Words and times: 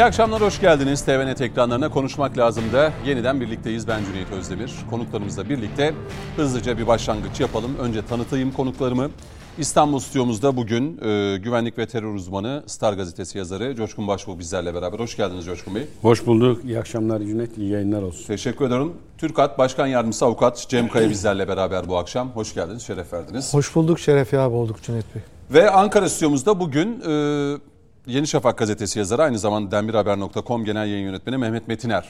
İyi 0.00 0.04
akşamlar, 0.04 0.42
hoş 0.42 0.60
geldiniz. 0.60 1.04
TVNet 1.04 1.40
ekranlarına 1.40 1.88
konuşmak 1.88 2.38
lazım 2.38 2.64
da 2.72 2.92
yeniden 3.06 3.40
birlikteyiz. 3.40 3.88
Ben 3.88 4.04
Cüneyt 4.04 4.32
Özdemir. 4.32 4.72
Konuklarımızla 4.90 5.48
birlikte 5.48 5.94
hızlıca 6.36 6.78
bir 6.78 6.86
başlangıç 6.86 7.40
yapalım. 7.40 7.76
Önce 7.80 8.06
tanıtayım 8.06 8.52
konuklarımı. 8.52 9.10
İstanbul 9.58 9.98
stüdyomuzda 9.98 10.56
bugün 10.56 10.98
e, 11.04 11.36
güvenlik 11.36 11.78
ve 11.78 11.86
terör 11.86 12.14
uzmanı 12.14 12.62
Star 12.66 12.92
Gazetesi 12.92 13.38
yazarı 13.38 13.74
Coşkun 13.74 14.08
Başbuğ 14.08 14.38
bizlerle 14.38 14.74
beraber. 14.74 14.98
Hoş 14.98 15.16
geldiniz 15.16 15.44
Coşkun 15.44 15.74
Bey. 15.74 15.86
Hoş 16.02 16.26
bulduk. 16.26 16.64
İyi 16.64 16.78
akşamlar 16.78 17.20
Cüneyt. 17.20 17.58
İyi 17.58 17.70
yayınlar 17.70 18.02
olsun. 18.02 18.26
Teşekkür 18.26 18.64
ederim. 18.64 18.92
TÜRKAT 19.18 19.58
Başkan 19.58 19.86
Yardımcısı 19.86 20.24
Avukat 20.24 20.66
Cem 20.68 20.88
Kaya 20.88 21.10
bizlerle 21.10 21.48
beraber 21.48 21.88
bu 21.88 21.98
akşam. 21.98 22.30
Hoş 22.30 22.54
geldiniz, 22.54 22.82
şeref 22.82 23.12
verdiniz. 23.12 23.54
Hoş 23.54 23.74
bulduk, 23.74 23.98
şeref 23.98 24.34
abi 24.34 24.54
olduk 24.54 24.82
Cüneyt 24.82 25.14
Bey. 25.14 25.22
Ve 25.50 25.70
Ankara 25.70 26.08
stüdyomuzda 26.08 26.60
bugün 26.60 27.00
e, 27.00 27.69
Yeni 28.06 28.26
Şafak 28.26 28.58
gazetesi 28.58 28.98
yazarı 28.98 29.22
aynı 29.22 29.38
zamanda 29.38 29.70
demirhaber.com 29.70 30.64
genel 30.64 30.86
yayın 30.86 31.04
yönetmeni 31.04 31.36
Mehmet 31.36 31.68
Metiner. 31.68 32.04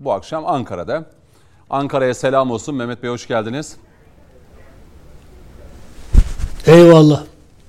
Bu 0.00 0.12
akşam 0.12 0.46
Ankara'da. 0.46 1.04
Ankara'ya 1.70 2.14
selam 2.14 2.50
olsun. 2.50 2.74
Mehmet 2.74 3.02
Bey 3.02 3.10
hoş 3.10 3.28
geldiniz. 3.28 3.76
Eyvallah. 6.66 7.22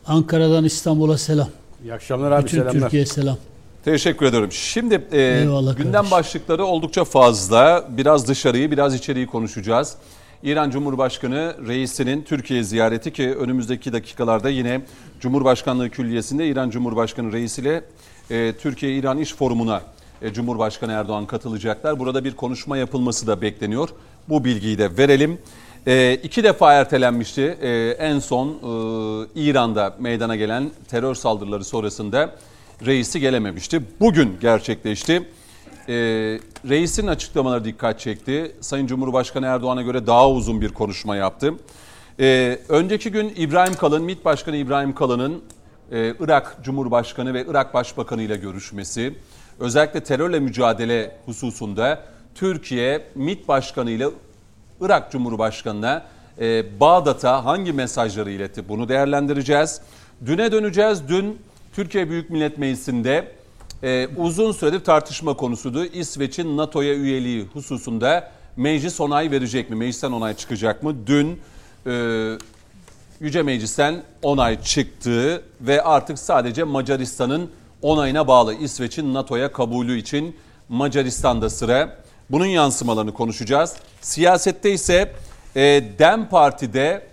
Ankara'dan 0.07 0.63
İstanbul'a 0.63 1.17
selam. 1.17 1.49
İyi 1.83 1.93
akşamlar 1.93 2.31
abi 2.31 2.45
Bütün 2.45 2.57
selamlar. 2.57 2.81
Türkiye'ye 2.81 3.05
selam. 3.05 3.37
Teşekkür 3.85 4.25
ederim. 4.25 4.51
Şimdi 4.51 5.07
e, 5.11 5.21
Eyvallah 5.21 5.77
gündem 5.77 5.91
kardeşim. 5.93 6.11
başlıkları 6.11 6.65
oldukça 6.65 7.03
fazla. 7.03 7.85
Biraz 7.89 8.27
dışarıyı, 8.27 8.71
biraz 8.71 8.95
içeriği 8.95 9.27
konuşacağız. 9.27 9.95
İran 10.45 10.69
Cumhurbaşkanı 10.69 11.55
reisinin 11.67 12.21
Türkiye 12.21 12.63
ziyareti 12.63 13.13
ki 13.13 13.35
önümüzdeki 13.35 13.93
dakikalarda 13.93 14.49
yine 14.49 14.81
Cumhurbaşkanlığı 15.19 15.89
Külliyesi'nde 15.89 16.47
İran 16.47 16.69
Cumhurbaşkanı 16.69 17.31
reisiyle 17.31 17.83
e, 18.31 18.53
Türkiye-İran 18.53 19.17
İş 19.17 19.33
Forumu'na 19.33 19.81
e, 20.21 20.33
Cumhurbaşkanı 20.33 20.91
Erdoğan 20.91 21.25
katılacaklar. 21.25 21.99
Burada 21.99 22.23
bir 22.23 22.35
konuşma 22.35 22.77
yapılması 22.77 23.27
da 23.27 23.41
bekleniyor. 23.41 23.89
Bu 24.29 24.45
bilgiyi 24.45 24.77
de 24.77 24.97
verelim. 24.97 25.37
E, 25.87 26.13
iki 26.23 26.43
defa 26.43 26.73
ertelenmişti. 26.73 27.57
E, 27.61 27.95
en 27.99 28.19
son 28.19 28.47
e, 28.47 28.59
İran'da 29.35 29.95
meydana 29.99 30.35
gelen 30.35 30.71
terör 30.87 31.15
saldırıları 31.15 31.63
sonrasında 31.63 32.35
reisi 32.85 33.19
gelememişti. 33.19 33.81
Bugün 33.99 34.37
gerçekleşti. 34.41 35.29
E, 35.89 35.93
reisin 36.69 37.07
açıklamaları 37.07 37.65
dikkat 37.65 37.99
çekti. 37.99 38.55
Sayın 38.61 38.87
Cumhurbaşkanı 38.87 39.45
Erdoğan'a 39.45 39.81
göre 39.81 40.07
daha 40.07 40.29
uzun 40.29 40.61
bir 40.61 40.69
konuşma 40.69 41.15
yaptı. 41.15 41.53
E, 42.19 42.59
önceki 42.69 43.11
gün 43.11 43.33
İbrahim 43.37 43.73
Kalın, 43.73 44.03
MİT 44.03 44.25
Başkanı 44.25 44.55
İbrahim 44.55 44.95
Kalın'ın 44.95 45.43
e, 45.91 46.13
Irak 46.19 46.57
Cumhurbaşkanı 46.63 47.33
ve 47.33 47.45
Irak 47.49 47.73
Başbakanı 47.73 48.21
ile 48.21 48.35
görüşmesi, 48.35 49.15
özellikle 49.59 50.03
terörle 50.03 50.39
mücadele 50.39 51.17
hususunda 51.25 52.03
Türkiye 52.35 53.07
MİT 53.15 53.47
Başkanı 53.47 53.91
ile 53.91 54.07
Irak 54.81 55.11
Cumhurbaşkanı'na 55.11 56.03
e, 56.39 56.79
Bağdat'a 56.79 57.45
hangi 57.45 57.73
mesajları 57.73 58.31
iletti 58.31 58.69
bunu 58.69 58.89
değerlendireceğiz. 58.89 59.81
Düne 60.25 60.51
döneceğiz. 60.51 61.07
Dün 61.07 61.39
Türkiye 61.75 62.09
Büyük 62.09 62.29
Millet 62.29 62.57
Meclisi'nde 62.57 63.31
e, 63.83 64.07
uzun 64.17 64.51
süredir 64.51 64.83
tartışma 64.83 65.33
konusuydu. 65.33 65.85
İsveç'in 65.85 66.57
NATO'ya 66.57 66.93
üyeliği 66.93 67.45
hususunda 67.53 68.31
meclis 68.57 69.01
onay 69.01 69.31
verecek 69.31 69.69
mi? 69.69 69.75
Meclisten 69.75 70.11
onay 70.11 70.35
çıkacak 70.35 70.83
mı? 70.83 70.95
Dün 71.07 71.39
e, 71.87 72.37
Yüce 73.19 73.43
Meclis'ten 73.43 74.03
onay 74.23 74.61
çıktı 74.61 75.43
ve 75.61 75.83
artık 75.83 76.19
sadece 76.19 76.63
Macaristan'ın 76.63 77.49
onayına 77.81 78.27
bağlı 78.27 78.53
İsveç'in 78.53 79.13
NATO'ya 79.13 79.51
kabulü 79.51 79.97
için 79.97 80.35
Macaristan'da 80.69 81.49
sıra. 81.49 81.97
Bunun 82.29 82.45
yansımalarını 82.45 83.13
konuşacağız. 83.13 83.75
Siyasette 84.01 84.71
ise 84.71 85.13
e, 85.55 85.61
DEM 85.99 86.29
Parti'de 86.29 87.07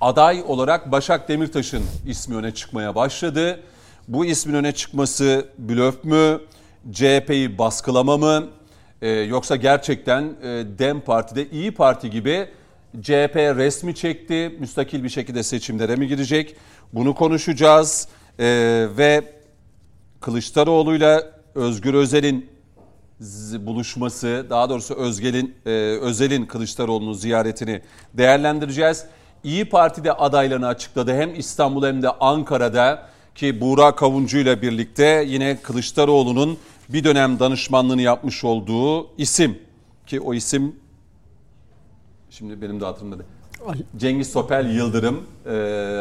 aday 0.00 0.44
olarak 0.46 0.92
Başak 0.92 1.28
Demirtaş'ın 1.28 1.84
ismi 2.06 2.36
öne 2.36 2.54
çıkmaya 2.54 2.94
başladı. 2.94 3.60
Bu 4.08 4.24
ismin 4.24 4.54
öne 4.54 4.72
çıkması 4.72 5.46
blöf 5.58 6.04
mü, 6.04 6.40
CHP'yi 6.92 7.58
baskılama 7.58 8.16
mı 8.16 8.46
Ee, 9.02 9.08
yoksa 9.08 9.56
gerçekten 9.56 10.22
e, 10.22 10.46
DEM 10.78 11.00
Parti'de 11.00 11.50
İyi 11.50 11.74
Parti 11.74 12.10
gibi 12.10 12.48
CHP 13.02 13.36
resmi 13.36 13.94
çekti, 13.94 14.56
müstakil 14.60 15.04
bir 15.04 15.08
şekilde 15.08 15.42
seçimlere 15.42 15.96
mi 15.96 16.08
girecek? 16.08 16.56
Bunu 16.92 17.14
konuşacağız 17.14 18.08
Ee, 18.38 18.88
ve 18.96 19.22
Kılıçdaroğlu'yla 20.20 21.22
Özgür 21.54 21.94
Özel'in 21.94 22.50
buluşması, 23.66 24.46
daha 24.50 24.70
doğrusu 24.70 24.94
Özgel'in 24.94 25.54
e, 25.66 25.70
Özel'in 26.00 26.46
Kılıçdaroğlu'nun 26.46 27.12
ziyaretini 27.12 27.82
değerlendireceğiz. 28.14 29.04
İyi 29.44 29.68
Parti'de 29.68 30.12
adaylarını 30.12 30.66
açıkladı 30.66 31.14
hem 31.14 31.34
İstanbul 31.34 31.86
hem 31.86 32.02
de 32.02 32.10
Ankara'da 32.10 33.13
ki 33.34 33.60
Buğra 33.60 33.96
Kavuncu 33.96 34.38
ile 34.38 34.62
birlikte 34.62 35.24
yine 35.26 35.58
Kılıçdaroğlu'nun 35.62 36.58
bir 36.88 37.04
dönem 37.04 37.38
danışmanlığını 37.38 38.02
yapmış 38.02 38.44
olduğu 38.44 39.16
isim 39.18 39.58
ki 40.06 40.20
o 40.20 40.34
isim 40.34 40.76
şimdi 42.30 42.62
benim 42.62 42.80
de 42.80 42.84
hatırımda 42.84 43.18
değil. 43.18 43.30
Cengiz 43.96 44.32
Sopel 44.32 44.74
Yıldırım 44.74 45.22
e, 45.46 45.52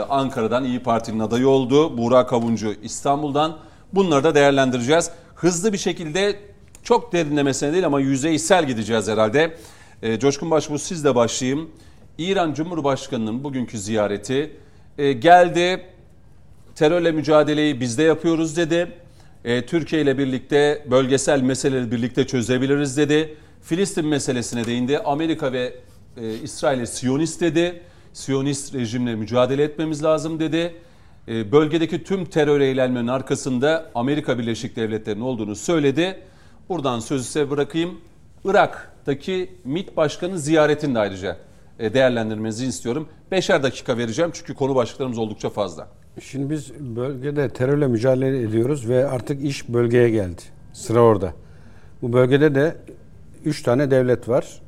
Ankara'dan 0.10 0.64
İyi 0.64 0.80
Parti'nin 0.80 1.20
adayı 1.20 1.48
oldu. 1.48 1.98
Buğra 1.98 2.28
Kavuncu 2.28 2.76
İstanbul'dan. 2.84 3.58
Bunları 3.94 4.24
da 4.24 4.36
değerlendireceğiz. 4.36 5.12
Hızlı 5.36 5.74
bir 5.74 5.78
şekilde 5.78 6.40
çok 6.84 7.14
derinlemesine 7.14 7.74
değil 7.74 7.86
ama 7.86 8.00
yüzeysel 8.00 8.68
gideceğiz 8.68 9.08
herhalde. 9.08 9.58
E, 10.02 10.20
Coşkun 10.20 10.52
Başbuğ 10.52 10.80
sizle 10.80 11.16
başlayayım. 11.16 11.70
İran 12.18 12.54
Cumhurbaşkanı'nın 12.54 13.44
bugünkü 13.44 13.80
ziyareti 13.80 14.58
e, 14.98 15.14
geldi. 15.14 15.93
Terörle 16.76 17.12
mücadeleyi 17.12 17.80
bizde 17.80 18.04
yapıyoruz 18.04 18.58
dedi. 18.58 18.92
E, 19.46 19.66
Türkiye 19.66 20.02
ile 20.02 20.18
birlikte 20.18 20.86
bölgesel 20.92 21.42
meseleleri 21.42 21.92
birlikte 21.92 22.28
çözebiliriz 22.28 22.98
dedi. 22.98 23.38
Filistin 23.62 24.08
meselesine 24.08 24.66
değindi. 24.66 25.00
Amerika 25.00 25.54
ve 25.54 25.76
e, 26.18 26.34
İsrail'e 26.34 26.86
Siyonist 26.86 27.42
dedi. 27.42 27.82
Siyonist 28.14 28.74
rejimle 28.74 29.16
mücadele 29.16 29.64
etmemiz 29.64 30.04
lazım 30.04 30.40
dedi. 30.40 30.76
E, 31.28 31.52
bölgedeki 31.52 32.04
tüm 32.04 32.26
terör 32.26 32.62
eylemlerinin 32.62 33.08
arkasında 33.08 33.92
Amerika 33.96 34.40
Birleşik 34.40 34.76
Devletleri'nin 34.76 35.22
olduğunu 35.22 35.56
söyledi. 35.56 36.20
Buradan 36.70 37.00
sözü 37.00 37.24
size 37.24 37.50
bırakayım. 37.50 38.02
Irak'taki 38.46 39.52
MİT 39.64 39.98
Başkanı 39.98 40.40
ziyaretini 40.40 40.96
de 40.96 41.00
ayrıca 41.00 41.38
e, 41.80 41.94
değerlendirmenizi 41.94 42.66
istiyorum. 42.66 43.10
Beşer 43.32 43.64
dakika 43.64 43.98
vereceğim 43.98 44.32
çünkü 44.34 44.54
konu 44.54 44.76
başlıklarımız 44.76 45.18
oldukça 45.18 45.50
fazla. 45.50 46.03
Şimdi 46.22 46.50
biz 46.50 46.74
bölgede 46.80 47.50
terörle 47.50 47.88
mücadele 47.88 48.42
ediyoruz 48.42 48.90
ve 48.90 49.08
artık 49.08 49.44
iş 49.44 49.70
bölgeye 49.70 50.10
geldi. 50.10 50.42
Sıra 50.74 51.02
orada. 51.02 51.34
Bu 52.02 52.14
bölgede 52.14 52.56
de 52.56 52.76
üç 53.46 53.64
tane 53.64 53.92
devlet 53.92 54.30
var. 54.30 54.62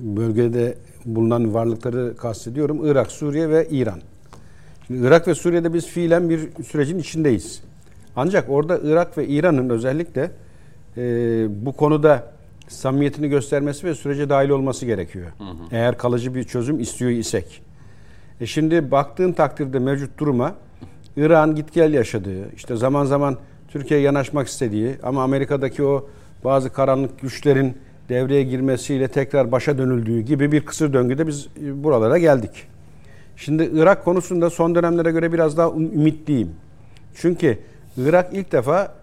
Bölgede 0.00 0.74
bulunan 1.04 1.54
varlıkları 1.54 2.16
kastediyorum. 2.16 2.86
Irak, 2.86 3.12
Suriye 3.12 3.50
ve 3.50 3.68
İran. 3.70 4.00
Şimdi 4.86 5.06
Irak 5.06 5.28
ve 5.28 5.34
Suriye'de 5.34 5.74
biz 5.74 5.86
fiilen 5.86 6.30
bir 6.30 6.48
sürecin 6.64 6.98
içindeyiz. 6.98 7.62
Ancak 8.16 8.50
orada 8.50 8.80
Irak 8.82 9.18
ve 9.18 9.28
İran'ın 9.28 9.70
özellikle 9.70 10.30
e, 10.96 11.46
bu 11.66 11.72
konuda 11.72 12.32
samimiyetini 12.68 13.28
göstermesi 13.28 13.86
ve 13.86 13.94
sürece 13.94 14.28
dahil 14.28 14.48
olması 14.48 14.86
gerekiyor. 14.86 15.26
Eğer 15.70 15.98
kalıcı 15.98 16.34
bir 16.34 16.44
çözüm 16.44 16.80
istiyor 16.80 17.10
isek. 17.10 17.62
E 18.40 18.46
şimdi 18.46 18.90
baktığın 18.90 19.32
takdirde 19.32 19.78
mevcut 19.78 20.18
duruma 20.18 20.54
İran 21.16 21.54
git 21.54 21.72
gel 21.72 21.92
yaşadığı, 21.92 22.54
işte 22.54 22.76
zaman 22.76 23.04
zaman 23.04 23.36
Türkiye'ye 23.68 24.06
yanaşmak 24.06 24.48
istediği 24.48 24.96
ama 25.02 25.22
Amerika'daki 25.22 25.84
o 25.84 26.08
bazı 26.44 26.72
karanlık 26.72 27.20
güçlerin 27.20 27.76
devreye 28.08 28.42
girmesiyle 28.42 29.08
tekrar 29.08 29.52
başa 29.52 29.78
dönüldüğü 29.78 30.20
gibi 30.20 30.52
bir 30.52 30.60
kısır 30.60 30.92
döngüde 30.92 31.26
biz 31.26 31.48
e, 31.62 31.84
buralara 31.84 32.18
geldik. 32.18 32.50
Şimdi 33.36 33.70
Irak 33.74 34.04
konusunda 34.04 34.50
son 34.50 34.74
dönemlere 34.74 35.10
göre 35.10 35.32
biraz 35.32 35.56
daha 35.56 35.68
um- 35.68 35.94
ümitliyim. 35.94 36.50
Çünkü 37.14 37.58
Irak 37.96 38.30
ilk 38.32 38.52
defa 38.52 38.94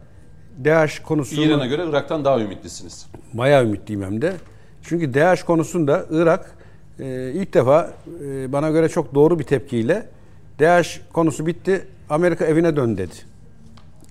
DAEŞ 0.66 1.00
konusunu... 1.00 1.46
İran'a 1.46 1.66
göre 1.66 1.86
Irak'tan 1.90 2.26
daha 2.26 2.40
ümitlisiniz. 2.40 3.08
Bayağı 3.34 3.64
ümitliyim 3.64 4.04
hem 4.04 4.22
de. 4.22 4.34
Çünkü 4.84 5.14
DAEŞ 5.14 5.44
konusunda 5.44 6.06
Irak 6.12 6.55
e, 7.00 7.32
ilk 7.36 7.54
defa 7.54 7.94
e, 8.24 8.52
bana 8.52 8.70
göre 8.70 8.90
çok 8.90 9.16
doğru 9.16 9.40
bir 9.40 9.44
tepkiyle 9.44 10.06
DAEŞ 10.60 11.02
konusu 11.14 11.46
bitti, 11.46 11.88
Amerika 12.10 12.46
evine 12.46 12.76
dön 12.76 12.98
dedi. 12.98 13.16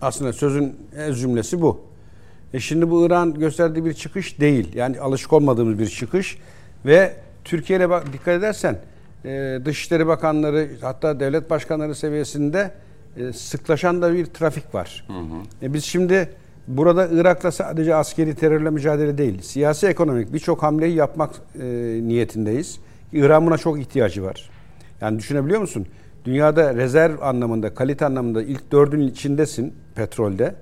Aslında 0.00 0.32
sözün 0.32 0.76
ez 0.96 1.20
cümlesi 1.20 1.62
bu. 1.62 1.80
E 2.54 2.60
şimdi 2.60 2.90
bu 2.90 3.06
İran 3.06 3.34
gösterdiği 3.34 3.84
bir 3.84 3.94
çıkış 3.94 4.40
değil. 4.40 4.74
Yani 4.74 5.00
alışık 5.00 5.32
olmadığımız 5.32 5.78
bir 5.78 5.88
çıkış 5.88 6.38
ve 6.86 7.16
Türkiye'ye 7.44 7.90
bak 7.90 8.12
dikkat 8.12 8.38
edersen 8.38 8.78
e, 9.24 9.58
Dışişleri 9.64 10.06
Bakanları 10.06 10.68
hatta 10.80 11.20
devlet 11.20 11.50
başkanları 11.50 11.94
seviyesinde 11.94 12.70
e, 13.16 13.32
sıklaşan 13.32 14.02
da 14.02 14.14
bir 14.14 14.26
trafik 14.26 14.74
var. 14.74 15.06
E 15.62 15.74
biz 15.74 15.84
şimdi 15.84 16.28
burada 16.68 17.08
Irak'ta 17.12 17.52
sadece 17.52 17.94
askeri 17.94 18.34
terörle 18.34 18.70
mücadele 18.70 19.18
değil, 19.18 19.42
siyasi 19.42 19.86
ekonomik 19.86 20.32
birçok 20.32 20.62
hamleyi 20.62 20.94
yapmak 20.94 21.30
e, 21.60 21.64
niyetindeyiz. 22.02 22.78
İran 23.12 23.46
buna 23.46 23.58
çok 23.58 23.80
ihtiyacı 23.80 24.22
var. 24.22 24.50
Yani 25.00 25.18
düşünebiliyor 25.18 25.60
musun? 25.60 25.86
Dünyada 26.24 26.74
rezerv 26.74 27.20
anlamında, 27.22 27.74
kalite 27.74 28.06
anlamında 28.06 28.42
ilk 28.42 28.72
dördün 28.72 29.00
içindesin 29.00 29.74
petrolde. 29.94 30.54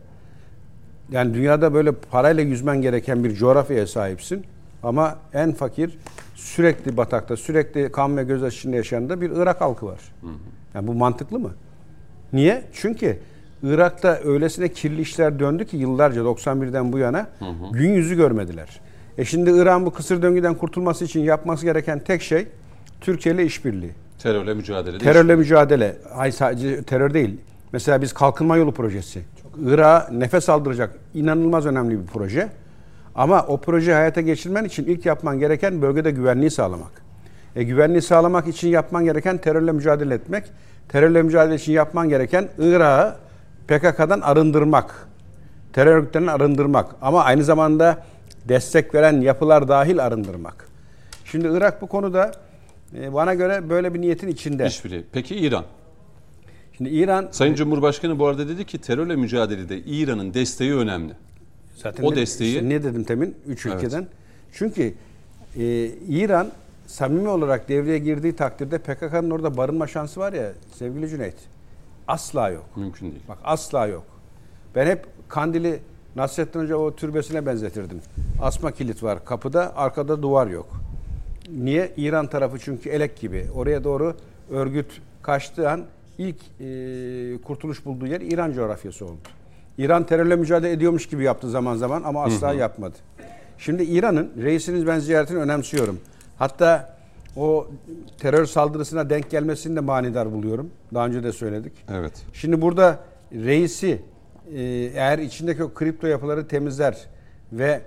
Yani 1.13 1.35
dünyada 1.35 1.75
böyle 1.75 1.93
parayla 1.93 2.43
yüzmen 2.43 2.83
gereken 2.83 3.25
bir 3.25 3.35
coğrafyaya 3.35 3.87
sahipsin. 3.87 4.45
Ama 4.83 5.19
en 5.35 5.53
fakir, 5.53 5.99
sürekli 6.35 6.97
batakta, 6.97 7.37
sürekli 7.37 7.93
kan 7.93 8.17
ve 8.17 8.25
göz 8.25 8.55
içinde 8.55 8.77
yaşayan 8.77 9.09
da 9.09 9.21
bir 9.21 9.31
Irak 9.31 9.61
halkı 9.61 9.87
var. 9.87 10.01
Yani 10.75 10.87
bu 10.87 10.95
mantıklı 10.95 11.39
mı? 11.39 11.51
Niye? 12.33 12.63
Çünkü 12.73 13.19
Irak'ta 13.63 14.21
öylesine 14.25 14.69
kirli 14.69 15.01
işler 15.01 15.39
döndü 15.39 15.65
ki 15.65 15.77
yıllarca 15.77 16.21
91'den 16.21 16.93
bu 16.93 16.99
yana 16.99 17.27
gün 17.73 17.93
yüzü 17.93 18.17
görmediler. 18.17 18.81
E 19.19 19.25
şimdi 19.25 19.51
İran 19.51 19.87
bu 19.87 19.91
kısır 19.93 20.23
döngüden 20.23 20.55
kurtulması 20.55 21.05
için 21.05 21.21
yapması 21.21 21.65
gereken 21.65 21.99
tek 21.99 22.23
şey 22.23 22.47
Türkiye 23.01 23.35
ile 23.35 23.45
işbirliği. 23.45 23.93
Terörle 24.19 24.55
mücadele. 24.55 24.99
Terörle 24.99 25.37
mücadele. 25.37 25.97
Ay 26.15 26.33
sadece 26.33 26.83
terör 26.83 27.15
değil. 27.15 27.41
Mesela 27.73 28.03
biz 28.03 28.13
kalkınma 28.13 28.57
yolu 28.57 28.73
projesi. 28.75 29.23
Irak'a 29.67 30.13
nefes 30.13 30.49
aldıracak 30.49 30.91
inanılmaz 31.15 31.67
önemli 31.67 32.01
bir 32.01 32.07
proje. 32.07 32.49
Ama 33.15 33.47
o 33.47 33.61
projeyi 33.61 33.95
hayata 33.95 34.21
geçirmen 34.21 34.65
için 34.65 34.85
ilk 34.85 35.07
yapman 35.07 35.39
gereken 35.39 35.83
bölgede 35.83 36.11
güvenliği 36.11 36.51
sağlamak. 36.51 36.93
E, 37.57 37.63
güvenliği 37.63 38.03
sağlamak 38.03 38.49
için 38.49 38.69
yapman 38.69 39.05
gereken 39.05 39.39
terörle 39.39 39.73
mücadele 39.73 40.15
etmek. 40.15 40.45
Terörle 40.89 41.23
mücadele 41.23 41.55
için 41.55 41.73
yapman 41.73 42.09
gereken 42.09 42.49
Irak'ı 42.59 43.17
PKK'dan 43.69 44.21
arındırmak. 44.21 45.09
Terör 45.73 45.97
örgütlerinden 45.97 46.33
arındırmak. 46.33 46.95
Ama 47.03 47.25
aynı 47.25 47.45
zamanda 47.45 48.05
destek 48.49 48.95
veren 48.95 49.21
yapılar 49.21 49.69
dahil 49.69 50.05
arındırmak. 50.07 50.69
Şimdi 51.25 51.49
Irak 51.53 51.83
bu 51.83 51.87
konuda 51.87 52.33
e, 52.99 53.13
bana 53.15 53.35
göre 53.35 53.71
böyle 53.71 53.95
bir 53.95 54.01
niyetin 54.01 54.29
içinde. 54.29 54.67
İşbirliği. 54.67 55.05
Peki 55.13 55.37
İran? 55.37 55.65
Şimdi 56.77 56.91
İran 56.91 57.29
Sayın 57.31 57.55
Cumhurbaşkanı 57.55 58.19
bu 58.19 58.27
arada 58.27 58.49
dedi 58.49 58.65
ki 58.67 58.79
terörle 58.79 59.17
mücadelede 59.17 59.79
İran'ın 59.79 60.35
desteği 60.35 60.75
önemli. 60.75 61.13
Zaten 61.77 62.05
O 62.05 62.11
ne- 62.13 62.17
desteği- 62.17 62.49
işte 62.55 62.69
ne 62.69 62.83
dedim 62.83 63.05
temin? 63.05 63.37
Üç 63.47 63.67
Evet. 63.67 63.77
ülkeden. 63.77 64.07
Çünkü 64.53 64.95
e, 65.59 65.87
İran 66.09 66.49
samimi 66.87 67.29
olarak 67.29 67.69
devreye 67.69 67.99
girdiği 67.99 68.37
takdirde 68.37 68.79
PKK'nın 68.79 69.31
orada 69.31 69.57
barınma 69.57 69.87
şansı 69.87 70.21
var 70.21 70.33
ya 70.33 70.53
sevgili 70.79 71.09
Cüneyt. 71.09 71.35
Asla 72.13 72.51
yok. 72.51 72.65
Mümkün 72.77 73.11
değil. 73.11 73.23
Bak 73.29 73.39
asla 73.45 73.87
yok. 73.87 74.05
Ben 74.75 74.87
hep 74.87 75.07
Kandil'i 75.29 75.81
Nasrettin 76.17 76.61
Hoca 76.61 76.77
o 76.77 76.97
türbesine 76.97 77.47
benzetirdim. 77.47 78.01
Asma 78.43 78.73
kilit 78.73 79.03
var 79.03 79.25
kapıda, 79.25 79.77
arkada 79.77 80.23
duvar 80.23 80.47
yok. 80.47 80.67
Niye? 81.51 81.93
İran 81.97 82.27
tarafı 82.27 82.59
çünkü 82.59 82.89
elek 82.91 83.17
gibi. 83.21 83.47
Oraya 83.55 83.85
doğru 83.85 84.17
örgüt 84.51 85.01
kaçtığı 85.23 85.71
an 85.71 85.85
ilk 86.19 86.37
e, 86.61 87.43
kurtuluş 87.43 87.85
bulduğu 87.85 88.07
yer 88.07 88.21
İran 88.21 88.53
coğrafyası 88.53 89.05
oldu. 89.05 89.29
İran 89.79 90.07
terörle 90.07 90.37
mücadele 90.37 90.73
ediyormuş 90.73 91.09
gibi 91.09 91.25
yaptı 91.25 91.51
zaman 91.51 91.77
zaman 91.77 92.03
ama 92.03 92.25
asla 92.25 92.53
yapmadı. 92.53 92.97
Şimdi 93.59 93.83
İran'ın 93.83 94.33
reisinin 94.43 94.87
ben 94.87 94.99
ziyaretini 94.99 95.39
önemsiyorum. 95.39 96.01
Hatta 96.39 96.97
o 97.37 97.69
terör 98.19 98.47
saldırısına 98.47 99.11
denk 99.11 99.31
gelmesini 99.31 99.77
de 99.77 99.81
manidar 99.81 100.33
buluyorum. 100.33 100.71
Daha 100.95 101.07
önce 101.07 101.23
de 101.23 101.33
söyledik. 101.33 101.73
Evet. 101.91 102.13
Şimdi 102.33 102.61
burada 102.63 102.99
reisi 103.33 104.03
e, 104.55 104.63
eğer 104.95 105.19
içindeki 105.19 105.65
o 105.65 105.75
kripto 105.75 106.07
yapıları 106.07 106.49
temizler 106.49 107.07
ve 107.53 107.81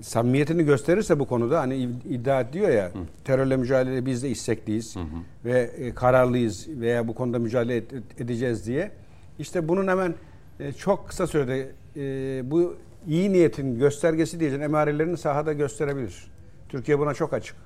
samimiyetini 0.00 0.64
gösterirse 0.64 1.18
bu 1.18 1.26
konuda 1.26 1.60
hani 1.60 1.74
id- 1.74 2.08
iddia 2.08 2.40
ediyor 2.40 2.68
ya 2.68 2.90
terörle 3.24 3.56
mücadele 3.56 4.06
biz 4.06 4.22
de 4.22 4.30
istekliyiz 4.30 4.96
ve 5.44 5.60
e, 5.60 5.94
kararlıyız 5.94 6.68
veya 6.68 7.08
bu 7.08 7.14
konuda 7.14 7.38
mücadele 7.38 7.84
edeceğiz 8.18 8.66
diye. 8.66 8.90
İşte 9.38 9.68
bunun 9.68 9.88
hemen 9.88 10.14
e, 10.60 10.72
çok 10.72 11.08
kısa 11.08 11.26
sürede 11.26 11.68
bu 12.50 12.76
iyi 13.08 13.32
niyetin 13.32 13.78
göstergesi 13.78 14.40
diyeceğim 14.40 14.62
emarelerini 14.64 15.16
sahada 15.16 15.52
gösterebilir. 15.52 16.30
Türkiye 16.68 16.98
buna 16.98 17.14
çok 17.14 17.32
açık. 17.32 17.56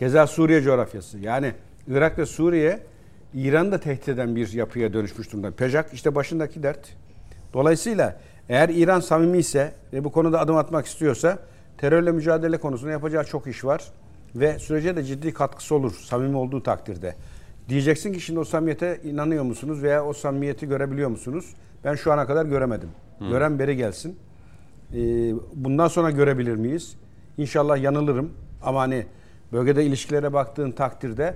Keza 0.00 0.26
Suriye 0.26 0.62
coğrafyası. 0.62 1.18
Yani 1.18 1.52
Irak 1.88 2.18
ve 2.18 2.26
Suriye 2.26 2.80
İran'ı 3.34 3.72
da 3.72 3.80
tehdit 3.80 4.08
eden 4.08 4.36
bir 4.36 4.52
yapıya 4.52 4.92
dönüşmüş 4.92 5.32
durumda. 5.32 5.50
Pejak 5.50 5.94
işte 5.94 6.14
başındaki 6.14 6.62
dert. 6.62 6.96
Dolayısıyla 7.54 8.20
eğer 8.48 8.68
İran 8.68 9.00
samimi 9.00 9.38
ise 9.38 9.72
ve 9.92 10.04
bu 10.04 10.12
konuda 10.12 10.40
adım 10.40 10.56
atmak 10.56 10.86
istiyorsa 10.86 11.38
terörle 11.78 12.12
mücadele 12.12 12.58
konusunda 12.58 12.92
yapacağı 12.92 13.24
çok 13.24 13.46
iş 13.46 13.64
var. 13.64 13.84
Ve 14.34 14.58
sürece 14.58 14.96
de 14.96 15.04
ciddi 15.04 15.32
katkısı 15.34 15.74
olur 15.74 15.92
samimi 15.92 16.36
olduğu 16.36 16.62
takdirde. 16.62 17.16
Diyeceksin 17.68 18.12
ki 18.12 18.20
şimdi 18.20 18.40
o 18.40 18.44
samimiyete 18.44 19.00
inanıyor 19.04 19.44
musunuz 19.44 19.82
veya 19.82 20.04
o 20.04 20.12
samimiyeti 20.12 20.68
görebiliyor 20.68 21.08
musunuz? 21.08 21.54
Ben 21.84 21.94
şu 21.94 22.12
ana 22.12 22.26
kadar 22.26 22.46
göremedim. 22.46 22.88
Gören 23.30 23.58
beri 23.58 23.76
gelsin. 23.76 24.18
Ee, 24.94 24.96
bundan 25.54 25.88
sonra 25.88 26.10
görebilir 26.10 26.54
miyiz? 26.54 26.96
İnşallah 27.38 27.82
yanılırım. 27.82 28.30
Ama 28.62 28.80
hani 28.80 29.06
bölgede 29.52 29.84
ilişkilere 29.84 30.32
baktığın 30.32 30.70
takdirde 30.70 31.34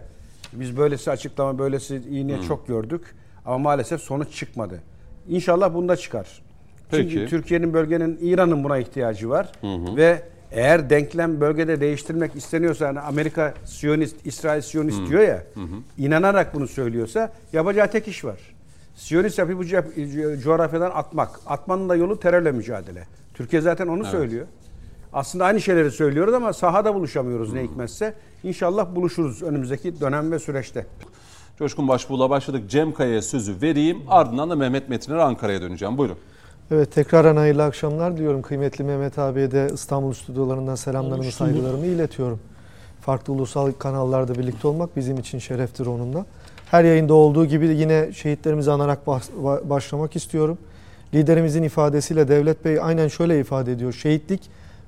biz 0.53 0.77
böylesi 0.77 1.11
açıklama, 1.11 1.59
böylesi 1.59 2.03
iyi 2.11 2.27
niyet 2.27 2.45
çok 2.45 2.67
gördük. 2.69 3.03
Ama 3.45 3.59
maalesef 3.59 4.01
sonuç 4.01 4.33
çıkmadı. 4.35 4.81
İnşallah 5.29 5.75
bunda 5.75 5.97
çıkar. 5.97 6.43
Peki. 6.91 7.11
Çünkü 7.11 7.27
Türkiye'nin 7.31 7.73
bölgenin 7.75 8.19
İran'ın 8.23 8.65
buna 8.65 8.79
ihtiyacı 8.79 9.31
var. 9.31 9.53
Ve 9.97 10.23
eğer 10.53 10.91
denklem 10.91 11.41
bölgede 11.41 11.81
değiştirmek 11.81 12.37
isteniyorsa 12.37 12.85
yani 12.87 13.01
Amerika 13.01 13.55
Siyonist, 13.65 14.27
İsrail 14.27 14.61
Siyonist 14.63 15.09
diyor 15.09 15.23
ya 15.23 15.43
inanarak 15.99 16.55
bunu 16.55 16.69
söylüyorsa 16.69 17.33
yapacağı 17.53 17.91
tek 17.91 18.09
iş 18.09 18.25
var. 18.25 18.39
Siyonist 18.97 19.39
yapıyı 19.39 19.59
bu 19.59 19.65
co- 19.65 20.41
coğrafyadan 20.41 20.91
atmak. 20.95 21.41
Atmanın 21.47 21.89
da 21.89 21.97
yolu 21.97 22.21
terörle 22.21 22.53
mücadele. 22.53 23.07
Türkiye 23.35 23.63
zaten 23.63 23.87
onu 23.87 24.05
söylüyor. 24.11 24.47
Aslında 25.15 25.45
aynı 25.45 25.61
şeyleri 25.61 25.91
söylüyoruz 25.91 26.35
ama 26.35 26.53
sahada 26.53 26.95
buluşamıyoruz 26.95 27.53
ne 27.53 27.63
hikmetse. 27.63 28.15
İnşallah 28.43 28.95
buluşuruz 28.95 29.43
önümüzdeki 29.43 30.01
dönem 30.01 30.33
ve 30.33 30.39
süreçte. 30.39 30.87
Coşkun 31.59 31.89
Başbuğ'la 31.89 32.31
başladık. 32.31 32.71
Cem 32.71 32.93
Kaya'ya 32.93 33.23
sözü 33.23 33.63
vereyim. 33.63 34.03
Ardından 34.09 34.51
da 34.51 34.57
Mehmet 34.57 34.89
Metiner 34.89 35.17
Ankara'ya 35.17 35.63
döneceğim. 35.63 35.99
Buyurun. 35.99 36.17
Evet 36.71 36.93
tekrardan 36.93 37.37
hayırlı 37.37 37.65
akşamlar 37.65 38.17
diyorum. 38.17 38.43
Kıymetli 38.43 38.85
Mehmet 38.85 39.19
abiye 39.19 39.51
de 39.51 39.71
İstanbul 39.75 40.13
stüdyolarından 40.13 40.75
selamlarımı, 40.75 41.33
saygılarımı 41.33 41.87
iletiyorum. 41.87 42.41
Farklı 43.01 43.33
ulusal 43.33 43.73
kanallarda 43.73 44.35
birlikte 44.35 44.69
olmak 44.69 44.97
bizim 44.97 45.19
için 45.19 45.39
şereftir 45.39 45.87
onunla. 45.87 46.27
Her 46.71 46.85
yayında 46.85 47.15
olduğu 47.15 47.47
gibi 47.47 47.67
yine 47.67 48.13
şehitlerimizi 48.13 48.71
anarak 48.73 49.07
başlamak 49.71 50.17
istiyorum. 50.17 50.59
Liderimizin 51.15 51.63
ifadesiyle 51.63 52.29
Devlet 52.29 52.65
Bey 52.65 52.79
aynen 52.83 53.09
şöyle 53.09 53.41
ifade 53.41 53.73
ediyor. 53.73 53.93
Şehitlik 53.93 54.41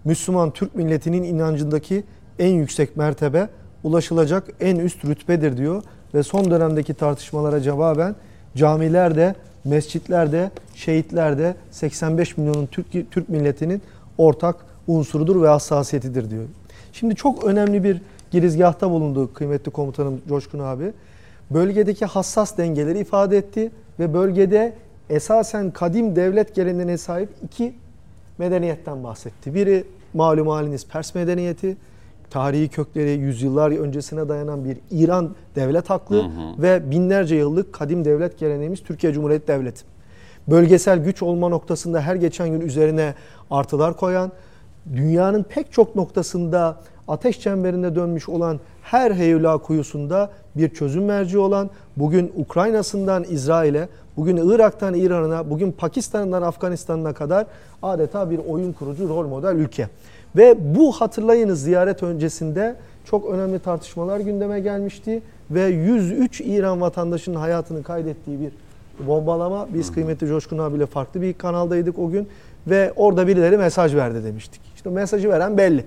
Müslüman 0.07 0.51
Türk 0.51 0.75
milletinin 0.75 1.23
inancındaki 1.23 2.05
en 2.39 2.55
yüksek 2.55 2.97
mertebe, 2.97 3.49
ulaşılacak 3.85 4.49
en 4.61 4.77
üst 4.77 5.05
rütbedir 5.05 5.57
diyor. 5.57 5.83
Ve 6.15 6.23
son 6.23 6.51
dönemdeki 6.51 6.95
tartışmalara 6.95 7.61
cevaben 7.61 8.15
camilerde, 8.57 9.35
mescitlerde, 9.65 10.51
şehitlerde 10.75 11.55
85 11.71 12.37
milyonun 12.37 12.67
Türk, 12.67 13.11
Türk 13.11 13.29
milletinin 13.29 13.83
ortak 14.19 14.57
unsurudur 14.87 15.43
ve 15.43 15.49
hassasiyetidir 15.49 16.31
diyor. 16.31 16.45
Şimdi 16.93 17.15
çok 17.15 17.45
önemli 17.45 17.85
bir 17.85 18.01
girizgahta 18.31 18.91
bulundu 18.91 19.35
kıymetli 19.35 19.71
komutanım 19.71 20.21
Coşkun 20.29 20.59
abi. 20.59 20.93
Bölgedeki 21.51 22.05
hassas 22.05 22.59
dengeleri 22.59 22.99
ifade 22.99 23.39
etti 23.39 23.71
ve 23.99 24.15
bölgede 24.15 24.73
esasen 25.11 25.71
kadim 25.71 26.17
devlet 26.17 26.55
geleneğine 26.55 26.99
sahip 26.99 27.29
iki 27.45 27.75
medeniyetten 28.39 29.05
bahsetti. 29.05 29.55
Biri 29.55 29.85
malum 30.17 30.49
haliniz 30.49 30.89
Pers 30.89 31.15
medeniyeti, 31.15 31.77
tarihi 32.31 32.69
kökleri 32.69 33.11
yüzyıllar 33.11 33.71
öncesine 33.71 34.29
dayanan 34.29 34.65
bir 34.65 34.79
İran 34.91 35.35
devlet 35.57 35.91
haklı 35.91 36.25
ve 36.59 36.91
binlerce 36.91 37.37
yıllık 37.37 37.73
kadim 37.73 38.05
devlet 38.05 38.39
geleneğimiz 38.39 38.83
Türkiye 38.83 39.13
Cumhuriyeti 39.13 39.49
Devleti. 39.49 39.83
Bölgesel 40.49 40.99
güç 40.99 41.23
olma 41.23 41.49
noktasında 41.49 42.01
her 42.01 42.15
geçen 42.17 42.49
gün 42.49 42.61
üzerine 42.61 43.15
artılar 43.51 43.97
koyan, 43.97 44.33
dünyanın 44.95 45.43
pek 45.43 45.73
çok 45.73 45.97
noktasında 45.97 46.77
ateş 47.09 47.41
çemberinde 47.41 47.95
dönmüş 47.95 48.29
olan 48.29 48.61
her 48.83 49.11
heyula 49.11 49.59
kuyusunda 49.59 50.31
bir 50.57 50.69
çözüm 50.69 51.05
merci 51.05 51.39
olan, 51.39 51.71
bugün 51.97 52.33
Ukrayna'sından 52.37 53.25
İsrail'e, 53.25 53.89
bugün 54.17 54.37
Irak'tan 54.37 54.95
İran'a, 54.95 55.51
bugün 55.51 55.73
Pakistan'dan 55.73 56.43
Afganistan'a 56.43 57.13
kadar 57.13 57.47
adeta 57.83 58.31
bir 58.31 58.39
oyun 58.39 58.73
kurucu 58.73 59.09
rol 59.09 59.27
model 59.27 59.55
ülke. 59.57 59.89
Ve 60.37 60.75
bu 60.77 60.93
hatırlayınız 60.93 61.63
ziyaret 61.63 62.03
öncesinde 62.03 62.77
çok 63.05 63.31
önemli 63.31 63.59
tartışmalar 63.59 64.21
gündeme 64.21 64.61
gelmişti 64.61 65.23
ve 65.51 65.63
103 65.65 66.41
İran 66.41 66.81
vatandaşının 66.81 67.37
hayatını 67.37 67.83
kaydettiği 67.83 68.41
bir 68.41 68.53
bombalama. 69.07 69.69
Biz 69.75 69.93
kıymetli 69.93 70.27
Coşkun 70.27 70.59
abiyle 70.59 70.87
farklı 70.87 71.23
bir 71.23 71.35
kanaldaydık 71.35 71.99
o 71.99 72.11
gün 72.11 72.29
ve 72.67 72.93
orada 72.97 73.27
birileri 73.27 73.59
mesaj 73.59 73.95
verdi 73.95 74.25
demiştik. 74.25 74.61
İşte 74.75 74.91
mesajı 74.91 75.29
veren 75.29 75.59
belli. 75.59 75.85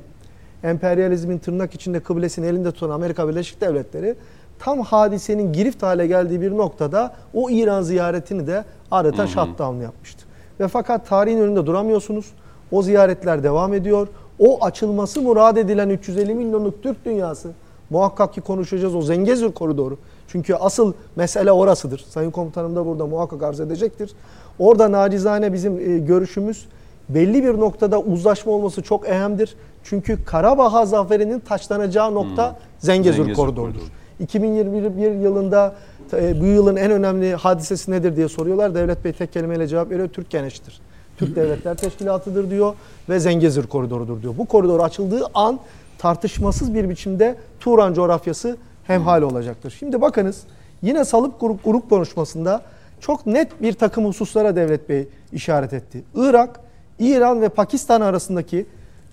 Emperyalizmin 0.63 1.37
tırnak 1.37 1.73
içinde 1.73 1.99
kıblesini 1.99 2.45
elinde 2.45 2.71
tutan 2.71 2.89
Amerika 2.89 3.29
Birleşik 3.29 3.61
Devletleri 3.61 4.15
tam 4.59 4.81
hadisenin 4.81 5.53
girift 5.53 5.83
hale 5.83 6.07
geldiği 6.07 6.41
bir 6.41 6.57
noktada 6.57 7.13
o 7.33 7.49
İran 7.49 7.81
ziyaretini 7.81 8.47
de 8.47 8.63
adeta 8.91 9.27
shutdown 9.27 9.81
yapmıştı. 9.81 10.25
Ve 10.59 10.67
fakat 10.67 11.07
tarihin 11.07 11.41
önünde 11.41 11.65
duramıyorsunuz. 11.65 12.25
O 12.71 12.81
ziyaretler 12.81 13.43
devam 13.43 13.73
ediyor. 13.73 14.07
O 14.39 14.63
açılması 14.65 15.21
murad 15.21 15.57
edilen 15.57 15.89
350 15.89 16.35
milyonluk 16.35 16.83
Türk 16.83 17.05
dünyası 17.05 17.51
muhakkak 17.89 18.33
ki 18.33 18.41
konuşacağız 18.41 18.95
o 18.95 19.01
Zengezur 19.01 19.51
koridoru. 19.51 19.97
Çünkü 20.27 20.53
asıl 20.55 20.93
mesele 21.15 21.51
orasıdır. 21.51 22.05
Sayın 22.09 22.31
komutanım 22.31 22.75
da 22.75 22.85
burada 22.85 23.05
muhakkak 23.05 23.43
arz 23.43 23.59
edecektir. 23.59 24.11
Orada 24.59 24.91
nacizane 24.91 25.53
bizim 25.53 25.79
e, 25.79 25.97
görüşümüz 25.97 26.65
belli 27.09 27.43
bir 27.43 27.59
noktada 27.59 27.99
uzlaşma 27.99 28.51
olması 28.51 28.81
çok 28.81 29.05
önemlidir. 29.05 29.55
Çünkü 29.83 30.25
Karabağ 30.25 30.85
zaferinin 30.85 31.39
taçlanacağı 31.39 32.13
nokta 32.13 32.55
Zengezur, 32.79 33.17
Zengezur 33.17 33.35
koridorudur. 33.35 33.71
koridoru. 33.71 33.98
2021 34.19 35.11
yılında 35.11 35.75
e, 36.13 36.41
bu 36.41 36.45
yılın 36.45 36.75
en 36.75 36.91
önemli 36.91 37.35
hadisesi 37.35 37.91
nedir 37.91 38.15
diye 38.15 38.29
soruyorlar. 38.29 38.75
Devlet 38.75 39.03
Bey 39.03 39.13
tek 39.13 39.33
kelimeyle 39.33 39.67
cevap 39.67 39.89
veriyor. 39.89 40.07
Türk 40.07 40.29
Geneş'tir. 40.29 40.81
Türk 41.17 41.35
Devletler 41.35 41.77
Teşkilatı'dır 41.77 42.49
diyor 42.49 42.73
ve 43.09 43.19
Zengezur 43.19 43.67
koridorudur 43.67 44.21
diyor. 44.21 44.33
Bu 44.37 44.45
koridor 44.45 44.79
açıldığı 44.79 45.25
an 45.33 45.59
tartışmasız 45.97 46.73
bir 46.73 46.89
biçimde 46.89 47.35
Turan 47.59 47.93
coğrafyası 47.93 48.57
hemhal 48.83 49.21
olacaktır. 49.21 49.75
Şimdi 49.79 50.01
bakınız 50.01 50.43
yine 50.81 51.05
Salıp 51.05 51.39
grup, 51.39 51.63
grup 51.63 51.89
konuşmasında 51.89 52.61
çok 52.99 53.25
net 53.25 53.61
bir 53.61 53.73
takım 53.73 54.05
hususlara 54.05 54.55
Devlet 54.55 54.89
Bey 54.89 55.07
işaret 55.31 55.73
etti. 55.73 56.03
Irak, 56.15 56.59
İran 56.99 57.41
ve 57.41 57.49
Pakistan 57.49 58.01
arasındaki 58.01 58.65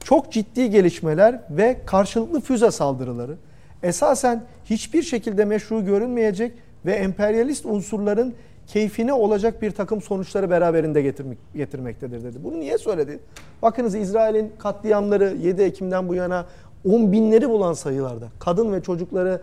çok 0.05 0.33
ciddi 0.33 0.71
gelişmeler 0.71 1.41
ve 1.51 1.77
karşılıklı 1.87 2.41
füze 2.41 2.71
saldırıları 2.71 3.37
esasen 3.83 4.45
hiçbir 4.65 5.03
şekilde 5.03 5.45
meşru 5.45 5.85
görünmeyecek 5.85 6.53
ve 6.87 6.93
emperyalist 6.93 7.67
unsurların 7.67 8.35
keyfine 8.67 9.13
olacak 9.13 9.63
bir 9.63 9.71
takım 9.71 10.03
sonuçları 10.03 10.51
beraberinde 10.51 11.03
getirmek, 11.03 11.39
getirmektedir 11.55 12.25
dedi. 12.25 12.39
Bunu 12.45 12.61
niye 12.61 12.79
söyledi? 12.79 13.19
Bakınız 13.63 13.95
İsrail'in 13.95 14.53
katliamları 14.59 15.37
7 15.43 15.63
Ekim'den 15.63 16.09
bu 16.09 16.15
yana 16.15 16.47
10 16.85 17.13
binleri 17.13 17.49
bulan 17.49 17.73
sayılarda. 17.73 18.27
Kadın 18.39 18.73
ve 18.73 18.83
çocukları 18.83 19.41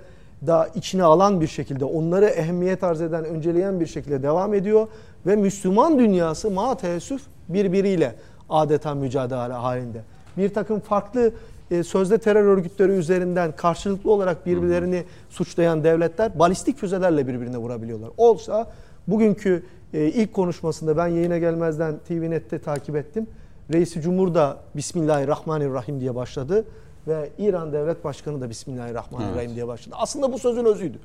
da 0.48 0.70
içine 0.76 1.04
alan 1.04 1.42
bir 1.42 1.48
şekilde, 1.48 1.86
onları 1.86 2.26
ehemmiyet 2.26 2.84
arz 2.84 3.02
eden, 3.02 3.26
önceleyen 3.26 3.80
bir 3.80 3.86
şekilde 3.86 4.24
devam 4.24 4.54
ediyor. 4.54 4.88
Ve 5.26 5.36
Müslüman 5.36 6.00
dünyası 6.00 6.52
ma 6.52 6.78
teessüf 6.78 7.22
birbiriyle 7.50 8.16
adeta 8.50 8.96
mücadele 8.96 9.54
halinde. 9.54 10.02
Bir 10.38 10.54
takım 10.54 10.80
farklı 10.80 11.32
e, 11.74 11.84
sözde 11.84 12.18
terör 12.18 12.44
örgütleri 12.46 12.92
üzerinden 12.92 13.56
karşılıklı 13.56 14.12
olarak 14.12 14.46
birbirlerini 14.46 15.04
suçlayan 15.30 15.84
devletler 15.84 16.40
balistik 16.40 16.78
füzelerle 16.78 17.28
birbirine 17.28 17.58
vurabiliyorlar. 17.58 18.10
Olsa 18.18 18.72
bugünkü 19.08 19.64
e, 19.94 20.06
ilk 20.06 20.34
konuşmasında 20.34 20.98
ben 20.98 21.08
yayına 21.08 21.38
gelmezden 21.38 21.96
TVNet'te 22.08 22.60
takip 22.60 22.96
ettim. 22.96 23.28
Reisi 23.74 24.02
Cumhur 24.02 24.34
da 24.34 24.58
Bismillahirrahmanirrahim 24.76 26.00
diye 26.00 26.16
başladı 26.16 26.66
ve 27.08 27.30
İran 27.38 27.74
Devlet 27.74 28.04
Başkanı 28.04 28.42
da 28.42 28.50
Bismillahirrahmanirrahim 28.50 29.40
Evet. 29.40 29.56
diye 29.56 29.68
başladı. 29.68 29.96
Aslında 30.00 30.34
bu 30.34 30.40
sözün 30.40 30.66
özüydü. 30.66 30.98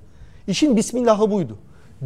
İşin 0.46 0.76
Bismillahı 0.76 1.30
buydu. 1.30 1.58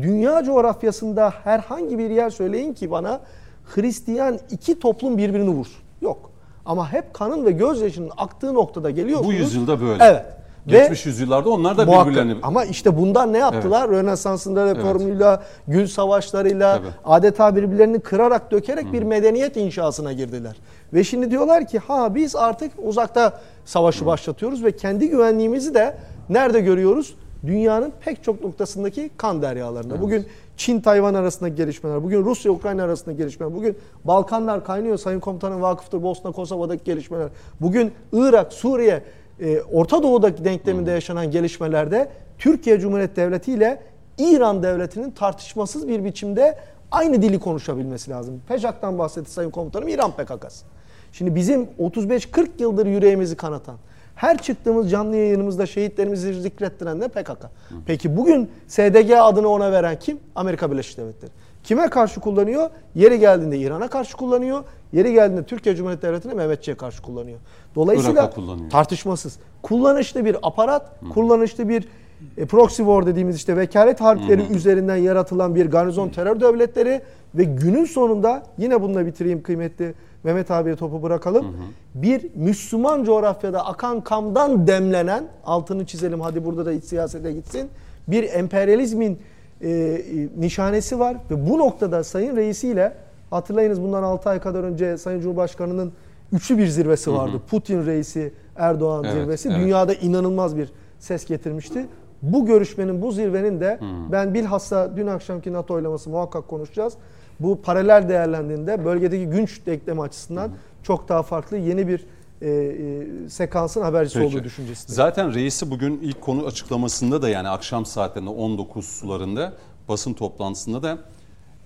Dünya 0.02 0.44
coğrafyasında 0.44 1.30
herhangi 1.30 1.98
bir 1.98 2.10
yer 2.10 2.30
söyleyin 2.30 2.74
ki 2.74 2.90
bana 2.90 3.20
Hristiyan 3.64 4.38
iki 4.50 4.78
toplum 4.78 5.18
birbirini 5.18 5.50
vursun. 5.50 5.82
Yok. 6.00 6.31
Ama 6.66 6.92
hep 6.92 7.14
kanın 7.14 7.46
ve 7.46 7.50
gözyaşının 7.50 8.10
aktığı 8.16 8.54
noktada 8.54 8.90
geliyorsunuz. 8.90 9.28
Bu 9.28 9.32
yüzyılda 9.32 9.80
böyle. 9.80 10.04
Evet. 10.04 10.24
Geçmiş 10.66 11.06
yüzyıllarda 11.06 11.50
onlar 11.50 11.76
da 11.76 11.84
Muhakkak. 11.84 12.06
birbirlerini... 12.06 12.36
Ama 12.42 12.64
işte 12.64 12.98
bundan 12.98 13.32
ne 13.32 13.38
yaptılar? 13.38 13.90
Rönesans'ında 13.90 14.74
reformuyla, 14.74 15.42
gül 15.68 15.86
savaşlarıyla 15.86 16.76
Tabii. 16.76 16.86
adeta 17.04 17.56
birbirlerini 17.56 18.00
kırarak 18.00 18.50
dökerek 18.50 18.92
bir 18.92 19.02
medeniyet 19.02 19.56
inşasına 19.56 20.12
girdiler. 20.12 20.56
Ve 20.92 21.04
şimdi 21.04 21.30
diyorlar 21.30 21.66
ki 21.66 21.78
ha 21.78 22.14
biz 22.14 22.36
artık 22.36 22.72
uzakta 22.82 23.40
savaşı 23.64 24.06
başlatıyoruz 24.06 24.64
ve 24.64 24.76
kendi 24.76 25.08
güvenliğimizi 25.08 25.74
de 25.74 25.96
nerede 26.28 26.60
görüyoruz? 26.60 27.14
Dünyanın 27.46 27.92
pek 28.00 28.24
çok 28.24 28.44
noktasındaki 28.44 29.10
kan 29.16 29.42
deryalarında. 29.42 30.00
Bugün 30.00 30.26
Çin-Tayvan 30.56 31.14
arasındaki 31.14 31.54
gelişmeler, 31.54 32.02
bugün 32.02 32.24
Rusya-Ukrayna 32.24 32.82
arasındaki 32.82 33.18
gelişmeler, 33.18 33.54
bugün 33.54 33.76
Balkanlar 34.04 34.64
kaynıyor. 34.64 34.96
Sayın 34.96 35.20
Komutanım 35.20 35.62
vakıftır 35.62 36.02
Bosna-Kosova'daki 36.02 36.84
gelişmeler. 36.84 37.28
Bugün 37.60 37.92
Irak, 38.12 38.52
Suriye, 38.52 39.02
e, 39.40 39.60
Orta 39.60 40.02
Doğu'daki 40.02 40.44
denkleminde 40.44 40.90
yaşanan 40.90 41.30
gelişmelerde 41.30 42.08
Türkiye 42.38 42.80
Cumhuriyeti 42.80 43.16
Devleti 43.16 43.52
ile 43.52 43.82
İran 44.18 44.62
Devleti'nin 44.62 45.10
tartışmasız 45.10 45.88
bir 45.88 46.04
biçimde 46.04 46.58
aynı 46.90 47.22
dili 47.22 47.38
konuşabilmesi 47.38 48.10
lazım. 48.10 48.42
PEJAK'tan 48.48 48.98
bahsetti 48.98 49.30
Sayın 49.30 49.50
Komutanım 49.50 49.88
İran 49.88 50.10
PKK'sı. 50.10 50.64
Şimdi 51.12 51.34
bizim 51.34 51.68
35-40 51.80 52.48
yıldır 52.58 52.86
yüreğimizi 52.86 53.36
kanatan, 53.36 53.76
her 54.22 54.38
çıktığımız 54.38 54.90
canlı 54.90 55.16
yayınımızda 55.16 55.66
şehitlerimizi 55.66 56.40
zikrettiren 56.40 57.00
de 57.00 57.08
PKK. 57.08 57.46
Peki 57.86 58.16
bugün 58.16 58.50
SDG 58.68 59.10
adını 59.16 59.48
ona 59.48 59.72
veren 59.72 59.98
kim? 59.98 60.18
Amerika 60.34 60.70
Birleşik 60.70 60.98
Devletleri. 60.98 61.30
Kime 61.64 61.90
karşı 61.90 62.20
kullanıyor? 62.20 62.70
Yeri 62.94 63.18
geldiğinde 63.18 63.58
İran'a 63.58 63.88
karşı 63.88 64.16
kullanıyor. 64.16 64.64
Yeri 64.92 65.12
geldiğinde 65.12 65.42
Türkiye 65.42 65.76
Cumhuriyeti 65.76 66.06
Devleti'ne 66.06 66.34
Mehmetçiğe 66.34 66.76
karşı 66.76 67.02
kullanıyor. 67.02 67.38
Dolayısıyla 67.74 68.30
kullanıyor. 68.30 68.70
tartışmasız. 68.70 69.38
Kullanışlı 69.62 70.24
bir 70.24 70.36
aparat, 70.42 70.90
kullanışlı 71.14 71.68
bir 71.68 71.88
e, 72.36 72.46
proxy 72.46 72.82
war 72.82 73.06
dediğimiz 73.06 73.36
işte 73.36 73.56
vekalet 73.56 74.00
harpleri 74.00 74.42
üzerinden 74.52 74.96
yaratılan 74.96 75.54
bir 75.54 75.66
garnizon 75.66 76.08
terör 76.08 76.40
devletleri 76.40 77.00
ve 77.34 77.44
günün 77.44 77.84
sonunda 77.84 78.42
yine 78.58 78.82
bununla 78.82 79.06
bitireyim 79.06 79.42
kıymetli 79.42 79.94
Mehmet 80.24 80.50
abiye 80.50 80.76
topu 80.76 81.02
bırakalım. 81.02 81.56
Bir 81.94 82.26
Müslüman 82.34 83.04
coğrafyada 83.04 83.66
akan 83.66 84.00
kamdan 84.00 84.66
demlenen 84.66 85.24
altını 85.44 85.86
çizelim 85.86 86.20
hadi 86.20 86.44
burada 86.44 86.66
da 86.66 86.72
iç 86.72 86.84
siyasete 86.84 87.32
gitsin. 87.32 87.70
Bir 88.08 88.32
emperyalizmin 88.32 89.18
e, 89.60 89.70
e, 89.70 90.00
nişanesi 90.38 90.98
var 90.98 91.16
ve 91.30 91.50
bu 91.50 91.58
noktada 91.58 92.04
Sayın 92.04 92.36
Reisi 92.36 92.68
ile 92.68 92.92
hatırlayınız 93.30 93.82
bundan 93.82 94.02
6 94.02 94.30
ay 94.30 94.40
kadar 94.40 94.64
önce 94.64 94.98
Sayın 94.98 95.20
Cumhurbaşkanı'nın 95.20 95.92
üçlü 96.32 96.58
bir 96.58 96.66
zirvesi 96.66 97.12
vardı. 97.12 97.40
Putin 97.50 97.86
reisi, 97.86 98.32
Erdoğan 98.56 99.04
Evet, 99.04 99.14
zirvesi. 99.14 99.48
evet. 99.48 99.60
Dünyada 99.60 99.94
inanılmaz 99.94 100.56
bir 100.56 100.72
ses 100.98 101.24
getirmişti. 101.26 101.86
Bu 102.22 102.46
görüşmenin, 102.46 103.02
bu 103.02 103.12
zirvenin 103.12 103.60
de 103.60 103.78
ben 104.12 104.34
bilhassa 104.34 104.96
dün 104.96 105.06
akşamki 105.06 105.52
NATO 105.52 105.74
oylaması 105.74 106.10
muhakkak 106.10 106.48
konuşacağız. 106.48 106.94
Bu 107.42 107.62
paralel 107.62 108.08
değerlendiğinde 108.08 108.84
bölgedeki 108.84 109.26
güç 109.26 109.66
denklemi 109.66 110.02
açısından 110.02 110.50
çok 110.82 111.08
daha 111.08 111.22
farklı 111.22 111.56
yeni 111.56 111.88
bir 111.88 112.06
e, 112.42 112.48
e, 112.48 113.28
sekansın 113.28 113.82
habercisi 113.82 114.18
Peki. 114.18 114.26
olduğu 114.36 114.44
düşüncesindeyim. 114.44 114.96
Zaten 114.96 115.34
reisi 115.34 115.70
bugün 115.70 116.00
ilk 116.02 116.20
konu 116.20 116.46
açıklamasında 116.46 117.22
da 117.22 117.28
yani 117.28 117.48
akşam 117.48 117.86
saatlerinde 117.86 118.30
19 118.30 118.86
sularında 118.86 119.52
basın 119.88 120.14
toplantısında 120.14 120.82
da 120.82 120.98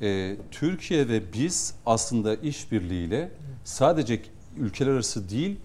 e, 0.02 0.36
Türkiye 0.50 1.08
ve 1.08 1.32
biz 1.32 1.74
aslında 1.86 2.34
işbirliğiyle 2.34 3.30
sadece 3.64 4.22
ülkeler 4.56 4.90
arası 4.90 5.30
değil 5.30 5.56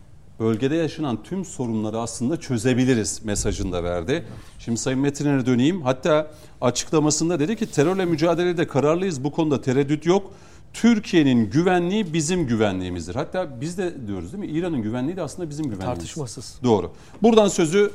bölgede 0.42 0.76
yaşanan 0.76 1.24
tüm 1.24 1.46
sorunları 1.46 2.00
aslında 2.00 2.40
çözebiliriz 2.40 3.26
mesajını 3.26 3.72
da 3.72 3.84
verdi. 3.84 4.26
Şimdi 4.60 4.78
Sayın 4.78 5.00
Metiner'e 5.00 5.46
döneyim. 5.46 5.82
Hatta 5.82 6.32
açıklamasında 6.62 7.40
dedi 7.40 7.56
ki 7.56 7.72
terörle 7.72 8.06
mücadelede 8.06 8.68
kararlıyız. 8.68 9.24
Bu 9.24 9.32
konuda 9.32 9.62
tereddüt 9.62 10.06
yok. 10.06 10.34
Türkiye'nin 10.74 11.50
güvenliği 11.50 12.14
bizim 12.14 12.48
güvenliğimizdir. 12.48 13.16
Hatta 13.16 13.62
biz 13.62 13.78
de 13.78 14.08
diyoruz 14.08 14.34
değil 14.34 14.44
mi? 14.44 14.58
İran'ın 14.58 14.82
güvenliği 14.82 15.18
de 15.18 15.22
aslında 15.22 15.50
bizim 15.50 15.66
güvenliğimiz. 15.66 15.98
Tartışmasız. 15.98 16.56
Doğru. 16.64 16.92
Buradan 17.22 17.48
sözü 17.48 17.92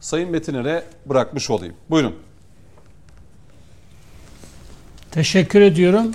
Sayın 0.00 0.30
Metiner'e 0.30 0.84
bırakmış 1.06 1.50
olayım. 1.50 1.74
Buyurun. 1.90 2.14
Teşekkür 5.10 5.60
ediyorum. 5.60 6.12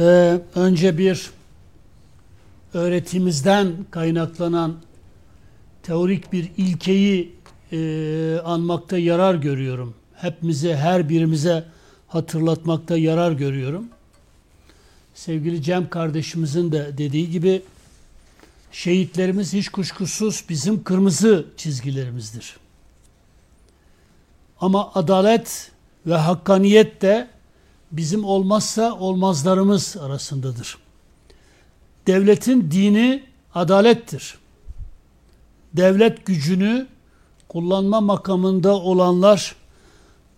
Ee, 0.00 0.38
önce 0.54 0.98
bir 0.98 1.30
öğretimizden 2.74 3.72
kaynaklanan 3.90 4.76
teorik 5.82 6.32
bir 6.32 6.50
ilkeyi 6.56 7.36
e, 7.72 8.40
anmakta 8.44 8.98
yarar 8.98 9.34
görüyorum. 9.34 9.94
Hepimize, 10.14 10.76
her 10.76 11.08
birimize 11.08 11.64
hatırlatmakta 12.08 12.96
yarar 12.96 13.32
görüyorum. 13.32 13.88
Sevgili 15.14 15.62
Cem 15.62 15.88
kardeşimizin 15.88 16.72
de 16.72 16.98
dediği 16.98 17.30
gibi 17.30 17.62
şehitlerimiz 18.72 19.52
hiç 19.52 19.68
kuşkusuz 19.68 20.44
bizim 20.48 20.84
kırmızı 20.84 21.46
çizgilerimizdir. 21.56 22.56
Ama 24.60 24.90
adalet 24.94 25.72
ve 26.06 26.14
hakkaniyet 26.14 27.02
de 27.02 27.28
bizim 27.92 28.24
olmazsa 28.24 28.94
olmazlarımız 28.94 29.96
arasındadır. 29.96 30.78
Devletin 32.06 32.70
dini 32.70 33.22
adalettir. 33.54 34.38
Devlet 35.74 36.26
gücünü 36.26 36.86
kullanma 37.48 38.00
makamında 38.00 38.74
olanlar 38.74 39.56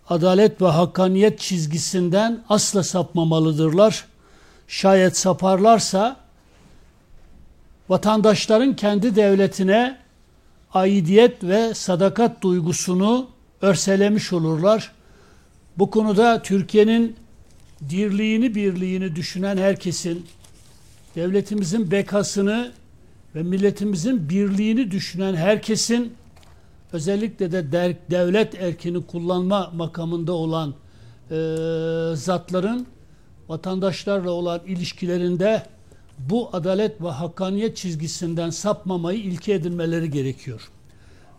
adalet 0.09 0.61
ve 0.61 0.67
hakkaniyet 0.67 1.39
çizgisinden 1.39 2.43
asla 2.49 2.83
sapmamalıdırlar. 2.83 4.05
Şayet 4.67 5.17
saparlarsa 5.17 6.17
vatandaşların 7.89 8.75
kendi 8.75 9.15
devletine 9.15 9.97
aidiyet 10.73 11.43
ve 11.43 11.73
sadakat 11.73 12.41
duygusunu 12.41 13.27
örselemiş 13.61 14.33
olurlar. 14.33 14.91
Bu 15.77 15.89
konuda 15.89 16.41
Türkiye'nin 16.41 17.15
dirliğini 17.89 18.55
birliğini 18.55 19.15
düşünen 19.15 19.57
herkesin 19.57 20.25
devletimizin 21.15 21.91
bekasını 21.91 22.71
ve 23.35 23.43
milletimizin 23.43 24.29
birliğini 24.29 24.91
düşünen 24.91 25.35
herkesin 25.35 26.13
özellikle 26.93 27.51
de 27.51 27.71
devlet 28.11 28.55
erkini 28.55 29.05
kullanma 29.05 29.71
makamında 29.75 30.33
olan 30.33 30.73
e, 31.31 31.35
zatların 32.15 32.87
vatandaşlarla 33.49 34.31
olan 34.31 34.61
ilişkilerinde 34.67 35.63
bu 36.19 36.49
adalet 36.53 37.01
ve 37.01 37.09
hakkaniyet 37.09 37.77
çizgisinden 37.77 38.49
sapmamayı 38.49 39.19
ilke 39.19 39.53
edinmeleri 39.53 40.09
gerekiyor. 40.09 40.71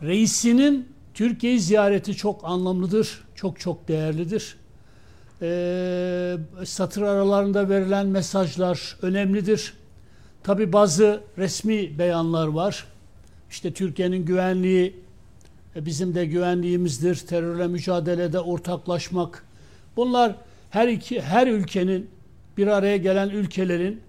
Reisinin 0.02 0.88
Türkiye 1.14 1.58
ziyareti 1.58 2.14
çok 2.14 2.44
anlamlıdır, 2.44 3.24
çok 3.34 3.60
çok 3.60 3.88
değerlidir. 3.88 4.56
Ee, 5.42 6.36
satır 6.64 7.02
aralarında 7.02 7.68
verilen 7.68 8.06
mesajlar 8.06 8.96
önemlidir. 9.02 9.74
Tabi 10.42 10.72
bazı 10.72 11.20
resmi 11.38 11.98
beyanlar 11.98 12.46
var. 12.46 12.84
İşte 13.50 13.72
Türkiye'nin 13.72 14.24
güvenliği 14.24 14.96
e, 15.76 15.86
bizim 15.86 16.14
de 16.14 16.26
güvenliğimizdir. 16.26 17.16
Terörle 17.16 17.66
mücadelede 17.66 18.40
ortaklaşmak. 18.40 19.44
Bunlar 19.96 20.34
her 20.70 20.88
iki 20.88 21.20
her 21.20 21.46
ülkenin 21.46 22.10
bir 22.56 22.66
araya 22.66 22.96
gelen 22.96 23.28
ülkelerin 23.28 24.00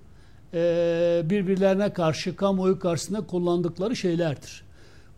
e, 0.53 1.21
birbirlerine 1.25 1.93
karşı 1.93 2.35
kamuoyu 2.35 2.79
karşısında 2.79 3.21
kullandıkları 3.21 3.95
şeylerdir. 3.95 4.63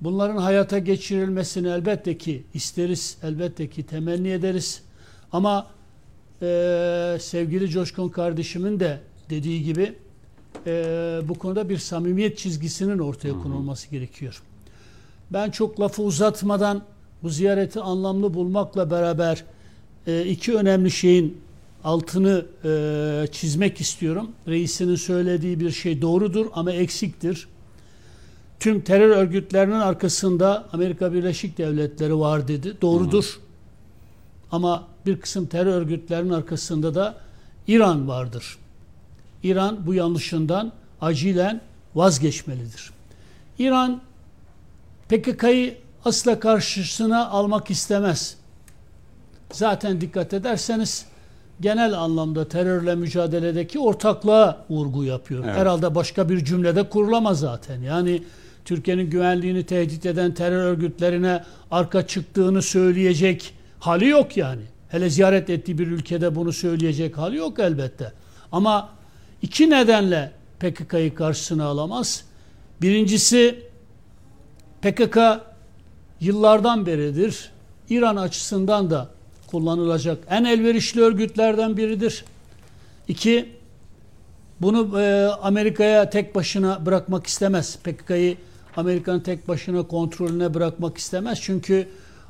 Bunların 0.01 0.37
hayata 0.37 0.79
geçirilmesini 0.79 1.67
elbette 1.67 2.17
ki 2.17 2.43
isteriz, 2.53 3.17
elbette 3.23 3.69
ki 3.69 3.83
temenni 3.83 4.29
ederiz. 4.29 4.81
Ama 5.31 5.67
e, 6.41 7.17
sevgili 7.21 7.69
Coşkun 7.69 8.09
kardeşimin 8.09 8.79
de 8.79 8.99
dediği 9.29 9.63
gibi 9.63 9.93
e, 10.67 10.71
bu 11.27 11.33
konuda 11.33 11.69
bir 11.69 11.77
samimiyet 11.77 12.37
çizgisinin 12.37 12.99
ortaya 12.99 13.33
konulması 13.33 13.89
gerekiyor. 13.89 14.41
Ben 15.33 15.51
çok 15.51 15.79
lafı 15.79 16.03
uzatmadan 16.03 16.81
bu 17.23 17.29
ziyareti 17.29 17.79
anlamlı 17.79 18.33
bulmakla 18.33 18.91
beraber 18.91 19.43
e, 20.07 20.25
iki 20.25 20.55
önemli 20.55 20.91
şeyin 20.91 21.37
altını 21.83 22.45
e, 22.65 23.27
çizmek 23.31 23.81
istiyorum. 23.81 24.31
Reisinin 24.47 24.95
söylediği 24.95 25.59
bir 25.59 25.71
şey 25.71 26.01
doğrudur 26.01 26.45
ama 26.53 26.71
eksiktir. 26.71 27.47
Tüm 28.59 28.81
terör 28.81 29.09
örgütlerinin 29.09 29.79
arkasında 29.79 30.67
Amerika 30.73 31.13
Birleşik 31.13 31.57
Devletleri 31.57 32.19
var 32.19 32.47
dedi. 32.47 32.77
Doğrudur. 32.81 33.23
Hı 33.23 33.39
hı. 33.39 33.43
Ama 34.51 34.87
bir 35.09 35.21
kısım 35.21 35.45
terör 35.45 35.73
örgütlerinin 35.73 36.33
arkasında 36.33 36.95
da 36.95 37.15
İran 37.67 38.07
vardır. 38.07 38.57
İran 39.43 39.87
bu 39.87 39.93
yanlışından 39.93 40.71
acilen 41.01 41.61
vazgeçmelidir. 41.95 42.91
İran 43.59 44.01
PKK'yı 45.09 45.77
asla 46.05 46.39
karşısına 46.39 47.27
almak 47.27 47.71
istemez. 47.71 48.37
Zaten 49.51 50.01
dikkat 50.01 50.33
ederseniz 50.33 51.05
genel 51.61 51.93
anlamda 51.93 52.47
terörle 52.47 52.95
mücadeledeki 52.95 53.79
ortaklığa 53.79 54.65
vurgu 54.69 55.03
yapıyor. 55.03 55.43
Evet. 55.45 55.55
Herhalde 55.55 55.95
başka 55.95 56.29
bir 56.29 56.45
cümlede 56.45 56.89
kurulamaz 56.89 57.39
zaten. 57.39 57.81
Yani 57.81 58.23
Türkiye'nin 58.65 59.09
güvenliğini 59.09 59.65
tehdit 59.65 60.05
eden 60.05 60.33
terör 60.33 60.63
örgütlerine 60.63 61.43
arka 61.71 62.07
çıktığını 62.07 62.61
söyleyecek 62.61 63.53
hali 63.79 64.07
yok 64.07 64.37
yani. 64.37 64.61
Hele 64.89 65.09
ziyaret 65.09 65.49
ettiği 65.49 65.77
bir 65.77 65.87
ülkede 65.87 66.35
bunu 66.35 66.53
söyleyecek 66.53 67.17
hali 67.17 67.37
yok 67.37 67.59
elbette. 67.59 68.13
Ama 68.51 68.89
iki 69.41 69.69
nedenle 69.69 70.31
PKK'yı 70.59 71.15
karşısına 71.15 71.65
alamaz. 71.65 72.23
Birincisi 72.81 73.59
PKK 74.81 75.17
yıllardan 76.21 76.85
beridir 76.85 77.51
İran 77.89 78.15
açısından 78.15 78.89
da 78.89 79.09
kullanılacak 79.47 80.17
en 80.29 80.43
elverişli 80.43 81.01
örgütlerden 81.01 81.77
biridir. 81.77 82.25
İki, 83.07 83.49
bunu 84.61 85.01
e, 85.01 85.25
Amerika'ya 85.25 86.09
tek 86.09 86.35
başına 86.35 86.85
bırakmak 86.85 87.27
istemez. 87.27 87.77
PKK'yı 87.83 88.37
Amerika'nın 88.75 89.19
tek 89.19 89.47
başına 89.47 89.83
kontrolüne 89.83 90.53
bırakmak 90.53 90.97
istemez. 90.97 91.39
Çünkü 91.41 91.87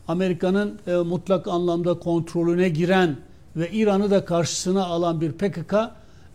Amerika'nın 0.10 0.80
e, 0.88 0.96
mutlak 0.96 1.48
anlamda 1.48 2.00
kontrolüne 2.00 2.70
giren 2.70 3.18
ve 3.56 3.72
İran'ı 3.72 4.12
da 4.12 4.26
karşısına 4.26 4.86
alan 4.86 5.22
bir 5.22 5.32
PKK 5.32 5.74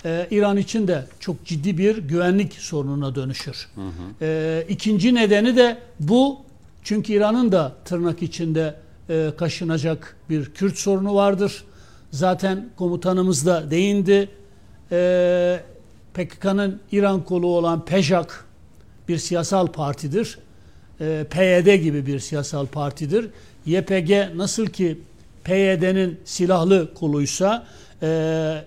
e, 0.04 0.26
İran 0.30 0.56
için 0.56 0.88
de 0.88 1.06
çok 1.20 1.44
ciddi 1.44 1.78
bir 1.78 1.98
güvenlik 1.98 2.52
sorununa 2.52 3.14
dönüşür. 3.14 3.68
Hı 3.74 3.80
hı. 3.80 4.24
E, 4.24 4.64
ikinci 4.68 5.14
nedeni 5.14 5.56
de 5.56 5.78
bu. 6.00 6.38
Çünkü 6.82 7.12
İran'ın 7.12 7.52
da 7.52 7.72
tırnak 7.84 8.22
içinde 8.22 8.74
e, 9.10 9.30
kaşınacak 9.38 10.16
bir 10.30 10.44
Kürt 10.44 10.78
sorunu 10.78 11.14
vardır. 11.14 11.64
Zaten 12.10 12.68
komutanımız 12.76 13.46
da 13.46 13.70
değindi. 13.70 14.28
E, 14.92 15.60
PKK'nın 16.14 16.80
İran 16.92 17.24
kolu 17.24 17.46
olan 17.46 17.84
PEJAK 17.84 18.44
bir 19.08 19.18
siyasal 19.18 19.66
partidir. 19.66 20.38
E, 21.00 21.26
PYD 21.30 21.82
gibi 21.82 22.06
bir 22.06 22.18
siyasal 22.18 22.66
partidir. 22.66 23.30
YPG 23.66 24.36
nasıl 24.36 24.66
ki 24.66 24.98
PYD'nin 25.44 26.20
silahlı 26.24 26.94
koluysa 26.94 27.66
e, 28.02 28.64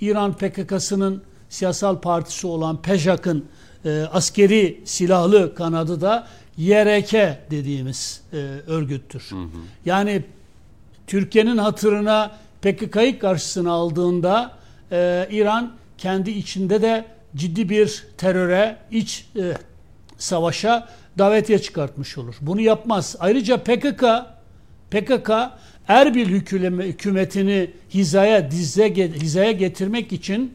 İran 0.00 0.36
PKK'sının 0.36 1.22
siyasal 1.48 2.00
partisi 2.00 2.46
olan 2.46 2.82
PEJAK'ın 2.82 3.44
e, 3.84 4.02
askeri 4.12 4.80
silahlı 4.84 5.54
kanadı 5.54 6.00
da 6.00 6.26
YRK 6.56 7.12
dediğimiz 7.50 8.20
e, 8.32 8.36
örgüttür. 8.66 9.26
Hı 9.30 9.36
hı. 9.36 9.48
Yani 9.86 10.22
Türkiye'nin 11.06 11.58
hatırına 11.58 12.30
PKK'yı 12.62 13.18
karşısına 13.18 13.72
aldığında 13.72 14.52
e, 14.92 15.28
İran 15.30 15.72
kendi 15.98 16.30
içinde 16.30 16.82
de 16.82 17.04
ciddi 17.36 17.68
bir 17.68 18.06
teröre, 18.18 18.76
iç 18.90 19.26
e, 19.36 19.52
savaşa 20.18 20.88
davetiye 21.18 21.58
çıkartmış 21.58 22.18
olur. 22.18 22.34
Bunu 22.40 22.60
yapmaz. 22.60 23.16
Ayrıca 23.20 23.56
PKK 23.56 24.04
PKK 24.90 25.30
Erbil 25.88 26.28
hükümetini 26.28 27.70
hizaya 27.90 28.50
dize 28.50 28.94
hizaya 28.94 29.52
getirmek 29.52 30.12
için 30.12 30.54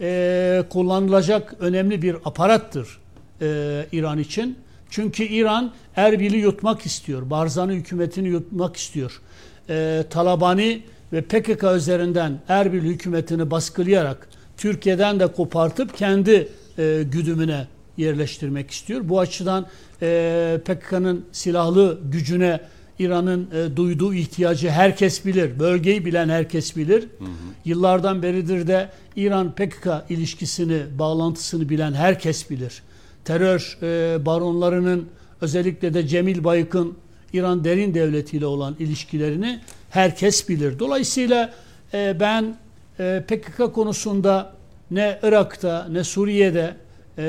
e, 0.00 0.62
kullanılacak 0.70 1.54
önemli 1.60 2.02
bir 2.02 2.16
aparattır 2.24 2.98
e, 3.42 3.86
İran 3.92 4.18
için. 4.18 4.58
Çünkü 4.90 5.24
İran 5.24 5.72
Erbil'i 5.96 6.36
yutmak 6.36 6.86
istiyor. 6.86 7.30
Barzani 7.30 7.74
hükümetini 7.74 8.28
yutmak 8.28 8.76
istiyor. 8.76 9.20
E, 9.68 10.04
Talabani 10.10 10.82
ve 11.12 11.22
PKK 11.22 11.64
üzerinden 11.76 12.40
Erbil 12.48 12.82
hükümetini 12.82 13.50
baskılayarak 13.50 14.28
Türkiye'den 14.56 15.20
de 15.20 15.26
kopartıp 15.26 15.96
kendi 15.96 16.48
e, 16.78 17.04
güdümüne 17.12 17.66
yerleştirmek 17.96 18.70
istiyor. 18.70 19.00
Bu 19.04 19.20
açıdan 19.20 19.66
e, 20.02 20.60
PKK'nın 20.64 21.24
silahlı 21.32 22.00
gücüne 22.04 22.60
İran'ın 22.98 23.48
e, 23.54 23.76
duyduğu 23.76 24.14
ihtiyacı 24.14 24.70
herkes 24.70 25.26
bilir. 25.26 25.58
Bölgeyi 25.58 26.04
bilen 26.04 26.28
herkes 26.28 26.76
bilir. 26.76 27.00
Hı 27.00 27.24
hı. 27.24 27.28
Yıllardan 27.64 28.22
beridir 28.22 28.66
de 28.66 28.88
İran-PKK 29.16 29.88
ilişkisini, 30.10 30.82
bağlantısını 30.98 31.68
bilen 31.68 31.92
herkes 31.92 32.50
bilir. 32.50 32.82
Terör 33.24 33.78
e, 33.82 34.26
baronlarının 34.26 35.08
özellikle 35.40 35.94
de 35.94 36.06
Cemil 36.06 36.44
Bayık'ın 36.44 36.94
İran 37.32 37.64
derin 37.64 37.94
devletiyle 37.94 38.46
olan 38.46 38.76
ilişkilerini 38.78 39.60
herkes 39.90 40.48
bilir. 40.48 40.78
Dolayısıyla 40.78 41.54
e, 41.94 42.16
ben 42.20 42.56
e, 43.00 43.24
PKK 43.28 43.74
konusunda 43.74 44.52
ne 44.90 45.18
Irak'ta 45.22 45.88
ne 45.90 46.04
Suriye'de 46.04 46.74
e, 47.18 47.24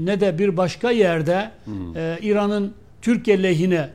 ne 0.00 0.20
de 0.20 0.38
bir 0.38 0.56
başka 0.56 0.90
yerde 0.90 1.50
e, 1.96 2.18
İran'ın 2.22 2.74
Türkiye 3.02 3.42
lehine 3.42 3.88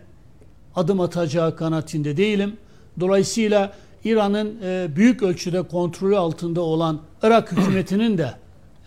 adım 0.76 1.00
atacağı 1.00 1.56
kanaatinde 1.56 2.18
değilim. 2.18 2.58
Dolayısıyla 3.00 3.74
İran'ın 4.04 4.58
e, 4.64 4.88
büyük 4.96 5.24
ölçüde 5.24 5.62
kontrolü 5.62 6.18
altında 6.18 6.62
olan 6.62 7.02
Irak 7.24 7.52
hükümetinin 7.58 8.18
de 8.18 8.34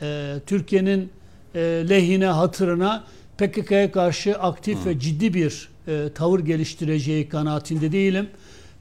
e, 0.03 0.35
Türkiye'nin 0.47 1.11
e, 1.55 1.61
lehine 1.89 2.27
hatırına 2.27 3.05
PKK'ya 3.39 3.93
karşı 3.93 4.35
aktif 4.39 4.87
ve 4.87 5.01
ciddi 5.01 5.35
bir 5.35 5.69
e, 5.89 6.09
tavır 6.15 6.41
geliştireceği 6.41 7.29
kanaatinde 7.29 7.93
değilim. 7.93 8.29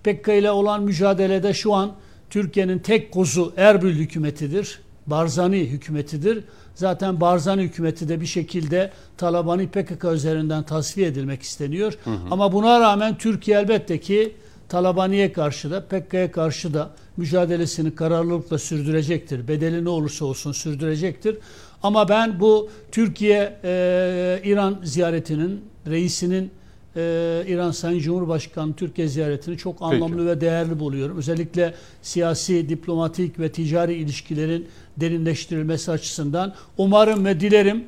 PKK 0.03 0.27
ile 0.27 0.51
olan 0.51 0.83
mücadelede 0.83 1.53
şu 1.53 1.73
an 1.73 1.91
Türkiye'nin 2.29 2.79
tek 2.79 3.11
kozu 3.11 3.53
Erbil 3.57 3.95
hükümetidir. 3.95 4.79
Barzani 5.07 5.59
hükümetidir. 5.59 6.43
Zaten 6.75 7.21
Barzani 7.21 7.61
hükümeti 7.61 8.09
de 8.09 8.21
bir 8.21 8.25
şekilde 8.25 8.91
Talabani 9.17 9.67
PKK 9.67 10.05
üzerinden 10.13 10.63
tasfiye 10.63 11.07
edilmek 11.07 11.41
isteniyor. 11.41 11.93
Ama 12.31 12.51
buna 12.51 12.79
rağmen 12.79 13.17
Türkiye 13.17 13.59
elbette 13.59 13.99
ki 13.99 14.35
Talabani'ye 14.69 15.33
karşı 15.33 15.71
da 15.71 15.85
PKK'ya 15.85 16.31
karşı 16.31 16.73
da 16.73 16.89
mücadelesini 17.17 17.95
kararlılıkla 17.95 18.57
sürdürecektir. 18.57 19.47
Bedeli 19.47 19.85
ne 19.85 19.89
olursa 19.89 20.25
olsun 20.25 20.51
sürdürecektir. 20.51 21.37
Ama 21.83 22.09
ben 22.09 22.39
bu 22.39 22.69
Türkiye 22.91 23.59
e, 23.63 24.41
İran 24.43 24.79
ziyaretinin 24.83 25.61
reisinin 25.87 26.51
e, 26.95 27.43
İran 27.47 27.71
Sayın 27.71 27.99
Cumhurbaşkanı 27.99 28.73
Türkiye 28.73 29.07
ziyaretini 29.07 29.57
çok 29.57 29.81
anlamlı 29.81 30.25
ve 30.25 30.41
değerli 30.41 30.79
buluyorum. 30.79 31.17
Özellikle 31.17 31.73
siyasi, 32.01 32.69
diplomatik 32.69 33.39
ve 33.39 33.51
ticari 33.51 33.93
ilişkilerin 33.93 34.67
derinleştirilmesi 34.97 35.91
açısından 35.91 36.53
umarım 36.77 37.25
ve 37.25 37.39
dilerim 37.39 37.85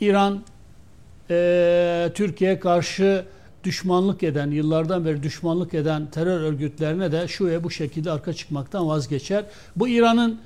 İran 0.00 0.42
e, 1.30 2.10
Türkiye'ye 2.14 2.60
karşı 2.60 3.24
düşmanlık 3.64 4.22
eden, 4.22 4.50
yıllardan 4.50 5.04
beri 5.04 5.22
düşmanlık 5.22 5.74
eden 5.74 6.06
terör 6.06 6.40
örgütlerine 6.40 7.12
de 7.12 7.28
şu 7.28 7.46
ve 7.46 7.64
bu 7.64 7.70
şekilde 7.70 8.10
arka 8.10 8.32
çıkmaktan 8.32 8.88
vazgeçer. 8.88 9.44
Bu 9.76 9.88
İran'ın 9.88 10.40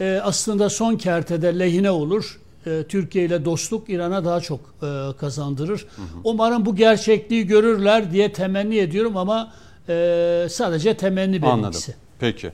e, 0.00 0.20
aslında 0.22 0.70
son 0.70 0.96
kertede 0.96 1.58
lehine 1.58 1.90
olur. 1.90 2.40
E, 2.66 2.82
Türkiye 2.88 3.24
ile 3.24 3.44
dostluk 3.44 3.90
İran'a 3.90 4.24
daha 4.24 4.40
çok 4.40 4.60
e, 4.82 5.16
kazandırır. 5.20 5.86
Umarım 6.24 6.66
bu 6.66 6.76
gerçekliği 6.76 7.46
görürler 7.46 8.12
diye 8.12 8.32
temenni 8.32 8.78
ediyorum 8.78 9.16
ama 9.16 9.52
e, 9.88 10.46
sadece 10.50 10.96
temenni 10.96 11.36
Anladım. 11.36 11.62
benimkisi. 11.62 11.94
Peki. 12.18 12.52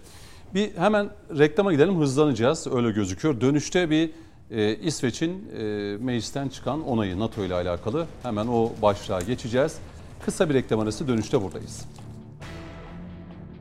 Bir 0.55 0.77
hemen 0.77 1.11
reklama 1.39 1.73
gidelim 1.73 2.01
hızlanacağız 2.01 2.67
öyle 2.67 2.91
gözüküyor. 2.91 3.41
Dönüşte 3.41 3.91
bir 3.91 4.11
e, 4.51 4.77
İsveç'in 4.77 5.49
e, 5.59 5.63
meclisten 6.01 6.49
çıkan 6.49 6.89
onayı 6.89 7.19
NATO 7.19 7.45
ile 7.45 7.55
alakalı 7.55 8.07
hemen 8.23 8.47
o 8.47 8.73
başlığa 8.83 9.21
geçeceğiz. 9.21 9.77
Kısa 10.25 10.49
bir 10.49 10.55
reklam 10.55 10.81
arası 10.81 11.09
dönüşte 11.09 11.43
buradayız. 11.43 11.85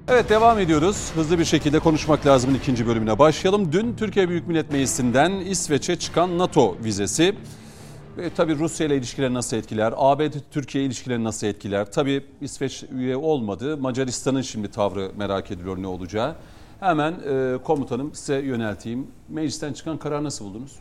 Evet 0.07 0.29
devam 0.29 0.59
ediyoruz. 0.59 1.11
Hızlı 1.15 1.39
bir 1.39 1.45
şekilde 1.45 1.79
konuşmak 1.79 2.25
lazımın 2.25 2.55
ikinci 2.55 2.87
bölümüne 2.87 3.19
başlayalım. 3.19 3.71
Dün 3.71 3.95
Türkiye 3.95 4.29
Büyük 4.29 4.47
Millet 4.47 4.71
Meclisi'nden 4.71 5.31
İsveç'e 5.31 5.95
çıkan 5.95 6.37
NATO 6.37 6.77
vizesi. 6.83 7.35
Ve 8.17 8.29
tabii 8.29 8.59
Rusya 8.59 8.87
ile 8.87 8.97
ilişkileri 8.97 9.33
nasıl 9.33 9.57
etkiler? 9.57 9.93
ABD-Türkiye 9.97 10.83
ilişkileri 10.83 11.23
nasıl 11.23 11.47
etkiler? 11.47 11.91
Tabii 11.91 12.25
İsveç 12.41 12.83
üye 12.91 13.15
olmadı. 13.15 13.77
Macaristan'ın 13.77 14.41
şimdi 14.41 14.71
tavrı 14.71 15.11
merak 15.17 15.51
ediliyor 15.51 15.77
ne 15.77 15.87
olacağı. 15.87 16.35
Hemen 16.85 17.13
e, 17.13 17.57
komutanım 17.63 18.15
size 18.15 18.35
yönelteyim. 18.35 19.07
Meclisten 19.29 19.73
çıkan 19.73 19.97
karar 19.97 20.23
nasıl 20.23 20.45
buldunuz? 20.45 20.79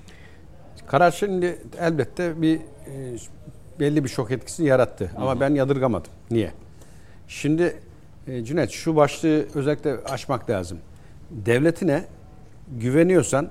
Karar 0.86 1.10
şimdi 1.10 1.58
elbette 1.80 2.42
bir 2.42 2.56
e, 2.56 2.60
belli 3.80 4.04
bir 4.04 4.08
şok 4.08 4.30
etkisi 4.30 4.64
yarattı. 4.64 5.10
Ama 5.16 5.40
ben 5.40 5.54
yadırgamadım. 5.54 6.12
Niye? 6.30 6.52
Şimdi 7.28 7.76
e, 8.26 8.44
Cüneyt 8.44 8.70
şu 8.70 8.96
başlığı 8.96 9.46
özellikle 9.54 9.92
açmak 9.92 10.50
lazım. 10.50 10.78
Devletine 11.30 12.04
güveniyorsan 12.80 13.48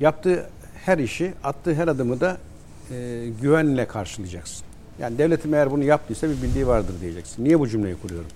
yaptığı 0.00 0.46
her 0.84 0.98
işi, 0.98 1.34
attığı 1.44 1.74
her 1.74 1.88
adımı 1.88 2.20
da 2.20 2.36
e, 2.90 3.26
güvenle 3.42 3.86
karşılayacaksın. 3.86 4.66
Yani 4.98 5.18
devletim 5.18 5.54
eğer 5.54 5.70
bunu 5.70 5.84
yaptıysa 5.84 6.28
bir 6.28 6.42
bildiği 6.42 6.66
vardır 6.66 6.94
diyeceksin. 7.00 7.44
Niye 7.44 7.60
bu 7.60 7.68
cümleyi 7.68 7.96
kuruyorum? 8.02 8.30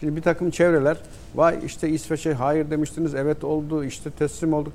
Şimdi 0.00 0.16
bir 0.16 0.22
takım 0.22 0.50
çevreler, 0.50 0.96
vay 1.34 1.58
işte 1.66 1.88
İsveç'e 1.88 2.34
hayır 2.34 2.70
demiştiniz, 2.70 3.14
evet 3.14 3.44
oldu, 3.44 3.84
işte 3.84 4.10
teslim 4.10 4.52
olduk. 4.52 4.72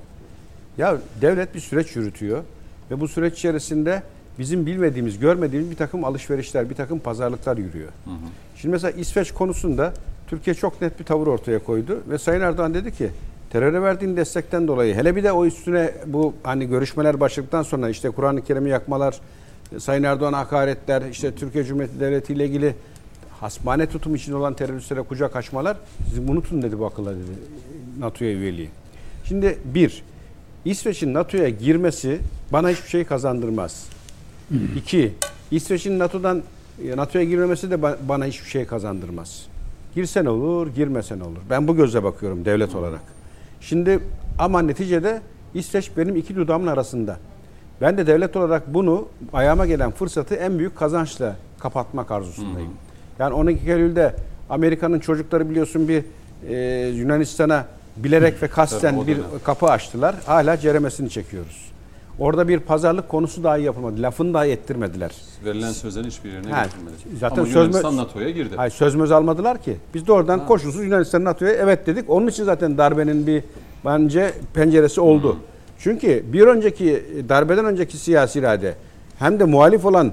Ya 0.77 0.97
devlet 1.21 1.55
bir 1.55 1.60
süreç 1.60 1.95
yürütüyor 1.95 2.43
ve 2.91 2.99
bu 2.99 3.07
süreç 3.07 3.34
içerisinde 3.34 4.03
bizim 4.39 4.65
bilmediğimiz, 4.65 5.19
görmediğimiz 5.19 5.71
bir 5.71 5.75
takım 5.75 6.03
alışverişler, 6.03 6.69
bir 6.69 6.75
takım 6.75 6.99
pazarlıklar 6.99 7.57
yürüyor. 7.57 7.89
Şimdi 8.55 8.71
mesela 8.73 8.91
İsveç 8.91 9.31
konusunda 9.31 9.93
Türkiye 10.27 10.53
çok 10.53 10.81
net 10.81 10.99
bir 10.99 11.05
tavır 11.05 11.27
ortaya 11.27 11.60
koydu 11.60 12.03
ve 12.10 12.17
Sayın 12.17 12.41
Erdoğan 12.41 12.73
dedi 12.73 12.91
ki 12.91 13.10
teröre 13.49 13.81
verdiğin 13.81 14.17
destekten 14.17 14.67
dolayı 14.67 14.95
hele 14.95 15.15
bir 15.15 15.23
de 15.23 15.31
o 15.31 15.45
üstüne 15.45 15.91
bu 16.05 16.34
hani 16.43 16.67
görüşmeler 16.67 17.19
başladıktan 17.19 17.63
sonra 17.63 17.89
işte 17.89 18.10
Kur'an-ı 18.10 18.41
Kerim'i 18.43 18.69
yakmalar, 18.69 19.21
Sayın 19.79 20.03
Erdoğan 20.03 20.34
hakaretler, 20.34 21.01
işte 21.12 21.36
Türkiye 21.36 21.63
Cumhuriyeti 21.63 21.99
Devleti 21.99 22.34
ile 22.34 22.45
ilgili 22.45 22.75
hasmane 23.41 23.86
tutum 23.86 24.15
için 24.15 24.34
olan 24.34 24.54
teröristlere 24.54 25.01
kucak 25.01 25.36
açmalar 25.36 25.77
siz 26.10 26.19
unutun 26.30 26.62
dedi 26.62 26.80
bu 26.80 26.86
akıllar 26.86 27.15
dedi 27.15 27.32
NATO'ya 27.99 28.32
üyeliği. 28.32 28.69
Şimdi 29.25 29.58
bir, 29.65 30.04
İsveç'in 30.65 31.13
NATO'ya 31.13 31.49
girmesi 31.49 32.19
bana 32.54 32.69
hiçbir 32.69 32.89
şey 32.89 33.04
kazandırmaz. 33.06 33.88
İki, 34.75 35.13
İsveç'in 35.51 35.99
NATO'dan 35.99 36.41
NATO'ya 36.95 37.25
girmemesi 37.25 37.71
de 37.71 37.75
ba- 37.75 37.97
bana 38.10 38.25
hiçbir 38.25 38.49
şey 38.49 38.65
kazandırmaz. 38.65 39.45
Girsen 39.95 40.25
olur, 40.25 40.67
girmesen 40.67 41.19
olur. 41.19 41.39
Ben 41.49 41.67
bu 41.67 41.75
gözle 41.75 42.04
bakıyorum 42.04 42.45
devlet 42.45 42.75
olarak. 42.75 43.01
Şimdi 43.62 43.99
ama 44.39 44.62
neticede 44.62 45.21
İsveç 45.54 45.91
benim 45.97 46.15
iki 46.15 46.36
dudağımın 46.36 46.67
arasında. 46.67 47.17
Ben 47.82 47.97
de 47.97 48.08
devlet 48.08 48.36
olarak 48.36 48.73
bunu 48.73 49.08
ayağıma 49.34 49.65
gelen 49.65 49.91
fırsatı 49.91 50.36
en 50.36 50.60
büyük 50.60 50.75
kazançla 50.77 51.36
kapatmak 51.60 52.12
arzusundayım. 52.12 52.71
Yani 53.21 53.34
12 53.34 53.71
Eylül'de 53.71 54.15
Amerika'nın 54.49 54.99
çocukları 54.99 55.49
biliyorsun 55.49 55.88
bir 55.88 56.03
e, 56.49 56.88
Yunanistan'a 56.88 57.65
bilerek 57.97 58.43
ve 58.43 58.47
kasten 58.47 59.07
bir 59.07 59.17
kapı 59.43 59.65
açtılar. 59.65 60.15
Hala 60.25 60.57
ceremesini 60.57 61.10
çekiyoruz. 61.10 61.71
Orada 62.19 62.47
bir 62.47 62.60
pazarlık 62.60 63.10
konusu 63.10 63.43
dahi 63.43 63.62
yapılmadı. 63.62 64.01
Lafını 64.01 64.34
dahi 64.34 64.49
ettirmediler. 64.49 65.12
Verilen 65.45 65.71
sözlerin 65.71 66.07
hiçbir 66.07 66.31
yerine 66.31 66.51
Ha, 66.51 66.63
getirilmedi. 66.63 66.95
zaten 67.19 67.36
Ama 67.38 67.45
söz 67.45 67.55
Yunanistan 67.55 67.97
NATO'ya 67.97 68.29
girdi. 68.29 68.53
Hayır 68.55 68.71
söz 68.71 68.95
möz 68.95 69.12
almadılar 69.12 69.62
ki. 69.62 69.77
Biz 69.93 70.07
de 70.07 70.12
oradan 70.12 70.45
koşulsuz 70.45 70.84
Yunanistan 70.86 71.23
NATO'ya 71.23 71.51
evet 71.51 71.88
dedik. 71.88 72.10
Onun 72.10 72.27
için 72.27 72.43
zaten 72.43 72.77
darbenin 72.77 73.27
bir 73.27 73.43
bence 73.86 74.34
penceresi 74.53 75.01
oldu. 75.01 75.38
Çünkü 75.79 76.23
bir 76.34 76.41
önceki 76.41 77.03
darbeden 77.29 77.65
önceki 77.65 77.97
siyasi 77.97 78.39
irade 78.39 78.75
hem 79.19 79.39
de 79.39 79.43
muhalif 79.43 79.86
olan 79.86 80.12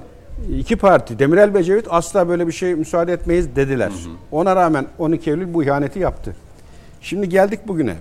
iki 0.57 0.75
parti 0.75 1.19
Demirel 1.19 1.53
ve 1.53 1.59
Ecevit 1.59 1.85
asla 1.89 2.29
böyle 2.29 2.47
bir 2.47 2.51
şey 2.51 2.75
müsaade 2.75 3.13
etmeyiz 3.13 3.55
dediler. 3.55 3.91
Ona 4.31 4.55
rağmen 4.55 4.85
12 4.99 5.29
Eylül 5.29 5.53
bu 5.53 5.63
ihaneti 5.63 5.99
yaptı. 5.99 6.35
Şimdi 7.01 7.29
geldik 7.29 7.59
bugüne. 7.67 7.95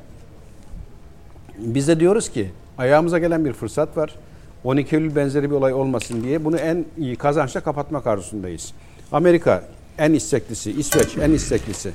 Biz 1.58 1.88
de 1.88 2.00
diyoruz 2.00 2.28
ki 2.28 2.50
ayağımıza 2.78 3.18
gelen 3.18 3.44
bir 3.44 3.52
fırsat 3.52 3.96
var. 3.96 4.14
12 4.64 4.96
Eylül 4.96 5.16
benzeri 5.16 5.50
bir 5.50 5.54
olay 5.54 5.72
olmasın 5.72 6.22
diye 6.22 6.44
bunu 6.44 6.56
en 6.56 6.84
iyi 6.98 7.16
kazançla 7.16 7.60
kapatmak 7.60 8.06
arzusundayız. 8.06 8.72
Amerika 9.12 9.64
en 9.98 10.12
isteklisi, 10.12 10.70
İsveç 10.70 11.18
en 11.18 11.30
isteklisi. 11.30 11.90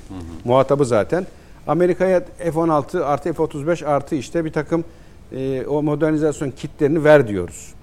Muhatabı 0.45 0.86
zaten. 0.86 1.25
Amerika'ya 1.67 2.23
F-16 2.38 3.03
artı 3.03 3.34
F-35 3.34 3.86
artı 3.86 4.15
işte 4.15 4.45
bir 4.45 4.51
takım 4.51 4.84
e, 5.32 5.65
o 5.65 5.84
modernizasyon 5.84 6.51
kitlerini 6.51 7.03
ver 7.03 7.27
diyoruz. 7.27 7.73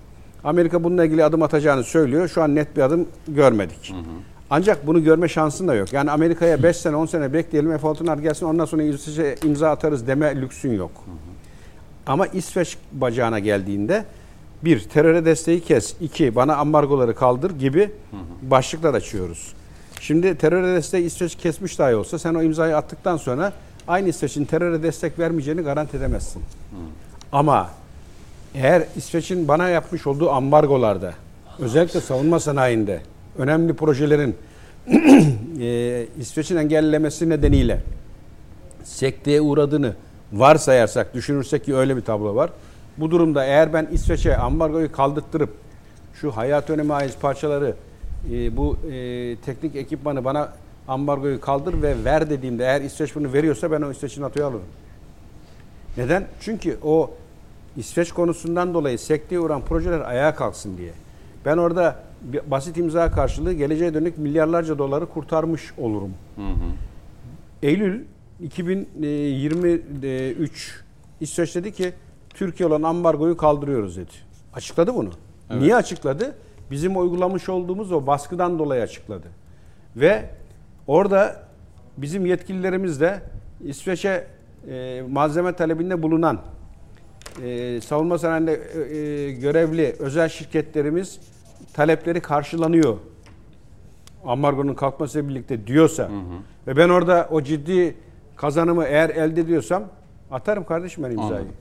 Amerika 0.45 0.85
bununla 0.85 1.05
ilgili 1.05 1.25
adım 1.25 1.43
atacağını 1.43 1.85
söylüyor. 1.85 2.29
Şu 2.29 2.43
an 2.43 2.55
net 2.55 2.77
bir 2.77 2.83
adım 2.83 3.09
görmedik. 3.29 3.95
Ancak 4.51 4.87
bunu 4.87 5.05
görme 5.05 5.29
şansın 5.29 5.69
da 5.69 5.75
yok. 5.75 5.93
Yani 5.93 6.11
Amerika'ya 6.11 6.63
5 6.63 6.77
sene 6.77 6.97
10 6.97 7.07
sene 7.07 7.33
bekleyelim 7.33 7.79
F-16'lar 7.79 8.23
gelsin 8.23 8.47
ondan 8.47 8.65
sonra 8.65 8.83
İsveç'e 8.83 9.37
imza 9.47 9.71
atarız 9.71 10.07
deme 10.07 10.41
lüksün 10.41 10.73
yok. 10.73 10.91
Ama 12.07 12.27
İsveç 12.27 12.77
bacağına 12.93 13.39
geldiğinde 13.39 14.05
bir 14.65 14.81
teröre 14.81 15.25
desteği 15.25 15.61
kes, 15.61 15.95
iki 16.01 16.35
bana 16.35 16.57
ambargoları 16.57 17.15
kaldır 17.15 17.51
gibi 17.59 17.91
başlıklar 18.43 18.95
açıyoruz. 18.95 19.55
Şimdi 20.01 20.35
teröre 20.39 20.75
desteği 20.77 21.05
İsveç 21.05 21.35
kesmiş 21.35 21.79
dahi 21.79 21.95
olsa 21.95 22.19
sen 22.19 22.35
o 22.35 22.43
imzayı 22.43 22.77
attıktan 22.77 23.17
sonra 23.17 23.53
aynı 23.89 24.09
İsveç'in 24.09 24.45
teröre 24.45 24.83
destek 24.83 25.19
vermeyeceğini 25.19 25.61
garanti 25.61 25.97
edemezsin. 25.97 26.43
Ama 27.33 27.71
eğer 28.55 28.85
İsveç'in 28.97 29.49
bana 29.49 29.69
yapmış 29.69 30.07
olduğu 30.07 30.31
ambargolarda 30.31 31.15
özellikle 31.59 32.01
savunma 32.01 32.41
sanayinde 32.41 33.01
önemli 33.39 33.75
projelerin 33.75 34.37
e, 35.61 36.07
İsveç'in 36.19 36.57
engellemesi 36.57 37.29
nedeniyle 37.29 37.83
sekteye 38.85 39.41
uğradığını 39.41 39.95
varsayarsak, 40.33 41.15
düşünürsek 41.15 41.65
ki 41.65 41.77
öyle 41.77 41.97
bir 41.97 42.01
tablo 42.01 42.35
var. 42.35 42.51
Bu 42.97 43.11
durumda 43.11 43.45
eğer 43.45 43.73
ben 43.73 43.89
İsveç'e 43.93 44.37
ambargoyu 44.37 44.93
kaldırttırıp 44.93 45.51
şu 46.15 46.31
hayat 46.31 46.71
önemi 46.71 46.95
ait 46.95 47.21
parçaları, 47.21 47.75
e, 48.33 48.57
bu 48.57 48.77
e, 48.93 49.37
teknik 49.37 49.77
ekipmanı 49.77 50.25
bana 50.25 50.53
ambargoyu 50.89 51.41
kaldır 51.41 51.83
ve 51.83 52.05
ver 52.05 52.31
dediğimde 52.31 52.65
eğer 52.65 52.81
İsveç 52.81 53.15
bunu 53.15 53.33
veriyorsa 53.33 53.71
ben 53.71 53.83
o 53.83 53.91
İsveç'i 53.91 54.21
NATO'ya 54.21 54.47
alırım. 54.47 54.63
Neden? 55.97 56.27
Çünkü 56.41 56.79
o 56.83 57.11
İsveç 57.77 58.13
konusundan 58.13 58.75
dolayı 58.75 58.99
sekteye 58.99 59.41
uğran 59.41 59.65
projeler 59.65 60.01
ayağa 60.01 60.35
kalksın 60.35 60.79
diye. 60.79 60.93
Ben 61.45 61.57
orada 61.57 61.97
basit 62.47 62.77
imza 62.77 63.11
karşılığı 63.11 63.53
geleceğe 63.53 63.95
dönük 63.95 64.19
milyarlarca 64.19 64.79
doları 64.79 65.07
kurtarmış 65.07 65.73
olurum. 65.79 66.15
Eylül 67.63 68.05
2023 68.41 70.83
İsveç 71.21 71.55
dedi 71.55 71.73
ki 71.73 71.93
Türkiye 72.35 72.69
olan 72.69 72.83
ambargoyu 72.83 73.37
kaldırıyoruz 73.37 73.97
dedi. 73.97 74.11
Açıkladı 74.55 74.95
bunu. 74.95 75.11
Niye 75.59 75.77
açıkladı? 75.77 76.35
Bizim 76.71 77.01
uygulamış 77.01 77.49
olduğumuz 77.49 77.93
o 77.93 78.07
baskıdan 78.07 78.59
dolayı 78.59 78.83
açıkladı. 78.83 79.27
Ve 79.97 80.31
orada 80.87 81.49
bizim 81.97 82.27
yetkililerimiz 82.27 83.01
de 83.01 83.23
İsveç'e 83.65 84.27
e, 84.69 85.03
malzeme 85.11 85.53
talebinde 85.53 86.03
bulunan 86.03 86.41
e, 87.45 87.81
savunma 87.81 88.19
sanayinde 88.19 88.53
e, 88.55 88.97
e, 88.97 89.33
görevli 89.33 89.97
özel 89.99 90.29
şirketlerimiz 90.29 91.21
talepleri 91.73 92.21
karşılanıyor. 92.21 92.97
Ambargonun 94.25 94.75
kalkmasıyla 94.75 95.29
birlikte 95.29 95.67
diyorsa 95.67 96.11
ve 96.67 96.77
ben 96.77 96.89
orada 96.89 97.29
o 97.31 97.43
ciddi 97.43 97.95
kazanımı 98.37 98.85
eğer 98.85 99.11
elde 99.11 99.41
ediyorsam 99.41 99.85
atarım 100.31 100.65
kardeşim 100.65 101.05
ben 101.05 101.11
imzayı. 101.11 101.31
Anladım. 101.31 101.53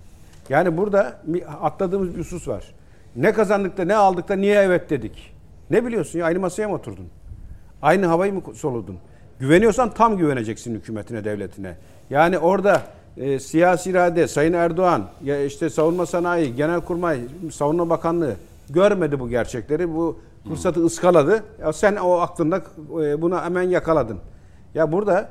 Yani 0.50 0.78
burada 0.78 1.22
atladığımız 1.62 2.14
bir 2.14 2.20
husus 2.20 2.48
var. 2.48 2.74
Ne 3.16 3.34
kazandık 3.34 3.78
da 3.78 3.86
ne 3.86 3.96
aldık 3.96 4.30
da 4.30 4.36
niye 4.36 4.56
evet 4.62 4.90
dedik? 4.90 5.34
Ne 5.70 5.86
biliyorsun 5.86 6.20
ya 6.20 6.26
aynı 6.26 6.40
masaya 6.40 6.68
mı 6.68 6.76
oturdun? 6.76 7.08
Aynı 7.82 8.06
havayı 8.06 8.34
mı 8.34 8.42
soludun? 8.56 8.98
Güveniyorsan 9.40 9.94
tam 9.94 10.18
güveneceksin 10.18 10.76
hükümetine, 10.76 11.24
devletine. 11.24 11.76
Yani 12.10 12.38
orada 12.38 12.82
e, 13.20 13.40
siyasi 13.40 13.90
irade, 13.90 14.28
Sayın 14.28 14.54
Erdoğan, 14.54 15.04
ya 15.24 15.44
işte 15.44 15.70
savunma 15.70 16.06
sanayi, 16.06 16.56
genelkurmay, 16.56 17.20
savunma 17.52 17.90
bakanlığı 17.90 18.36
görmedi 18.70 19.20
bu 19.20 19.30
gerçekleri. 19.30 19.94
Bu 19.96 20.20
fırsatı 20.48 20.86
ıskaladı. 20.86 21.44
Ya 21.62 21.74
sen 21.74 21.96
o 21.96 22.20
aklında 22.20 22.62
e, 23.02 23.22
bunu 23.22 23.42
hemen 23.42 23.62
yakaladın. 23.62 24.18
Ya 24.76 24.92
burada 24.92 25.30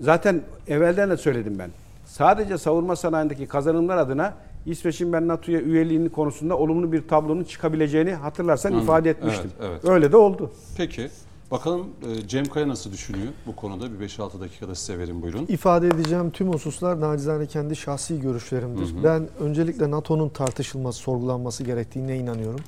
zaten 0.00 0.42
evvelden 0.68 1.10
de 1.10 1.16
söyledim 1.16 1.58
ben. 1.58 1.70
Sadece 2.04 2.58
savunma 2.58 2.96
sanayindeki 2.96 3.46
kazanımlar 3.46 3.96
adına 3.96 4.34
İsveç'in 4.66 5.12
ben 5.12 5.28
NATO'ya 5.28 5.60
üyeliğinin 5.60 6.08
konusunda 6.08 6.58
olumlu 6.58 6.92
bir 6.92 7.08
tablonun 7.08 7.44
çıkabileceğini 7.44 8.14
hatırlarsan 8.14 8.70
Anladım. 8.70 8.84
ifade 8.84 9.10
etmiştim. 9.10 9.50
Evet, 9.60 9.70
evet. 9.70 9.84
Öyle 9.84 10.12
de 10.12 10.16
oldu. 10.16 10.52
Peki. 10.76 11.08
Bakalım 11.50 11.86
e, 12.08 12.28
Cem 12.28 12.44
Kaya 12.44 12.68
nasıl 12.68 12.92
düşünüyor 12.92 13.32
bu 13.46 13.56
konuda? 13.56 14.00
Bir 14.00 14.08
5-6 14.08 14.40
dakikada 14.40 14.74
size 14.74 14.98
verin 14.98 15.22
buyurun. 15.22 15.46
İfade 15.48 15.86
edeceğim 15.86 16.30
tüm 16.30 16.52
hususlar 16.52 17.00
nacizane 17.00 17.46
kendi 17.46 17.76
şahsi 17.76 18.20
görüşlerimdir. 18.20 19.04
Ben 19.04 19.28
öncelikle 19.40 19.90
NATO'nun 19.90 20.28
tartışılması, 20.28 20.98
sorgulanması 20.98 21.64
gerektiğine 21.64 22.18
inanıyorum. 22.18 22.60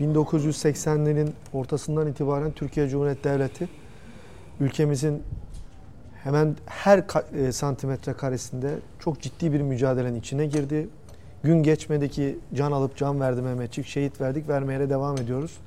1980'lerin 0.00 1.30
ortasından 1.52 2.08
itibaren 2.08 2.52
Türkiye 2.52 2.88
Cumhuriyeti 2.88 3.24
Devleti 3.24 3.68
ülkemizin 4.60 5.22
hemen 6.24 6.56
her 6.66 7.04
e, 7.34 7.52
santimetre 7.52 8.12
karesinde 8.12 8.78
çok 8.98 9.20
ciddi 9.20 9.52
bir 9.52 9.60
mücadelenin 9.60 10.20
içine 10.20 10.46
girdi. 10.46 10.88
Gün 11.42 11.62
geçmedi 11.62 12.08
ki 12.08 12.38
can 12.54 12.72
alıp 12.72 12.96
can 12.96 13.20
verdi 13.20 13.42
Mehmetçik, 13.42 13.86
şehit 13.86 14.20
verdik, 14.20 14.48
vermeye 14.48 14.80
de 14.80 14.90
devam 14.90 15.16
ediyoruz. 15.16 15.58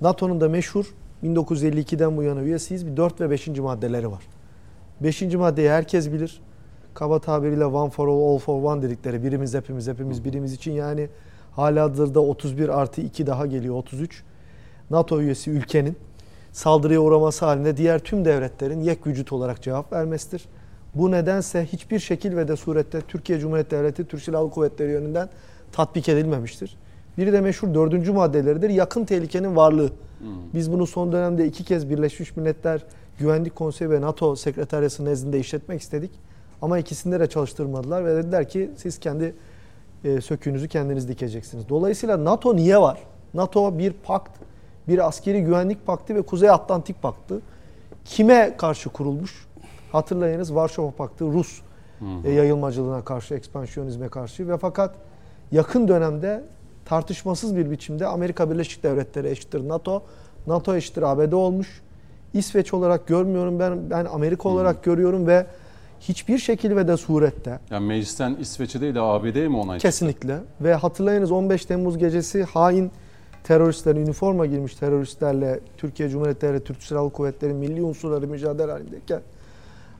NATO'nun 0.00 0.40
da 0.40 0.48
meşhur 0.48 0.94
1952'den 1.24 2.16
bu 2.16 2.22
yana 2.22 2.42
üyesiyiz. 2.42 2.86
Bir 2.86 2.96
4 2.96 3.20
ve 3.20 3.30
5. 3.30 3.48
maddeleri 3.48 4.10
var. 4.10 4.22
5. 5.00 5.22
maddeyi 5.22 5.70
herkes 5.70 6.12
bilir. 6.12 6.40
Kaba 6.94 7.18
tabiriyle 7.18 7.64
one 7.64 7.90
for 7.90 8.08
all, 8.08 8.34
all 8.34 8.38
for 8.38 8.62
one 8.62 8.82
dedikleri 8.82 9.24
birimiz 9.24 9.54
hepimiz 9.54 9.88
hepimiz 9.88 10.24
birimiz 10.24 10.52
için 10.52 10.72
yani 10.72 11.08
halihazırda 11.52 12.20
31 12.20 12.68
artı 12.68 13.00
2 13.00 13.26
daha 13.26 13.46
geliyor 13.46 13.74
33. 13.74 14.22
NATO 14.90 15.20
üyesi 15.20 15.50
ülkenin 15.50 15.96
saldırıya 16.52 17.00
uğraması 17.00 17.44
halinde 17.44 17.76
diğer 17.76 17.98
tüm 17.98 18.24
devletlerin 18.24 18.80
yek 18.80 19.06
vücut 19.06 19.32
olarak 19.32 19.62
cevap 19.62 19.92
vermesidir. 19.92 20.44
Bu 20.94 21.10
nedense 21.10 21.66
hiçbir 21.66 21.98
şekil 21.98 22.36
ve 22.36 22.48
de 22.48 22.56
surette 22.56 23.00
Türkiye 23.00 23.38
Cumhuriyeti 23.38 23.70
Devleti 23.70 24.04
Türk 24.04 24.22
Silahlı 24.22 24.50
Kuvvetleri 24.50 24.92
yönünden 24.92 25.28
tatbik 25.72 26.08
edilmemiştir. 26.08 26.76
Biri 27.18 27.32
de 27.32 27.40
meşhur 27.40 27.74
dördüncü 27.74 28.12
maddeleridir. 28.12 28.70
Yakın 28.70 29.04
tehlikenin 29.04 29.56
varlığı. 29.56 29.90
Biz 30.54 30.72
bunu 30.72 30.86
son 30.86 31.12
dönemde 31.12 31.46
iki 31.46 31.64
kez 31.64 31.90
Birleşmiş 31.90 32.36
Milletler 32.36 32.84
Güvenlik 33.18 33.56
Konseyi 33.56 33.90
ve 33.90 34.00
NATO 34.00 34.36
Sekreteryası 34.36 35.04
nezdinde 35.04 35.38
işletmek 35.38 35.80
istedik. 35.80 36.10
Ama 36.62 36.78
ikisinde 36.78 37.20
de 37.20 37.26
çalıştırmadılar 37.26 38.04
ve 38.04 38.16
dediler 38.16 38.48
ki 38.48 38.70
siz 38.76 38.98
kendi 38.98 39.34
e, 40.04 40.20
söküğünüzü 40.20 40.68
kendiniz 40.68 41.08
dikeceksiniz. 41.08 41.68
Dolayısıyla 41.68 42.24
NATO 42.24 42.56
niye 42.56 42.80
var? 42.80 42.98
NATO 43.34 43.78
bir 43.78 43.92
pakt, 43.92 44.38
bir 44.88 45.06
askeri 45.06 45.42
güvenlik 45.42 45.86
paktı 45.86 46.14
ve 46.14 46.22
Kuzey 46.22 46.50
Atlantik 46.50 47.02
Paktı. 47.02 47.40
Kime 48.04 48.54
karşı 48.56 48.88
kurulmuş? 48.88 49.46
Hatırlayınız 49.92 50.54
Varşova 50.54 50.90
Paktı 50.90 51.24
Rus 51.24 51.60
e, 52.24 52.30
yayılmacılığına 52.30 53.04
karşı, 53.04 53.34
ekspansiyonizme 53.34 54.08
karşı 54.08 54.48
ve 54.48 54.58
fakat 54.58 54.94
yakın 55.52 55.88
dönemde 55.88 56.44
tartışmasız 56.88 57.56
bir 57.56 57.70
biçimde 57.70 58.06
Amerika 58.06 58.50
Birleşik 58.50 58.82
Devletleri 58.82 59.28
eşittir 59.28 59.68
NATO, 59.68 60.02
NATO 60.46 60.76
eşittir 60.76 61.02
ABD 61.02 61.32
olmuş. 61.32 61.82
İsveç 62.34 62.74
olarak 62.74 63.06
görmüyorum 63.06 63.58
ben, 63.58 63.90
ben 63.90 64.04
Amerika 64.04 64.48
olarak 64.48 64.84
görüyorum 64.84 65.26
ve 65.26 65.46
hiçbir 66.00 66.38
şekil 66.38 66.76
ve 66.76 66.88
de 66.88 66.96
surette 66.96 67.60
Yani 67.70 67.86
meclisten 67.86 68.36
İsveç'e 68.40 68.80
değil 68.80 68.94
de 68.94 69.00
ABD'ye 69.00 69.48
mi 69.48 69.56
onay 69.56 69.78
çıktı? 69.78 69.88
Kesinlikle. 69.88 70.38
Ve 70.60 70.74
hatırlayınız 70.74 71.30
15 71.30 71.64
Temmuz 71.64 71.98
gecesi 71.98 72.44
hain 72.44 72.90
teröristler, 73.44 73.96
üniforma 73.96 74.46
girmiş 74.46 74.74
teröristlerle 74.74 75.60
Türkiye 75.76 76.08
Cumhuriyeti 76.08 76.40
Devleti 76.40 76.64
Türk 76.64 76.82
Silahlı 76.82 77.10
Kuvvetleri 77.10 77.54
milli 77.54 77.82
unsurları 77.82 78.26
mücadele 78.26 78.72
halindeyken 78.72 79.20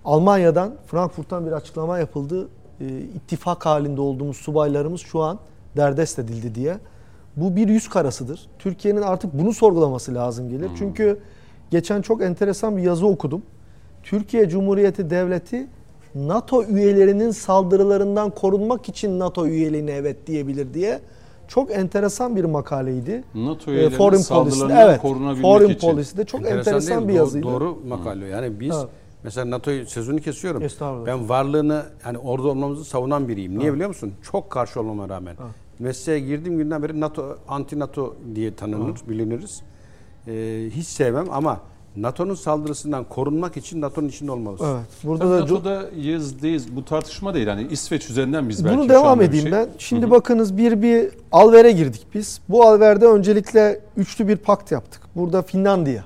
Almanya'dan, 0.05 0.75
Frankfurt'tan 0.87 1.47
bir 1.47 1.53
açıklama 1.53 1.99
yapıldı. 1.99 2.49
Ee, 2.81 2.85
ittifak 2.99 3.67
halinde 3.67 4.01
olduğumuz 4.01 4.37
subaylarımız 4.37 5.01
şu 5.01 5.23
an 5.23 5.39
derdest 5.77 6.19
edildi 6.19 6.55
diye. 6.55 6.77
Bu 7.37 7.57
bir 7.57 7.69
yüz 7.69 7.89
karasıdır. 7.89 8.47
Türkiye'nin 8.59 9.03
artık 9.03 9.33
bunu 9.33 9.53
sorgulaması 9.53 10.15
lazım 10.15 10.49
gelir. 10.51 10.71
Çünkü 10.79 11.19
geçen 11.71 12.03
çok 12.03 12.23
enteresan 12.23 12.77
bir 12.77 12.83
yazı 12.83 13.07
okudum. 13.07 13.43
Türkiye 14.03 14.49
Cumhuriyeti 14.49 15.11
Devleti 15.11 15.67
NATO 16.15 16.65
üyelerinin 16.65 17.31
saldırılarından 17.31 18.31
korunmak 18.31 18.89
için 18.89 19.19
NATO 19.19 19.47
üyeliğine 19.47 19.91
evet 19.93 20.27
diyebilir 20.27 20.75
diye 20.75 21.01
çok 21.49 21.71
enteresan 21.77 22.37
bir 22.37 22.45
makaleydi. 22.45 23.25
NATO 23.35 23.71
Ee, 23.71 23.75
üyelerinin 23.75 23.97
Foreign 23.97 24.21
saldırılarından 24.21 24.69
Policy'de, 24.69 24.91
evet, 24.91 25.03
korunabilmek 25.03 25.43
Foreign 25.43 25.71
için. 25.71 25.91
Policy'de 25.91 26.25
çok 26.25 26.41
Enteresan 26.41 26.75
enteresan, 26.75 27.09
bir 27.09 27.13
yazıydı. 27.13 27.47
Doğru, 27.47 27.79
makale. 27.89 28.27
Yani 28.27 28.61
biz 28.61 28.77
Evet. 28.77 28.89
Mesela 29.23 29.51
NATO'yu 29.51 29.87
sözünü 29.87 30.21
kesiyorum. 30.21 30.63
Estağfurullah. 30.63 31.07
Ben 31.07 31.29
varlığını 31.29 31.83
hani 32.03 32.19
orada 32.19 32.49
olmamızı 32.49 32.85
savunan 32.85 33.29
biriyim. 33.29 33.59
Niye 33.59 33.75
biliyor 33.75 33.89
musun? 33.89 34.15
Çok 34.33 34.51
karşı 34.51 34.81
olmama 34.81 35.09
rağmen. 35.09 35.37
Mesleğe 35.79 36.21
girdiğim 36.21 36.59
günden 36.59 36.83
beri 36.83 37.01
NATO, 37.01 37.39
anti 37.49 37.79
NATO 37.79 38.17
diye 38.35 38.55
tanınır, 38.55 39.01
biliniriz. 39.09 39.63
Ee, 40.29 40.69
hiç 40.75 40.87
sevmem 40.87 41.27
ama 41.31 41.61
NATO'nun 41.97 42.35
saldırısından 42.35 43.05
korunmak 43.05 43.57
için 43.57 43.81
NATO'nun 43.81 44.09
içinde 44.09 44.31
olmalısın. 44.33 44.67
Evet. 44.67 44.87
Burada 45.05 45.25
Tabii 45.25 45.33
da 45.33 45.41
NATO'da 45.41 45.83
yız 45.97 46.43
değil 46.43 46.69
bu 46.73 46.85
tartışma 46.85 47.35
değil. 47.35 47.47
Hani 47.47 47.67
İsveç 47.71 48.11
üzerinden 48.11 48.49
biz 48.49 48.65
belki 48.65 48.79
Bunu 48.79 48.89
devam 48.89 49.23
edeyim 49.23 49.43
şey- 49.43 49.53
ben. 49.53 49.69
Şimdi 49.79 50.11
bakınız 50.11 50.57
bir 50.57 50.83
bir 50.83 51.11
alvere 51.33 51.73
girdik 51.73 52.07
biz. 52.15 52.41
Bu 52.49 52.65
alverde 52.67 53.07
öncelikle 53.07 53.81
üçlü 53.97 54.29
bir 54.29 54.37
pakt 54.37 54.73
yaptık. 54.73 55.03
Burada 55.17 55.43
Finlandiya. 55.43 56.05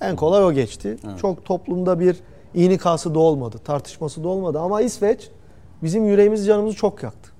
En 0.00 0.16
kolay 0.16 0.44
o 0.44 0.52
geçti. 0.52 0.98
Evet. 1.06 1.18
Çok 1.18 1.44
toplumda 1.44 2.00
bir 2.00 2.16
inikası 2.54 3.14
da 3.14 3.18
olmadı, 3.18 3.58
tartışması 3.64 4.24
da 4.24 4.28
olmadı. 4.28 4.60
Ama 4.60 4.80
İsveç 4.80 5.30
bizim 5.82 6.06
yüreğimizi 6.06 6.44
canımızı 6.44 6.76
çok 6.76 7.02
yaktı. 7.02 7.30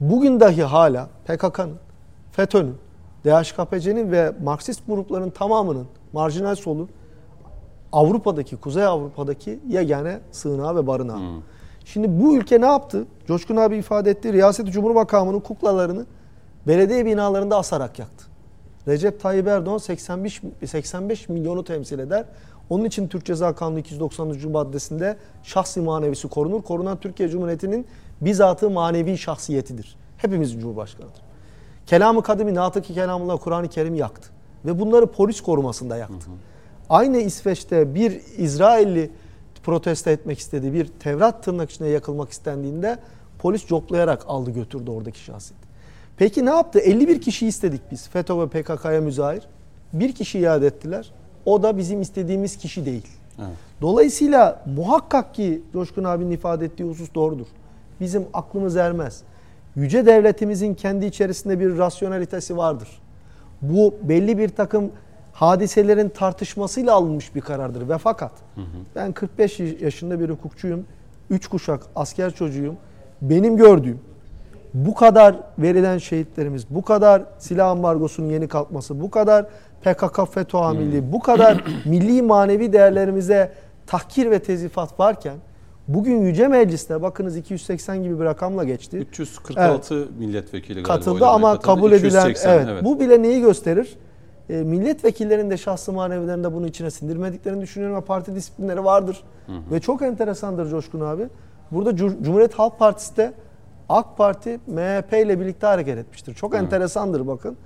Bugün 0.00 0.40
dahi 0.40 0.62
hala 0.62 1.08
PKK'nın, 1.26 1.76
FETÖ'nün, 2.32 2.74
DHKPC'nin 3.24 4.12
ve 4.12 4.32
Marksist 4.42 4.86
grupların 4.86 5.30
tamamının 5.30 5.86
marjinal 6.12 6.54
solun 6.54 6.88
Avrupa'daki, 7.92 8.56
Kuzey 8.56 8.84
Avrupa'daki 8.84 9.60
yegane 9.68 10.20
sığınağı 10.32 10.76
ve 10.76 10.86
barınağı. 10.86 11.18
Şimdi 11.84 12.22
bu 12.22 12.36
ülke 12.36 12.60
ne 12.60 12.66
yaptı? 12.66 13.04
Coşkun 13.26 13.56
abi 13.56 13.76
ifade 13.76 14.10
etti. 14.10 14.32
Riyaseti 14.32 14.70
Cumhurbaşkanı'nın 14.70 15.40
kuklalarını 15.40 16.06
belediye 16.66 17.06
binalarında 17.06 17.56
asarak 17.56 17.98
yaktı. 17.98 18.24
Recep 18.88 19.20
Tayyip 19.20 19.46
Erdoğan 19.46 19.78
85, 19.78 20.42
85 20.66 21.28
milyonu 21.28 21.64
temsil 21.64 21.98
eder. 21.98 22.24
Onun 22.70 22.84
için 22.84 23.08
Türk 23.08 23.24
Ceza 23.24 23.54
Kanunu 23.54 23.78
293. 23.78 24.44
maddesinde 24.44 25.16
şahsi 25.42 25.80
manevisi 25.80 26.28
korunur. 26.28 26.62
Korunan 26.62 27.00
Türkiye 27.00 27.28
Cumhuriyeti'nin 27.28 27.86
bizatı 28.20 28.70
manevi 28.70 29.18
şahsiyetidir. 29.18 29.96
Hepimizin 30.16 30.60
Cumhurbaşkanıdır. 30.60 31.22
Kelamı 31.86 32.22
Kadimi, 32.22 32.54
Natık-ı 32.54 32.94
Kelamullah 32.94 33.38
Kur'an-ı 33.40 33.68
Kerim 33.68 33.94
yaktı. 33.94 34.30
Ve 34.64 34.80
bunları 34.80 35.06
polis 35.06 35.40
korumasında 35.40 35.96
yaktı. 35.96 36.26
Aynı 36.90 37.16
İsveç'te 37.16 37.94
bir 37.94 38.20
İsrailli 38.38 39.10
protesto 39.62 40.10
etmek 40.10 40.38
istedi. 40.38 40.72
Bir 40.72 40.86
Tevrat 40.86 41.44
tırnak 41.44 41.70
içine 41.70 41.88
yakılmak 41.88 42.30
istendiğinde 42.30 42.98
polis 43.38 43.66
coplayarak 43.66 44.24
aldı 44.28 44.50
götürdü 44.50 44.90
oradaki 44.90 45.18
şahsiyet. 45.18 45.62
Peki 46.16 46.46
ne 46.46 46.50
yaptı? 46.50 46.78
51 46.78 47.20
kişi 47.20 47.46
istedik 47.46 47.80
biz 47.90 48.08
FETÖ 48.08 48.38
ve 48.38 48.48
PKK'ya 48.48 49.00
müzahir. 49.00 49.42
Bir 49.92 50.12
kişi 50.14 50.38
iade 50.38 50.66
ettiler. 50.66 51.12
O 51.46 51.62
da 51.62 51.76
bizim 51.76 52.00
istediğimiz 52.00 52.56
kişi 52.56 52.86
değil. 52.86 53.06
Evet. 53.38 53.48
Dolayısıyla 53.80 54.62
muhakkak 54.76 55.34
ki 55.34 55.62
Coşkun 55.72 56.04
abinin 56.04 56.30
ifade 56.30 56.64
ettiği 56.64 56.84
husus 56.84 57.14
doğrudur. 57.14 57.46
Bizim 58.00 58.26
aklımız 58.32 58.76
ermez. 58.76 59.22
Yüce 59.76 60.06
devletimizin 60.06 60.74
kendi 60.74 61.06
içerisinde 61.06 61.60
bir 61.60 61.78
rasyonalitesi 61.78 62.56
vardır. 62.56 62.88
Bu 63.62 63.94
belli 64.02 64.38
bir 64.38 64.48
takım 64.48 64.90
hadiselerin 65.32 66.08
tartışmasıyla 66.08 66.94
alınmış 66.94 67.34
bir 67.34 67.40
karardır 67.40 67.88
ve 67.88 67.98
fakat 67.98 68.32
ben 68.96 69.12
45 69.12 69.60
yaşında 69.60 70.20
bir 70.20 70.30
hukukçuyum. 70.30 70.84
3 71.30 71.46
kuşak 71.46 71.86
asker 71.96 72.34
çocuğuyum. 72.34 72.76
Benim 73.22 73.56
gördüğüm 73.56 74.00
bu 74.74 74.94
kadar 74.94 75.36
verilen 75.58 75.98
şehitlerimiz, 75.98 76.66
bu 76.70 76.82
kadar 76.82 77.22
silah 77.38 77.70
ambargosunun 77.70 78.28
yeni 78.28 78.48
kalkması, 78.48 79.00
bu 79.00 79.10
kadar 79.10 79.46
PKK 79.84 80.32
FETÖ 80.34 80.58
amirliği, 80.58 81.12
bu 81.12 81.20
kadar 81.20 81.64
milli 81.84 82.22
manevi 82.22 82.72
değerlerimize 82.72 83.52
tahkir 83.86 84.30
ve 84.30 84.38
tezifat 84.38 85.00
varken 85.00 85.34
bugün 85.88 86.20
Yüce 86.20 86.48
Meclis'te 86.48 87.02
bakınız 87.02 87.36
280 87.36 88.02
gibi 88.02 88.20
bir 88.20 88.24
rakamla 88.24 88.64
geçti. 88.64 88.96
346 88.96 90.08
milletvekili 90.18 90.74
galiba 90.74 90.88
Katıldı 90.88 91.26
ama 91.26 91.52
katıldı. 91.52 91.66
kabul 91.66 91.92
edilen 91.92 92.30
280, 92.30 92.68
evet, 92.68 92.84
Bu 92.84 93.00
bile 93.00 93.22
neyi 93.22 93.40
gösterir? 93.40 93.96
E, 94.50 94.54
milletvekillerinin 94.54 95.50
de 95.50 95.56
şahsı 95.56 95.92
manevilerinde 95.92 96.54
bunu 96.54 96.66
içine 96.66 96.90
sindirmediklerini 96.90 97.60
düşünüyorum 97.60 97.96
ve 97.96 98.00
parti 98.00 98.34
disiplinleri 98.34 98.84
vardır. 98.84 99.24
Ve 99.72 99.80
çok 99.80 100.02
enteresandır 100.02 100.70
Coşkun 100.70 101.00
abi. 101.00 101.22
Burada 101.70 101.90
Cum- 101.90 102.22
Cumhuriyet 102.22 102.54
Halk 102.54 102.78
Partisi 102.78 103.16
de 103.16 103.32
AK 103.90 104.16
Parti 104.16 104.60
MHP 104.66 105.12
ile 105.12 105.40
birlikte 105.40 105.66
hareket 105.66 105.98
etmiştir. 105.98 106.34
Çok 106.34 106.54
enteresandır 106.54 107.26
bakın. 107.26 107.56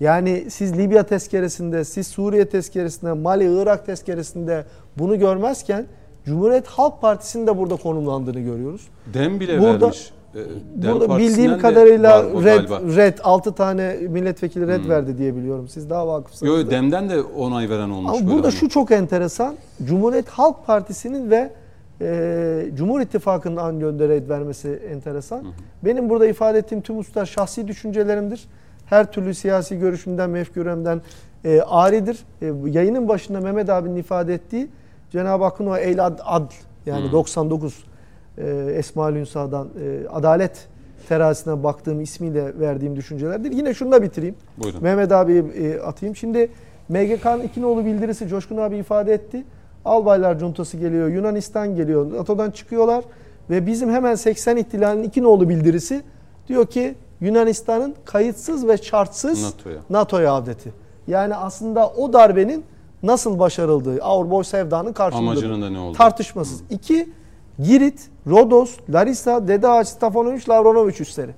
Yani 0.00 0.44
siz 0.50 0.78
Libya 0.78 1.02
tezkeresinde, 1.02 1.84
siz 1.84 2.06
Suriye 2.06 2.48
tezkeresinde, 2.48 3.12
Mali, 3.12 3.62
Irak 3.62 3.86
tezkeresinde 3.86 4.64
bunu 4.98 5.18
görmezken 5.18 5.86
Cumhuriyet 6.24 6.66
Halk 6.66 7.00
Partisi'nin 7.00 7.46
de 7.46 7.58
burada 7.58 7.76
konumlandığını 7.76 8.40
görüyoruz. 8.40 8.88
Dem 9.14 9.40
bile 9.40 9.60
Burada- 9.60 9.80
vermiş. 9.80 10.10
Ee, 10.34 10.38
Dem 10.82 10.94
Burada 10.94 11.18
bildiğim 11.18 11.58
kadarıyla 11.58 12.34
var 12.34 12.44
red, 12.44 12.68
galiba. 12.68 12.96
red 12.96 13.18
6 13.24 13.52
tane 13.54 13.96
milletvekili 14.00 14.66
red 14.66 14.88
verdi 14.88 15.18
diye 15.18 15.36
biliyorum. 15.36 15.68
Siz 15.68 15.90
daha 15.90 16.08
vakıfsınız. 16.08 16.52
Yo, 16.52 16.66
da. 16.66 16.70
Dem'den 16.70 17.10
de 17.10 17.22
onay 17.22 17.70
veren 17.70 17.90
olmuş. 17.90 18.12
Ama 18.20 18.30
burada 18.30 18.46
hani. 18.46 18.54
şu 18.54 18.68
çok 18.68 18.90
enteresan. 18.90 19.56
Cumhuriyet 19.84 20.28
Halk 20.28 20.66
Partisi'nin 20.66 21.30
ve 21.30 21.50
e, 22.00 22.70
Cumhur 22.74 23.00
İttifakı'nın 23.00 23.56
an 23.56 23.80
gönderi 23.80 24.28
vermesi 24.28 24.80
enteresan. 24.92 25.44
Benim 25.84 26.10
burada 26.10 26.26
ifade 26.26 26.58
ettiğim 26.58 26.80
tüm 26.80 26.96
hususlar 26.96 27.26
şahsi 27.26 27.68
düşüncelerimdir. 27.68 28.48
Her 28.86 29.12
türlü 29.12 29.34
siyasi 29.34 29.78
görüşümden, 29.78 30.30
mefküremden 30.30 31.00
e, 31.44 31.60
aridir. 31.60 32.18
E, 32.42 32.52
yayının 32.66 33.08
başında 33.08 33.40
Mehmet 33.40 33.70
abinin 33.70 33.96
ifade 33.96 34.34
ettiği 34.34 34.68
Cenab-ı 35.12 35.44
Hakk'ın 35.44 35.66
o 35.66 35.76
el 35.76 36.06
ad, 36.06 36.18
adl 36.24 36.52
yani 36.86 37.12
99 37.12 37.84
e, 38.38 38.44
Esma-ül 38.76 39.20
Hüsna'dan 39.20 39.68
e, 39.68 40.08
adalet 40.08 40.68
terazisine 41.08 41.62
baktığım 41.62 42.00
ismiyle 42.00 42.58
verdiğim 42.60 42.96
düşüncelerdir. 42.96 43.52
Yine 43.52 43.74
şunu 43.74 43.92
da 43.92 44.02
bitireyim. 44.02 44.34
Buyurun. 44.58 44.82
Mehmet 44.82 45.12
abi 45.12 45.44
e, 45.58 45.80
atayım. 45.80 46.16
Şimdi 46.16 46.50
MGK'nın 46.88 47.42
iki 47.42 47.62
nolu 47.62 47.84
bildirisi 47.84 48.28
Coşkun 48.28 48.56
abi 48.56 48.76
ifade 48.76 49.12
etti. 49.12 49.44
Albaylar 49.86 50.38
cuntası 50.38 50.76
geliyor, 50.76 51.08
Yunanistan 51.08 51.76
geliyor, 51.76 52.12
NATO'dan 52.12 52.50
çıkıyorlar 52.50 53.04
ve 53.50 53.66
bizim 53.66 53.90
hemen 53.90 54.14
80 54.14 54.56
ihtilalinin 54.56 55.02
iki 55.02 55.22
nolu 55.22 55.48
bildirisi 55.48 56.02
diyor 56.48 56.66
ki 56.66 56.94
Yunanistan'ın 57.20 57.94
kayıtsız 58.04 58.68
ve 58.68 58.76
şartsız 58.78 59.42
NATO'ya. 59.42 59.76
NATO'ya 59.90 60.32
avdeti. 60.32 60.72
Yani 61.06 61.34
aslında 61.34 61.88
o 61.88 62.12
darbenin 62.12 62.64
nasıl 63.02 63.38
başarıldığı, 63.38 64.02
Avrupa 64.02 64.44
Sevda'nın 64.44 64.92
karşılığı. 64.92 65.20
Amacının 65.20 65.62
da 65.62 65.70
ne 65.70 65.78
olduğu. 65.78 65.96
Tartışmasız. 65.98 66.62
İki, 66.70 67.08
Girit, 67.58 68.08
Rodos, 68.26 68.76
Larissa, 68.90 69.48
Dede 69.48 69.68
Ağaç, 69.68 69.88
Stefanovic, 69.88 70.42
Lavronovic 70.48 71.00
üsleri. 71.00 71.34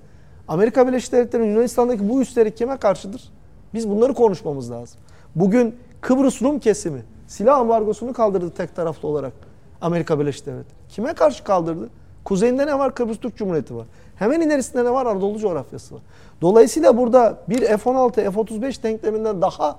Amerika 0.48 0.88
Birleşik 0.88 1.12
Devletleri'nin 1.12 1.50
Yunanistan'daki 1.50 2.08
bu 2.08 2.20
üsleri 2.20 2.54
kime 2.54 2.76
karşıdır? 2.76 3.32
Biz 3.74 3.90
bunları 3.90 4.14
konuşmamız 4.14 4.70
lazım. 4.70 5.00
Bugün 5.34 5.74
Kıbrıs 6.00 6.42
Rum 6.42 6.58
kesimi 6.58 7.02
silah 7.28 7.58
ambargosunu 7.58 8.12
kaldırdı 8.12 8.50
tek 8.50 8.76
taraflı 8.76 9.08
olarak 9.08 9.32
Amerika 9.80 10.20
Birleşik 10.20 10.46
Devletleri. 10.46 10.78
Kime 10.88 11.12
karşı 11.14 11.44
kaldırdı? 11.44 11.88
Kuzeyinde 12.24 12.66
ne 12.66 12.78
var? 12.78 12.94
Kıbrıs 12.94 13.18
Türk 13.18 13.36
Cumhuriyeti 13.36 13.76
var. 13.76 13.86
Hemen 14.16 14.40
ilerisinde 14.40 14.84
ne 14.84 14.90
var? 14.90 15.06
Anadolu 15.06 15.38
coğrafyası 15.38 15.94
var. 15.94 16.00
Dolayısıyla 16.40 16.96
burada 16.96 17.38
bir 17.48 17.60
F-16, 17.60 18.12
F-35 18.12 18.82
denkleminden 18.82 19.42
daha 19.42 19.76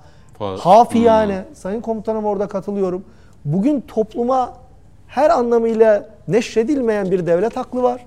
hafiyane, 0.58 1.44
Sayın 1.54 1.80
Komutanım 1.80 2.24
orada 2.24 2.46
katılıyorum. 2.48 3.04
Bugün 3.44 3.80
topluma 3.80 4.52
her 5.08 5.30
anlamıyla 5.30 6.08
neşredilmeyen 6.28 7.10
bir 7.10 7.26
devlet 7.26 7.58
aklı 7.58 7.82
var. 7.82 8.06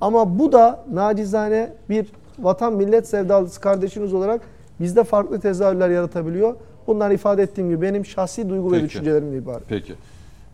Ama 0.00 0.38
bu 0.38 0.52
da 0.52 0.80
nacizane 0.92 1.72
bir 1.88 2.06
vatan 2.38 2.72
millet 2.72 3.08
sevdalısı 3.08 3.60
kardeşiniz 3.60 4.14
olarak 4.14 4.40
bizde 4.80 5.04
farklı 5.04 5.40
tezahürler 5.40 5.90
yaratabiliyor. 5.90 6.54
Bunlar 6.86 7.10
ifade 7.10 7.42
ettiğim 7.42 7.68
gibi 7.68 7.82
benim 7.82 8.06
şahsi 8.06 8.48
duygu 8.48 8.72
ve 8.72 8.76
Peki. 8.76 8.88
düşüncelerimle 8.88 9.38
ibaret. 9.38 9.62
Peki. 9.68 9.94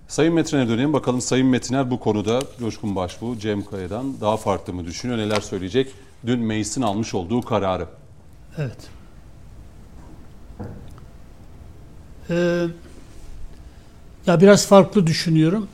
Sayın 0.08 0.34
Metin'e 0.34 0.68
dönelim. 0.68 0.92
Bakalım 0.92 1.20
Sayın 1.20 1.46
Metiner 1.46 1.90
bu 1.90 2.00
konuda 2.00 2.40
Coşkun 2.58 2.96
Başbuğ, 2.96 3.38
Cem 3.38 3.64
Kaya'dan 3.64 4.20
daha 4.20 4.36
farklı 4.36 4.72
mı 4.72 4.86
düşünüyor? 4.86 5.18
Neler 5.18 5.40
söyleyecek? 5.40 5.92
Dün 6.26 6.40
meclisin 6.40 6.82
almış 6.82 7.14
olduğu 7.14 7.40
kararı. 7.40 7.86
Evet. 8.58 8.76
Ee, 12.30 12.66
ya 14.26 14.40
biraz 14.40 14.66
farklı 14.66 15.06
düşünüyorum. 15.06 15.68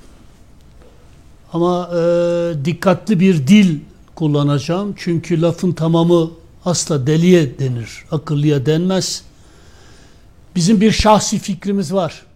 Ama 1.52 1.90
e, 1.94 2.64
dikkatli 2.64 3.20
bir 3.20 3.46
dil 3.46 3.80
kullanacağım. 4.14 4.94
Çünkü 4.96 5.42
lafın 5.42 5.72
tamamı 5.72 6.30
asla 6.64 7.06
deliye 7.06 7.58
denir, 7.58 8.04
akıllıya 8.10 8.66
denmez. 8.66 9.24
Bizim 10.56 10.80
bir 10.80 10.92
şahsi 10.92 11.38
fikrimiz 11.38 11.94
var. 11.94 12.26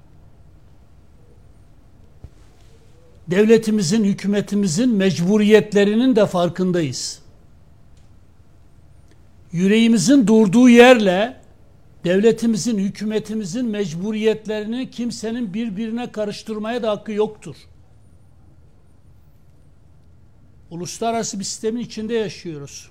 Devletimizin, 3.29 4.05
hükümetimizin 4.05 4.95
mecburiyetlerinin 4.95 6.17
de 6.17 6.27
farkındayız 6.27 7.21
yüreğimizin 9.53 10.27
durduğu 10.27 10.69
yerle 10.69 11.41
devletimizin, 12.05 12.79
hükümetimizin 12.79 13.67
mecburiyetlerini 13.67 14.91
kimsenin 14.91 15.55
birbirine 15.55 16.13
karıştırmaya 16.13 16.83
da 16.83 16.91
hakkı 16.91 17.13
yoktur. 17.13 17.57
Uluslararası 20.71 21.39
bir 21.39 21.45
sistemin 21.45 21.81
içinde 21.81 22.15
yaşıyoruz. 22.15 22.91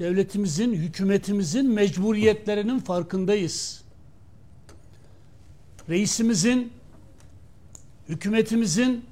Devletimizin, 0.00 0.74
hükümetimizin 0.74 1.70
mecburiyetlerinin 1.70 2.78
farkındayız. 2.78 3.82
Reisimizin, 5.88 6.72
hükümetimizin 8.08 9.04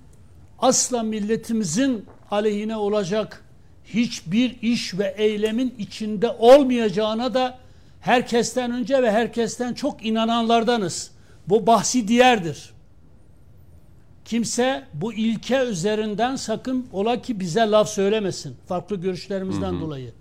asla 0.58 1.02
milletimizin 1.02 2.06
aleyhine 2.30 2.76
olacak 2.76 3.44
hiçbir 3.84 4.62
iş 4.62 4.98
ve 4.98 5.14
eylemin 5.18 5.74
içinde 5.78 6.30
olmayacağına 6.30 7.34
da 7.34 7.58
herkesten 8.00 8.72
önce 8.72 9.02
ve 9.02 9.10
herkesten 9.10 9.74
çok 9.74 10.06
inananlardanız. 10.06 11.10
Bu 11.48 11.66
bahsi 11.66 12.08
diğerdir. 12.08 12.70
Kimse 14.24 14.86
bu 14.94 15.12
ilke 15.12 15.64
üzerinden 15.64 16.36
sakın 16.36 16.86
ola 16.92 17.22
ki 17.22 17.40
bize 17.40 17.60
laf 17.60 17.88
söylemesin. 17.88 18.56
Farklı 18.66 18.96
görüşlerimizden 18.96 19.80
dolayı. 19.80 20.12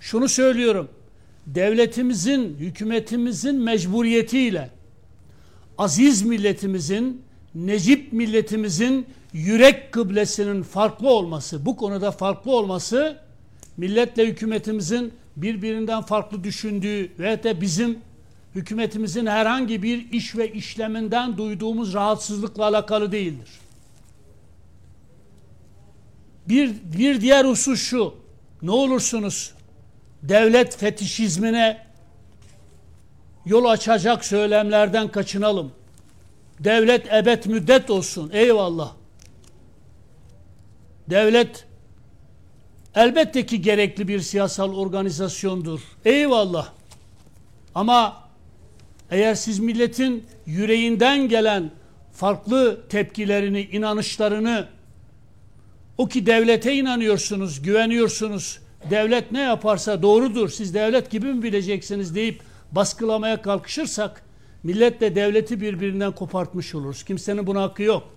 Şunu 0.00 0.28
söylüyorum. 0.28 0.88
Devletimizin, 1.46 2.56
hükümetimizin 2.58 3.54
mecburiyetiyle 3.54 4.70
aziz 5.78 6.22
milletimizin, 6.22 7.22
necip 7.54 8.12
milletimizin 8.12 9.06
yürek 9.32 9.92
kıblesinin 9.92 10.62
farklı 10.62 11.08
olması, 11.08 11.66
bu 11.66 11.76
konuda 11.76 12.10
farklı 12.10 12.52
olması 12.52 13.18
milletle 13.76 14.26
hükümetimizin 14.26 15.12
birbirinden 15.36 16.02
farklı 16.02 16.44
düşündüğü 16.44 17.10
ve 17.18 17.42
de 17.42 17.60
bizim 17.60 17.98
hükümetimizin 18.54 19.26
herhangi 19.26 19.82
bir 19.82 20.12
iş 20.12 20.36
ve 20.36 20.52
işleminden 20.52 21.36
duyduğumuz 21.38 21.94
rahatsızlıkla 21.94 22.64
alakalı 22.64 23.12
değildir. 23.12 23.48
Bir, 26.48 26.74
bir 26.98 27.20
diğer 27.20 27.44
husus 27.44 27.82
şu, 27.82 28.14
ne 28.62 28.70
olursunuz 28.70 29.52
devlet 30.22 30.76
fetişizmine 30.76 31.86
yol 33.46 33.64
açacak 33.64 34.24
söylemlerden 34.24 35.08
kaçınalım. 35.08 35.72
Devlet 36.60 37.12
ebed 37.12 37.44
müddet 37.44 37.90
olsun. 37.90 38.30
Eyvallah. 38.32 38.92
Devlet 41.10 41.66
elbette 42.94 43.46
ki 43.46 43.62
gerekli 43.62 44.08
bir 44.08 44.20
siyasal 44.20 44.74
organizasyondur. 44.74 45.80
Eyvallah. 46.04 46.72
Ama 47.74 48.28
eğer 49.10 49.34
siz 49.34 49.58
milletin 49.58 50.26
yüreğinden 50.46 51.28
gelen 51.28 51.70
farklı 52.12 52.88
tepkilerini, 52.88 53.60
inanışlarını 53.62 54.68
o 55.98 56.08
ki 56.08 56.26
devlete 56.26 56.74
inanıyorsunuz, 56.74 57.62
güveniyorsunuz. 57.62 58.58
Devlet 58.90 59.32
ne 59.32 59.40
yaparsa 59.40 60.02
doğrudur. 60.02 60.48
Siz 60.48 60.74
devlet 60.74 61.10
gibi 61.10 61.32
mi 61.32 61.42
bileceksiniz 61.42 62.14
deyip 62.14 62.42
baskılamaya 62.72 63.42
kalkışırsak 63.42 64.22
milletle 64.62 65.14
devleti 65.14 65.60
birbirinden 65.60 66.12
kopartmış 66.12 66.74
oluruz. 66.74 67.02
Kimsenin 67.02 67.46
buna 67.46 67.62
hakkı 67.62 67.82
yok. 67.82 68.14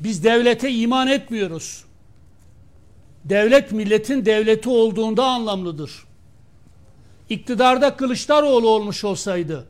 Biz 0.00 0.24
devlete 0.24 0.70
iman 0.70 1.08
etmiyoruz. 1.08 1.84
Devlet 3.24 3.72
milletin 3.72 4.26
devleti 4.26 4.68
olduğunda 4.68 5.24
anlamlıdır. 5.24 6.04
İktidarda 7.28 7.96
Kılıçdaroğlu 7.96 8.68
olmuş 8.68 9.04
olsaydı 9.04 9.66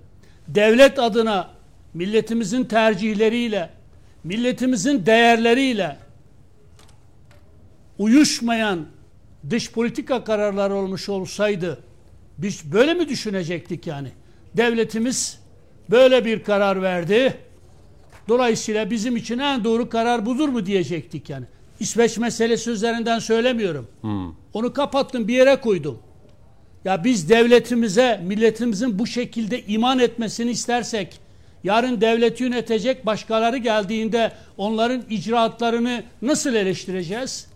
devlet 0.48 0.98
adına 0.98 1.50
milletimizin 1.94 2.64
tercihleriyle, 2.64 3.70
milletimizin 4.24 5.06
değerleriyle 5.06 5.96
uyuşmayan 7.98 8.86
dış 9.51 9.72
politika 9.72 10.24
kararları 10.24 10.74
olmuş 10.74 11.09
olsaydı 11.09 11.78
biz 12.38 12.72
böyle 12.72 12.95
mi 12.95 13.09
düşünecektik 13.09 13.86
yani? 13.86 14.09
Devletimiz 14.57 15.38
böyle 15.90 16.24
bir 16.24 16.43
karar 16.43 16.82
verdi. 16.82 17.34
Dolayısıyla 18.28 18.90
bizim 18.90 19.16
için 19.16 19.38
en 19.38 19.64
doğru 19.64 19.88
karar 19.88 20.26
budur 20.26 20.49
mu 20.49 20.66
diyecektik 20.66 21.30
yani. 21.30 21.47
İsveç 21.80 22.18
meselesi 22.18 22.70
üzerinden 22.70 23.18
söylemiyorum. 23.18 23.88
Hmm. 24.01 24.32
Onu 24.53 24.72
kapattım 24.72 25.28
bir 25.28 25.34
yere 25.34 25.57
koydum. 25.57 25.99
Ya 26.84 27.05
biz 27.05 27.28
devletimize, 27.28 28.20
milletimizin 28.24 28.99
bu 28.99 29.07
şekilde 29.07 29.62
iman 29.62 29.99
etmesini 29.99 30.51
istersek, 30.51 31.20
yarın 31.64 32.01
devleti 32.01 32.43
yönetecek 32.43 33.07
başkaları 33.07 33.57
geldiğinde 33.57 34.32
onların 34.57 35.03
icraatlarını 35.11 36.03
nasıl 36.22 36.55
eleştireceğiz? 36.55 37.47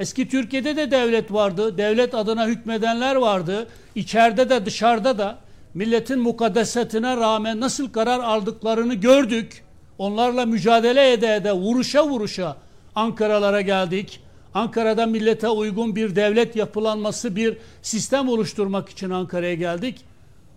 Eski 0.00 0.28
Türkiye'de 0.28 0.76
de 0.76 0.90
devlet 0.90 1.32
vardı. 1.32 1.78
Devlet 1.78 2.14
adına 2.14 2.46
hükmedenler 2.46 3.16
vardı. 3.16 3.68
İçeride 3.94 4.50
de 4.50 4.66
dışarıda 4.66 5.18
da 5.18 5.38
milletin 5.74 6.18
mukaddesatine 6.18 7.16
rağmen 7.16 7.60
nasıl 7.60 7.92
karar 7.92 8.18
aldıklarını 8.18 8.94
gördük. 8.94 9.64
Onlarla 9.98 10.46
mücadele 10.46 11.12
ede 11.12 11.34
ede 11.34 11.52
vuruşa 11.52 12.08
vuruşa 12.08 12.56
Ankara'lara 12.94 13.60
geldik. 13.60 14.20
Ankara'da 14.54 15.06
millete 15.06 15.48
uygun 15.48 15.96
bir 15.96 16.16
devlet 16.16 16.56
yapılanması, 16.56 17.36
bir 17.36 17.56
sistem 17.82 18.28
oluşturmak 18.28 18.88
için 18.88 19.10
Ankara'ya 19.10 19.54
geldik. 19.54 20.00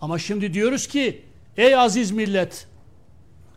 Ama 0.02 0.20
şimdi 0.20 0.54
diyoruz 0.54 0.88
ki 0.88 1.22
ey 1.58 1.76
aziz 1.76 2.12
millet 2.12 2.68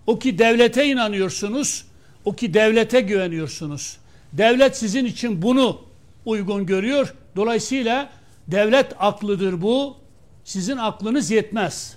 o 0.07 0.19
ki 0.19 0.39
devlete 0.39 0.87
inanıyorsunuz, 0.87 1.85
o 2.25 2.33
ki 2.33 2.55
devlete 2.55 3.01
güveniyorsunuz. 3.01 3.99
Devlet 4.35 4.77
sizin 4.77 5.05
için 5.05 5.43
bunu 5.43 5.81
uygun 6.25 6.67
görüyor. 6.67 7.15
Dolayısıyla 7.37 8.11
devlet 8.49 8.93
aklıdır 8.99 9.63
bu. 9.63 9.97
Sizin 10.45 10.77
aklınız 10.77 11.31
yetmez. 11.31 11.97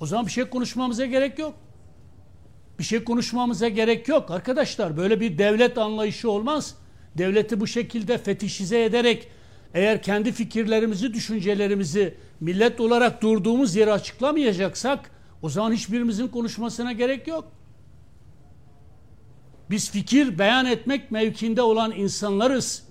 O 0.00 0.06
zaman 0.06 0.26
bir 0.26 0.30
şey 0.30 0.44
konuşmamıza 0.44 1.06
gerek 1.06 1.38
yok. 1.38 1.54
Bir 2.78 2.84
şey 2.84 3.04
konuşmamıza 3.04 3.68
gerek 3.68 4.08
yok. 4.08 4.30
Arkadaşlar 4.30 4.96
böyle 4.96 5.20
bir 5.20 5.38
devlet 5.38 5.78
anlayışı 5.78 6.30
olmaz. 6.30 6.74
Devleti 7.18 7.60
bu 7.60 7.66
şekilde 7.66 8.18
fetişize 8.18 8.84
ederek 8.84 9.28
eğer 9.74 10.02
kendi 10.02 10.32
fikirlerimizi, 10.32 11.14
düşüncelerimizi 11.14 12.14
millet 12.40 12.80
olarak 12.80 13.22
durduğumuz 13.22 13.76
yeri 13.76 13.92
açıklamayacaksak 13.92 15.10
o 15.42 15.48
zaman 15.48 15.72
hiçbirimizin 15.72 16.28
konuşmasına 16.28 16.92
gerek 16.92 17.28
yok. 17.28 17.52
Biz 19.70 19.90
fikir 19.90 20.38
beyan 20.38 20.66
etmek 20.66 21.10
mevkinde 21.10 21.62
olan 21.62 21.92
insanlarız. 21.92 22.82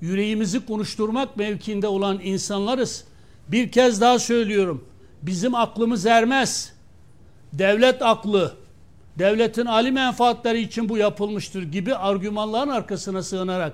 Yüreğimizi 0.00 0.66
konuşturmak 0.66 1.36
mevkinde 1.36 1.86
olan 1.86 2.20
insanlarız. 2.22 3.04
Bir 3.48 3.72
kez 3.72 4.00
daha 4.00 4.18
söylüyorum. 4.18 4.84
Bizim 5.22 5.54
aklımız 5.54 6.06
ermez. 6.06 6.72
Devlet 7.52 8.02
aklı, 8.02 8.54
devletin 9.18 9.66
ali 9.66 9.92
menfaatleri 9.92 10.60
için 10.60 10.88
bu 10.88 10.98
yapılmıştır 10.98 11.62
gibi 11.62 11.94
argümanların 11.94 12.70
arkasına 12.70 13.22
sığınarak 13.22 13.72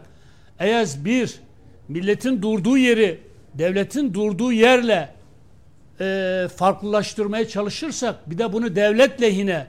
eğer 0.58 0.88
bir 0.98 1.34
milletin 1.88 2.42
durduğu 2.42 2.78
yeri 2.78 3.20
devletin 3.54 4.14
durduğu 4.14 4.52
yerle 4.52 5.14
e, 6.00 6.48
farklılaştırmaya 6.56 7.48
çalışırsak 7.48 8.30
bir 8.30 8.38
de 8.38 8.52
bunu 8.52 8.76
devlet 8.76 9.22
lehine 9.22 9.66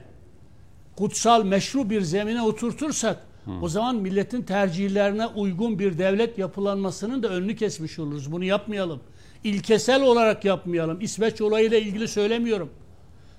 kutsal 1.00 1.44
meşru 1.44 1.90
bir 1.90 2.02
zemine 2.02 2.42
oturtursak 2.42 3.16
Hı. 3.44 3.50
o 3.62 3.68
zaman 3.68 3.96
milletin 3.96 4.42
tercihlerine 4.42 5.26
uygun 5.26 5.78
bir 5.78 5.98
devlet 5.98 6.38
yapılanmasının 6.38 7.22
da 7.22 7.28
önünü 7.28 7.56
kesmiş 7.56 7.98
oluruz. 7.98 8.32
Bunu 8.32 8.44
yapmayalım. 8.44 9.00
İlkesel 9.44 10.02
olarak 10.02 10.44
yapmayalım. 10.44 11.00
İsveç 11.00 11.40
olayıyla 11.40 11.78
ilgili 11.78 12.08
söylemiyorum. 12.08 12.70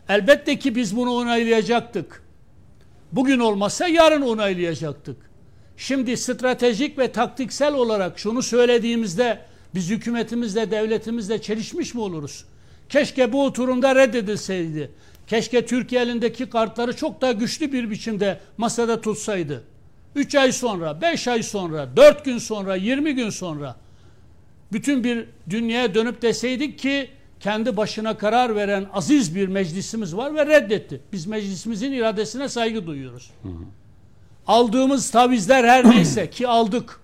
Elbette 0.09 0.59
ki 0.59 0.75
biz 0.75 0.95
bunu 0.95 1.11
onaylayacaktık. 1.11 2.23
Bugün 3.11 3.39
olmasa 3.39 3.87
yarın 3.87 4.21
onaylayacaktık. 4.21 5.17
Şimdi 5.77 6.17
stratejik 6.17 6.97
ve 6.97 7.11
taktiksel 7.11 7.73
olarak 7.73 8.19
şunu 8.19 8.41
söylediğimizde 8.41 9.39
biz 9.75 9.89
hükümetimizle, 9.89 10.71
devletimizle 10.71 11.41
çelişmiş 11.41 11.93
mi 11.93 12.01
oluruz? 12.01 12.45
Keşke 12.89 13.33
bu 13.33 13.45
oturumda 13.45 13.95
reddedilseydi. 13.95 14.91
Keşke 15.31 15.65
Türkiye 15.65 16.01
elindeki 16.01 16.49
kartları 16.49 16.95
çok 16.95 17.21
daha 17.21 17.31
güçlü 17.31 17.71
bir 17.71 17.89
biçimde 17.89 18.39
masada 18.57 19.01
tutsaydı. 19.01 19.63
3 20.15 20.35
ay 20.35 20.51
sonra, 20.51 21.01
5 21.01 21.27
ay 21.27 21.43
sonra, 21.43 21.97
4 21.97 22.25
gün 22.25 22.37
sonra, 22.37 22.75
20 22.75 23.15
gün 23.15 23.29
sonra 23.29 23.75
bütün 24.73 25.03
bir 25.03 25.25
dünyaya 25.49 25.95
dönüp 25.95 26.21
deseydik 26.21 26.79
ki 26.79 27.09
kendi 27.39 27.77
başına 27.77 28.17
karar 28.17 28.55
veren 28.55 28.85
aziz 28.93 29.35
bir 29.35 29.47
meclisimiz 29.47 30.15
var 30.15 30.35
ve 30.35 30.45
reddetti. 30.45 31.01
Biz 31.13 31.25
meclisimizin 31.25 31.91
iradesine 31.91 32.49
saygı 32.49 32.87
duyuyoruz. 32.87 33.31
Hı 33.43 33.49
hı. 33.49 33.63
Aldığımız 34.47 35.11
tavizler 35.11 35.63
her 35.63 35.89
neyse 35.89 36.29
ki 36.29 36.47
aldık. 36.47 36.99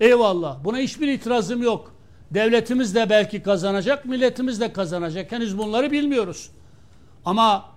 Eyvallah. 0.00 0.64
Buna 0.64 0.78
hiçbir 0.78 1.08
itirazım 1.08 1.62
yok. 1.62 1.94
Devletimiz 2.30 2.94
de 2.94 3.10
belki 3.10 3.42
kazanacak, 3.42 4.04
milletimiz 4.04 4.60
de 4.60 4.72
kazanacak. 4.72 5.32
Henüz 5.32 5.58
bunları 5.58 5.90
bilmiyoruz. 5.90 6.50
Ama 7.24 7.72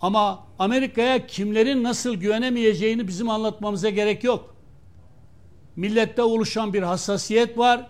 ama 0.00 0.46
Amerika'ya 0.58 1.26
kimlerin 1.26 1.82
nasıl 1.82 2.14
güvenemeyeceğini 2.14 3.08
bizim 3.08 3.30
anlatmamıza 3.30 3.90
gerek 3.90 4.24
yok. 4.24 4.56
Millette 5.76 6.22
oluşan 6.22 6.72
bir 6.72 6.82
hassasiyet 6.82 7.58
var. 7.58 7.86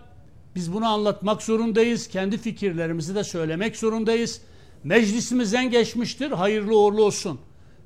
Biz 0.55 0.73
bunu 0.73 0.87
anlatmak 0.87 1.43
zorundayız. 1.43 2.07
Kendi 2.07 2.37
fikirlerimizi 2.37 3.15
de 3.15 3.23
söylemek 3.23 3.77
zorundayız. 3.77 4.41
Meclisimizden 4.83 5.69
geçmiştir. 5.69 6.31
Hayırlı 6.31 6.79
uğurlu 6.79 7.03
olsun. 7.03 7.39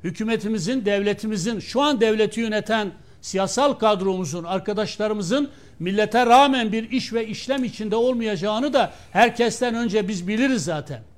Hükümetimizin, 0.03 0.85
devletimizin, 0.85 1.59
şu 1.59 1.81
an 1.81 2.01
devleti 2.01 2.39
yöneten 2.41 2.91
siyasal 3.21 3.73
kadromuzun, 3.73 4.43
arkadaşlarımızın 4.43 5.49
millete 5.79 6.25
rağmen 6.25 6.71
bir 6.71 6.91
iş 6.91 7.13
ve 7.13 7.27
işlem 7.27 7.63
içinde 7.63 7.95
olmayacağını 7.95 8.73
da 8.73 8.93
herkesten 9.11 9.75
önce 9.75 10.07
biz 10.07 10.27
biliriz 10.27 10.63
zaten. 10.63 11.10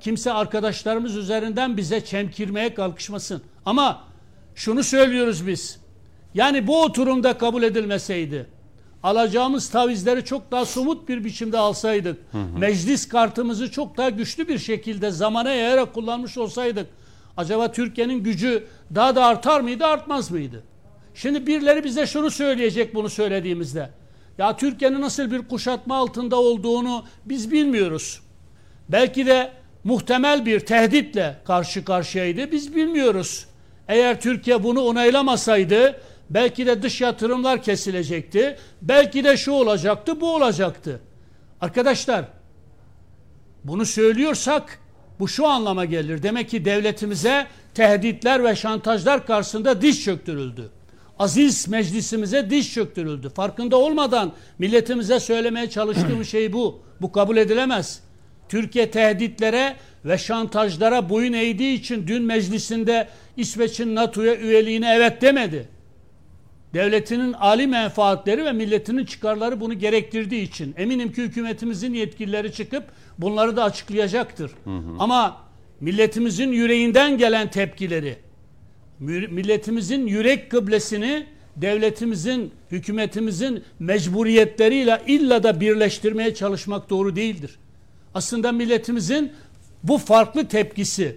Kimse 0.00 0.32
arkadaşlarımız 0.32 1.16
üzerinden 1.16 1.76
bize 1.76 2.04
çemkirmeye 2.04 2.74
kalkışmasın. 2.74 3.42
Ama 3.66 4.04
şunu 4.54 4.82
söylüyoruz 4.82 5.46
biz. 5.46 5.80
Yani 6.34 6.66
bu 6.66 6.82
oturumda 6.82 7.38
kabul 7.38 7.62
edilmeseydi, 7.62 8.46
alacağımız 9.02 9.70
tavizleri 9.70 10.24
çok 10.24 10.50
daha 10.50 10.64
somut 10.64 11.08
bir 11.08 11.24
biçimde 11.24 11.58
alsaydık, 11.58 12.18
hı 12.32 12.38
hı. 12.38 12.58
meclis 12.58 13.08
kartımızı 13.08 13.70
çok 13.70 13.96
daha 13.96 14.10
güçlü 14.10 14.48
bir 14.48 14.58
şekilde 14.58 15.10
zamana 15.10 15.50
yayarak 15.50 15.94
kullanmış 15.94 16.38
olsaydık, 16.38 16.86
acaba 17.36 17.72
Türkiye'nin 17.72 18.22
gücü 18.22 18.64
daha 18.94 19.16
da 19.16 19.24
artar 19.24 19.60
mıydı, 19.60 19.86
artmaz 19.86 20.30
mıydı? 20.30 20.62
Şimdi 21.14 21.46
birileri 21.46 21.84
bize 21.84 22.06
şunu 22.06 22.30
söyleyecek 22.30 22.94
bunu 22.94 23.10
söylediğimizde. 23.10 23.90
Ya 24.38 24.56
Türkiye'nin 24.56 25.00
nasıl 25.00 25.30
bir 25.30 25.48
kuşatma 25.48 25.96
altında 25.96 26.36
olduğunu 26.36 27.04
biz 27.24 27.52
bilmiyoruz. 27.52 28.20
Belki 28.88 29.26
de 29.26 29.52
muhtemel 29.84 30.46
bir 30.46 30.60
tehditle 30.60 31.36
karşı 31.44 31.84
karşıyaydı. 31.84 32.52
Biz 32.52 32.76
bilmiyoruz. 32.76 33.46
Eğer 33.88 34.20
Türkiye 34.20 34.64
bunu 34.64 34.80
onaylamasaydı 34.80 36.00
belki 36.30 36.66
de 36.66 36.82
dış 36.82 37.00
yatırımlar 37.00 37.62
kesilecekti. 37.62 38.56
Belki 38.82 39.24
de 39.24 39.36
şu 39.36 39.52
olacaktı, 39.52 40.20
bu 40.20 40.34
olacaktı. 40.34 41.00
Arkadaşlar 41.60 42.24
bunu 43.64 43.86
söylüyorsak 43.86 44.78
Bu 45.20 45.28
şu 45.28 45.46
anlama 45.46 45.84
gelir. 45.84 46.22
Demek 46.22 46.50
ki 46.50 46.64
devletimize 46.64 47.46
tehditler 47.74 48.44
ve 48.44 48.56
şantajlar 48.56 49.26
karşısında 49.26 49.82
diş 49.82 50.04
çöktürüldü. 50.04 50.70
Aziz 51.18 51.68
meclisimize 51.68 52.50
diş 52.50 52.74
çöktürüldü. 52.74 53.30
Farkında 53.30 53.76
olmadan 53.76 54.32
milletimize 54.58 55.20
söylemeye 55.20 55.70
çalıştığım 55.70 56.24
şey 56.34 56.52
bu. 56.52 56.82
Bu 57.00 57.12
kabul 57.12 57.36
edilemez. 57.36 58.00
Türkiye 58.48 58.90
tehditlere 58.90 59.76
ve 60.04 60.18
şantajlara 60.18 61.10
boyun 61.10 61.32
eğdiği 61.32 61.78
için 61.78 62.06
dün 62.06 62.22
meclisinde 62.22 63.08
İsveç'in 63.36 63.94
NATO'ya 63.94 64.36
üyeliğine 64.36 64.94
evet 64.94 65.22
demedi. 65.22 65.68
Devletinin 66.74 67.32
ali 67.32 67.66
menfaatleri 67.66 68.44
ve 68.44 68.52
milletinin 68.52 69.04
çıkarları 69.04 69.60
bunu 69.60 69.74
gerektirdiği 69.78 70.42
için 70.42 70.74
eminim 70.76 71.12
ki 71.12 71.22
hükümetimizin 71.22 71.94
yetkilileri 71.94 72.52
çıkıp 72.52 72.84
bunları 73.18 73.56
da 73.56 73.64
açıklayacaktır. 73.64 74.50
Ama 74.98 75.36
milletimizin 75.80 76.52
yüreğinden 76.52 77.18
gelen 77.18 77.50
tepkileri, 77.50 78.16
milletimizin 78.98 80.06
yürek 80.06 80.50
kıblesini 80.50 81.26
devletimizin, 81.56 82.52
hükümetimizin 82.70 83.64
mecburiyetleriyle 83.78 85.02
illa 85.06 85.42
da 85.42 85.60
birleştirmeye 85.60 86.34
çalışmak 86.34 86.90
doğru 86.90 87.16
değildir. 87.16 87.58
Aslında 88.18 88.52
milletimizin 88.52 89.32
bu 89.82 89.98
farklı 89.98 90.48
tepkisi, 90.48 91.16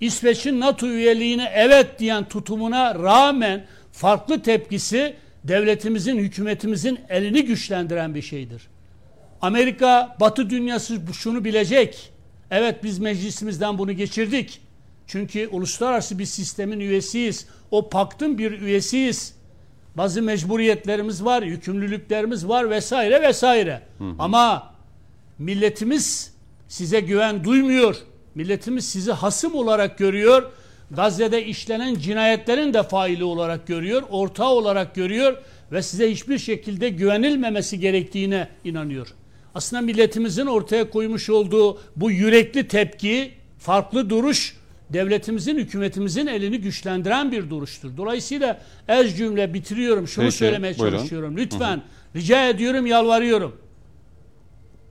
İsveç'in 0.00 0.60
NATO 0.60 0.86
üyeliğine 0.86 1.52
evet 1.54 1.98
diyen 1.98 2.28
tutumuna 2.28 2.94
rağmen 2.94 3.66
farklı 3.92 4.42
tepkisi 4.42 5.16
devletimizin, 5.44 6.18
hükümetimizin 6.18 6.98
elini 7.08 7.44
güçlendiren 7.44 8.14
bir 8.14 8.22
şeydir. 8.22 8.62
Amerika, 9.42 10.16
Batı 10.20 10.50
dünyası 10.50 11.00
şunu 11.12 11.44
bilecek. 11.44 12.12
Evet 12.50 12.84
biz 12.84 12.98
meclisimizden 12.98 13.78
bunu 13.78 13.92
geçirdik. 13.92 14.60
Çünkü 15.06 15.48
uluslararası 15.48 16.18
bir 16.18 16.26
sistemin 16.26 16.80
üyesiyiz. 16.80 17.46
O 17.70 17.88
paktın 17.88 18.38
bir 18.38 18.60
üyesiyiz. 18.60 19.34
Bazı 19.94 20.22
mecburiyetlerimiz 20.22 21.24
var, 21.24 21.42
yükümlülüklerimiz 21.42 22.48
var 22.48 22.70
vesaire 22.70 23.22
vesaire. 23.22 23.82
Ama 24.18 24.75
milletimiz 25.38 26.34
size 26.68 27.00
güven 27.00 27.44
duymuyor. 27.44 27.96
Milletimiz 28.34 28.88
sizi 28.88 29.12
hasım 29.12 29.54
olarak 29.54 29.98
görüyor. 29.98 30.50
Gazze'de 30.90 31.46
işlenen 31.46 31.94
cinayetlerin 31.94 32.74
de 32.74 32.82
faili 32.82 33.24
olarak 33.24 33.66
görüyor, 33.66 34.02
ortağı 34.10 34.48
olarak 34.48 34.94
görüyor 34.94 35.36
ve 35.72 35.82
size 35.82 36.10
hiçbir 36.10 36.38
şekilde 36.38 36.88
güvenilmemesi 36.88 37.80
gerektiğine 37.80 38.48
inanıyor. 38.64 39.06
Aslında 39.54 39.82
milletimizin 39.82 40.46
ortaya 40.46 40.90
koymuş 40.90 41.30
olduğu 41.30 41.80
bu 41.96 42.10
yürekli 42.10 42.68
tepki, 42.68 43.32
farklı 43.58 44.10
duruş 44.10 44.56
devletimizin, 44.90 45.58
hükümetimizin 45.58 46.26
elini 46.26 46.60
güçlendiren 46.60 47.32
bir 47.32 47.50
duruştur. 47.50 47.96
Dolayısıyla 47.96 48.60
ez 48.88 49.16
cümle 49.16 49.54
bitiriyorum. 49.54 50.08
Şunu 50.08 50.24
Peki, 50.24 50.36
söylemeye 50.36 50.78
buyurun. 50.78 50.96
çalışıyorum. 50.96 51.36
Lütfen 51.36 51.82
rica 52.16 52.48
ediyorum, 52.48 52.86
yalvarıyorum. 52.86 53.56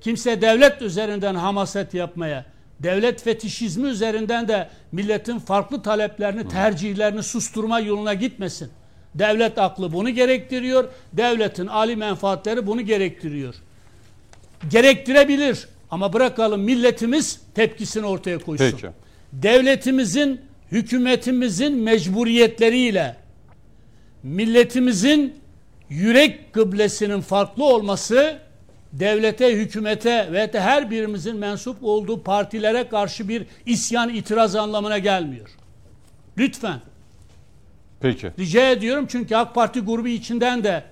Kimse 0.06 0.42
devlet 0.42 0.82
üzerinden 0.82 1.36
hamaset 1.36 1.94
yapmaya, 1.94 2.46
devlet 2.80 3.24
fetişizmi 3.24 3.88
üzerinden 3.88 4.48
de 4.48 4.70
milletin 4.92 5.40
farklı 5.40 5.82
taleplerini, 5.82 6.50
tercihlerini 6.50 7.24
susturma 7.24 7.80
yoluna 7.80 8.14
gitmesin. 8.14 8.70
Devlet 9.16 9.58
aklı 9.58 9.94
bunu 9.94 10.10
gerektiriyor. 10.10 10.90
Devletin 11.14 11.68
ali 11.68 11.96
menfaatleri 11.96 12.68
bunu 12.68 12.82
gerektiriyor. 12.82 13.56
Gerektirebilir 14.70 15.68
ama 15.92 16.14
bırakalım 16.14 16.62
milletimiz 16.62 17.42
tepkisini 17.56 18.06
ortaya 18.06 18.38
koysun. 18.38 18.72
Peki. 18.72 18.88
Devletimizin, 19.34 20.42
hükümetimizin 20.72 21.78
mecburiyetleriyle 21.78 23.16
milletimizin 24.24 25.36
yürek 25.90 26.54
kıblesinin 26.54 27.22
farklı 27.22 27.66
olması 27.66 28.45
devlete, 29.00 29.56
hükümete 29.56 30.30
ve 30.32 30.54
de 30.54 30.62
her 30.62 30.92
birimizin 30.92 31.36
mensup 31.36 31.78
olduğu 31.84 32.24
partilere 32.24 32.90
karşı 32.90 33.30
bir 33.30 33.46
isyan, 33.66 34.10
itiraz 34.10 34.56
anlamına 34.56 34.98
gelmiyor. 34.98 35.50
Lütfen. 36.38 36.82
Peki. 38.00 38.32
Rica 38.40 38.72
ediyorum 38.72 39.06
çünkü 39.10 39.36
AK 39.36 39.56
Parti 39.56 39.80
grubu 39.80 40.08
içinden 40.08 40.64
de 40.64 40.84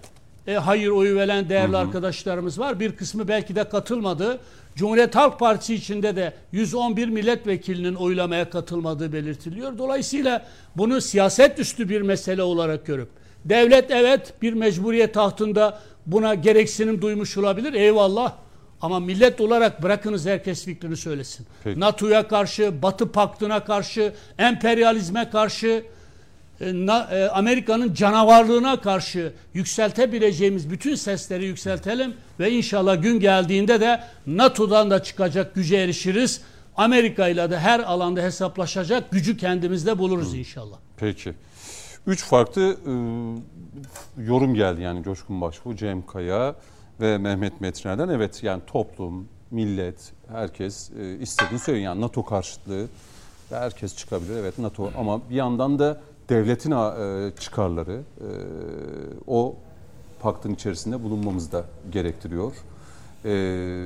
e, 0.47 0.54
hayır 0.54 0.89
oyu 0.89 1.16
veren 1.16 1.49
değerli 1.49 1.78
arkadaşlarımız 1.78 2.60
var. 2.60 2.80
Bir 2.80 2.95
kısmı 2.95 3.28
belki 3.28 3.56
de 3.56 3.64
katılmadı. 3.64 4.39
Cumhuriyet 4.76 5.16
Halk 5.16 5.39
Partisi 5.39 5.76
içinde 5.76 6.16
de 6.16 6.34
111 6.51 7.08
milletvekilinin 7.08 7.95
oylamaya 7.95 8.49
katılmadığı 8.49 9.14
belirtiliyor. 9.14 9.78
Dolayısıyla 9.78 10.45
bunu 10.76 11.01
siyaset 11.01 11.60
üstü 11.60 11.89
bir 11.89 12.01
mesele 12.01 12.43
olarak 12.43 12.86
görüp 12.86 13.10
devlet 13.45 13.91
evet 13.91 14.34
bir 14.41 14.54
mecburiyet 14.54 15.14
tahtında 15.14 15.80
buna 16.06 16.36
gereksinim 16.36 17.01
duymuş 17.01 17.38
olabilir. 17.38 17.74
Eyvallah. 17.74 18.34
Ama 18.82 18.99
millet 18.99 19.41
olarak 19.41 19.84
bırakınız 19.84 20.26
herkes 20.26 20.66
fikrini 20.66 20.97
söylesin. 20.97 21.45
NATO'ya 21.76 22.28
karşı, 22.28 22.82
Batı 22.82 23.12
Paktı'na 23.12 23.64
karşı, 23.64 24.14
emperyalizme 24.38 25.30
karşı, 25.30 25.84
e, 26.62 26.66
e, 26.66 27.28
Amerika'nın 27.28 27.93
canavarlığına 27.93 28.82
karşı 28.82 29.34
yükseltebileceğimiz 29.54 30.70
bütün 30.70 30.95
sesleri 30.95 31.45
yükseltelim 31.45 32.14
ve 32.39 32.51
inşallah 32.51 33.01
gün 33.01 33.20
geldiğinde 33.20 33.82
de 33.82 34.04
NATO'dan 34.28 34.91
da 34.91 35.04
çıkacak 35.04 35.56
güce 35.56 35.78
erişiriz. 35.78 36.41
Amerika 36.76 37.28
ile 37.28 37.49
de 37.49 37.60
her 37.60 37.80
alanda 37.80 38.22
hesaplaşacak 38.22 39.12
gücü 39.12 39.38
kendimizde 39.38 39.97
buluruz 39.97 40.34
inşallah. 40.34 40.78
Peki. 40.97 41.34
Üç 42.08 42.24
farklı 42.24 42.62
e, 42.62 42.91
yorum 44.17 44.53
geldi 44.53 44.82
yani 44.82 45.03
Coşkun 45.03 45.41
Başbuğ, 45.41 45.76
Cem 45.76 46.05
Kaya 46.05 46.55
ve 47.01 47.17
Mehmet 47.17 47.61
Metner'den. 47.61 48.09
Evet 48.09 48.43
yani 48.43 48.61
toplum, 48.67 49.28
millet, 49.51 50.11
herkes 50.32 50.91
e, 50.99 51.19
istediğini 51.19 51.59
söylüyor. 51.59 51.86
Yani 51.86 52.01
NATO 52.01 52.26
karşıtlığı 52.26 52.88
herkes 53.49 53.95
çıkabilir. 53.95 54.38
Evet 54.38 54.59
NATO 54.59 54.91
ama 54.97 55.30
bir 55.30 55.36
yandan 55.36 55.80
da 55.80 56.01
devletin 56.30 56.71
e, 56.71 57.32
çıkarları 57.39 58.01
e, 58.21 58.28
o 59.28 59.55
paktın 60.21 60.53
içerisinde 60.53 61.03
bulunmamız 61.03 61.51
da 61.51 61.63
gerektiriyor. 61.91 62.53
E, 63.26 63.32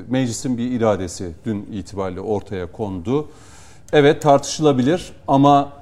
meclisin 0.10 0.58
bir 0.58 0.72
iradesi 0.72 1.32
dün 1.46 1.70
itibariyle 1.72 2.22
ortaya 2.22 2.72
kondu. 2.72 3.30
Evet 3.94 4.22
tartışılabilir 4.22 5.14
ama 5.28 5.74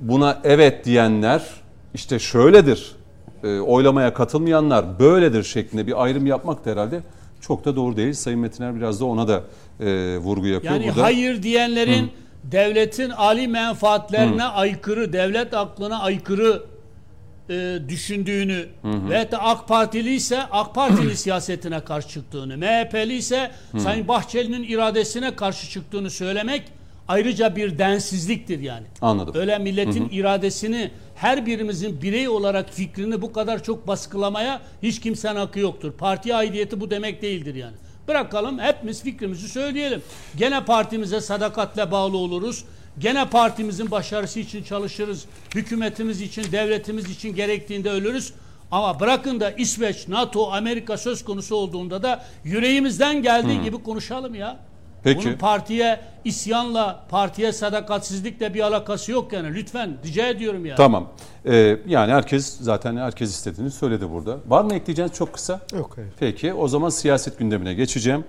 buna 0.00 0.40
evet 0.44 0.84
diyenler 0.84 1.50
işte 1.94 2.18
şöyledir, 2.18 2.96
e, 3.44 3.60
oylamaya 3.60 4.14
katılmayanlar 4.14 4.98
böyledir 4.98 5.42
şeklinde 5.42 5.86
bir 5.86 6.02
ayrım 6.02 6.26
yapmak 6.26 6.64
da 6.64 6.70
herhalde 6.70 7.00
çok 7.40 7.64
da 7.64 7.76
doğru 7.76 7.96
değil. 7.96 8.12
Sayın 8.12 8.40
Metiner 8.40 8.76
biraz 8.76 9.00
da 9.00 9.04
ona 9.04 9.28
da 9.28 9.42
e, 9.80 10.18
vurgu 10.18 10.46
yapıyor 10.46 10.74
Yani 10.74 10.86
burada. 10.88 11.02
hayır 11.02 11.42
diyenlerin 11.42 12.10
devletin 12.44 13.10
ali 13.10 13.48
menfaatlerine 13.48 14.44
aykırı, 14.44 15.12
devlet 15.12 15.54
aklına 15.54 16.00
aykırı 16.00 16.62
e, 17.50 17.78
düşündüğünü 17.88 18.66
ve 18.84 19.30
de 19.30 19.38
AK 19.38 19.68
Partili 19.68 20.14
ise 20.14 20.42
AK 20.42 20.74
Partili 20.74 21.16
siyasetine 21.16 21.80
karşı 21.80 22.08
çıktığını, 22.08 22.56
MHP'li 22.56 23.14
ise 23.16 23.50
Sayın 23.78 24.08
Bahçeli'nin 24.08 24.62
iradesine 24.62 25.36
karşı 25.36 25.70
çıktığını 25.70 26.10
söylemek 26.10 26.62
ayrıca 27.08 27.56
bir 27.56 27.78
densizliktir 27.78 28.60
yani. 28.60 28.86
Anladım. 29.00 29.34
Öyle 29.36 29.58
milletin 29.58 30.08
iradesini 30.12 30.90
her 31.14 31.46
birimizin 31.46 32.02
birey 32.02 32.28
olarak 32.28 32.70
fikrini 32.70 33.22
bu 33.22 33.32
kadar 33.32 33.62
çok 33.62 33.86
baskılamaya 33.86 34.60
hiç 34.82 35.00
kimsenin 35.00 35.36
hakkı 35.36 35.60
yoktur. 35.60 35.92
Parti 35.92 36.34
aidiyeti 36.34 36.80
bu 36.80 36.90
demek 36.90 37.22
değildir 37.22 37.54
yani. 37.54 37.74
Bırakalım 38.08 38.58
hepimiz 38.58 39.02
fikrimizi 39.02 39.48
söyleyelim. 39.48 40.02
Gene 40.36 40.64
partimize 40.64 41.20
sadakatle 41.20 41.90
bağlı 41.90 42.16
oluruz. 42.16 42.64
Gene 42.98 43.28
partimizin 43.28 43.90
başarısı 43.90 44.40
için 44.40 44.62
çalışırız. 44.62 45.24
Hükümetimiz 45.54 46.20
için, 46.20 46.52
devletimiz 46.52 47.10
için 47.10 47.34
gerektiğinde 47.34 47.90
ölürüz. 47.90 48.32
Ama 48.70 49.00
bırakın 49.00 49.40
da 49.40 49.50
İsveç, 49.50 50.08
NATO, 50.08 50.52
Amerika 50.52 50.98
söz 50.98 51.24
konusu 51.24 51.56
olduğunda 51.56 52.02
da 52.02 52.24
yüreğimizden 52.44 53.22
geldiği 53.22 53.62
gibi 53.62 53.82
konuşalım 53.82 54.34
ya. 54.34 54.56
Peki. 55.04 55.26
Bunun 55.26 55.36
partiye 55.36 56.00
isyanla, 56.24 57.04
partiye 57.08 57.52
sadakatsizlikle 57.52 58.54
bir 58.54 58.60
alakası 58.60 59.12
yok 59.12 59.32
yani. 59.32 59.54
Lütfen 59.54 59.96
rica 60.04 60.26
ediyorum 60.26 60.66
ya. 60.66 60.74
Tamam. 60.74 61.08
E, 61.46 61.76
yani 61.86 62.12
herkes 62.12 62.56
zaten 62.60 62.96
herkes 62.96 63.30
istediğini 63.30 63.70
söyledi 63.70 64.10
burada. 64.10 64.36
Var 64.48 64.64
mı 64.64 64.74
ekleyeceğiniz 64.74 65.16
çok 65.16 65.32
kısa? 65.32 65.60
Yok 65.72 65.92
hayır. 65.96 66.10
Peki 66.20 66.54
o 66.54 66.68
zaman 66.68 66.88
siyaset 66.88 67.38
gündemine 67.38 67.74
geçeceğim. 67.74 68.24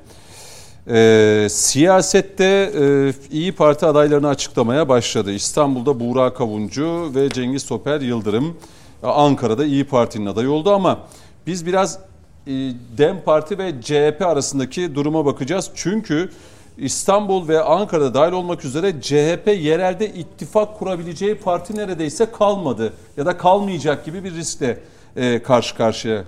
Ee, 0.90 1.48
siyasette 1.50 2.72
e, 2.80 3.14
İyi 3.32 3.52
Parti 3.52 3.86
adaylarını 3.86 4.28
açıklamaya 4.28 4.90
başladı. 4.90 5.32
İstanbul'da 5.32 6.00
Buğra 6.00 6.34
Kavuncu 6.34 7.12
ve 7.16 7.30
Cengiz 7.30 7.66
Toper 7.66 8.02
Yıldırım. 8.02 8.58
Ankara'da 9.04 9.66
İyi 9.66 9.84
Parti'nin 9.84 10.26
adayı 10.26 10.50
oldu 10.50 10.72
ama 10.72 11.00
biz 11.48 11.66
biraz 11.66 12.00
e, 12.48 12.52
DEM 12.98 13.22
Parti 13.26 13.58
ve 13.58 13.82
CHP 13.82 14.22
arasındaki 14.22 14.96
duruma 14.96 15.26
bakacağız. 15.26 15.72
Çünkü 15.76 16.30
İstanbul 16.78 17.48
ve 17.48 17.64
Ankara'da 17.64 18.14
dahil 18.14 18.32
olmak 18.32 18.66
üzere 18.66 19.02
CHP 19.02 19.48
yerelde 19.48 20.10
ittifak 20.10 20.80
kurabileceği 20.80 21.36
parti 21.36 21.76
neredeyse 21.78 22.32
kalmadı 22.32 22.94
ya 23.18 23.26
da 23.26 23.38
kalmayacak 23.38 24.06
gibi 24.06 24.24
bir 24.24 24.34
riskle 24.34 24.80
e, 25.16 25.44
karşı 25.44 25.76
karşıya. 25.76 26.24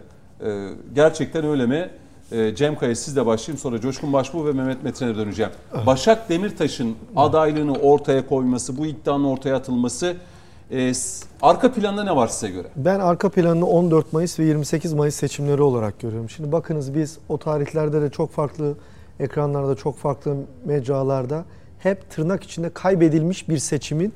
E, 0.46 0.70
gerçekten 0.96 1.46
öyle 1.46 1.66
mi? 1.66 1.90
E, 2.32 2.56
Cem 2.56 2.78
Kaya 2.78 2.96
sizle 2.96 3.26
başlayayım 3.26 3.62
sonra 3.62 3.82
Coşkun 3.82 4.14
Başbuğ 4.14 4.46
ve 4.46 4.52
Mehmet 4.52 4.84
Metin'e 4.84 5.16
döneceğim. 5.16 5.52
Başak 5.86 6.30
Demirtaş'ın 6.30 6.96
adaylığını 7.16 7.74
ortaya 7.74 8.28
koyması, 8.28 8.78
bu 8.78 8.86
iddianın 8.86 9.24
ortaya 9.24 9.56
atılması 9.56 10.16
e, 10.72 10.92
arka 11.42 11.72
planda 11.72 12.04
ne 12.04 12.16
var 12.16 12.28
size 12.28 12.50
göre? 12.50 12.68
Ben 12.76 13.00
arka 13.00 13.30
planını 13.30 13.66
14 13.66 14.14
Mayıs 14.14 14.40
ve 14.40 14.44
28 14.44 14.94
Mayıs 14.94 15.16
seçimleri 15.16 15.62
olarak 15.62 16.00
görüyorum. 16.00 16.30
Şimdi 16.30 16.52
bakınız 16.52 16.96
biz 16.96 17.18
o 17.30 17.38
tarihlerde 17.38 18.02
de 18.02 18.10
çok 18.10 18.32
farklı 18.32 18.74
ekranlarda, 19.20 19.76
çok 19.76 19.98
farklı 19.98 20.36
mecralarda 20.66 21.46
hep 21.80 22.10
tırnak 22.10 22.44
içinde 22.44 22.70
kaybedilmiş 22.70 23.50
bir 23.50 23.58
seçimin 23.58 24.14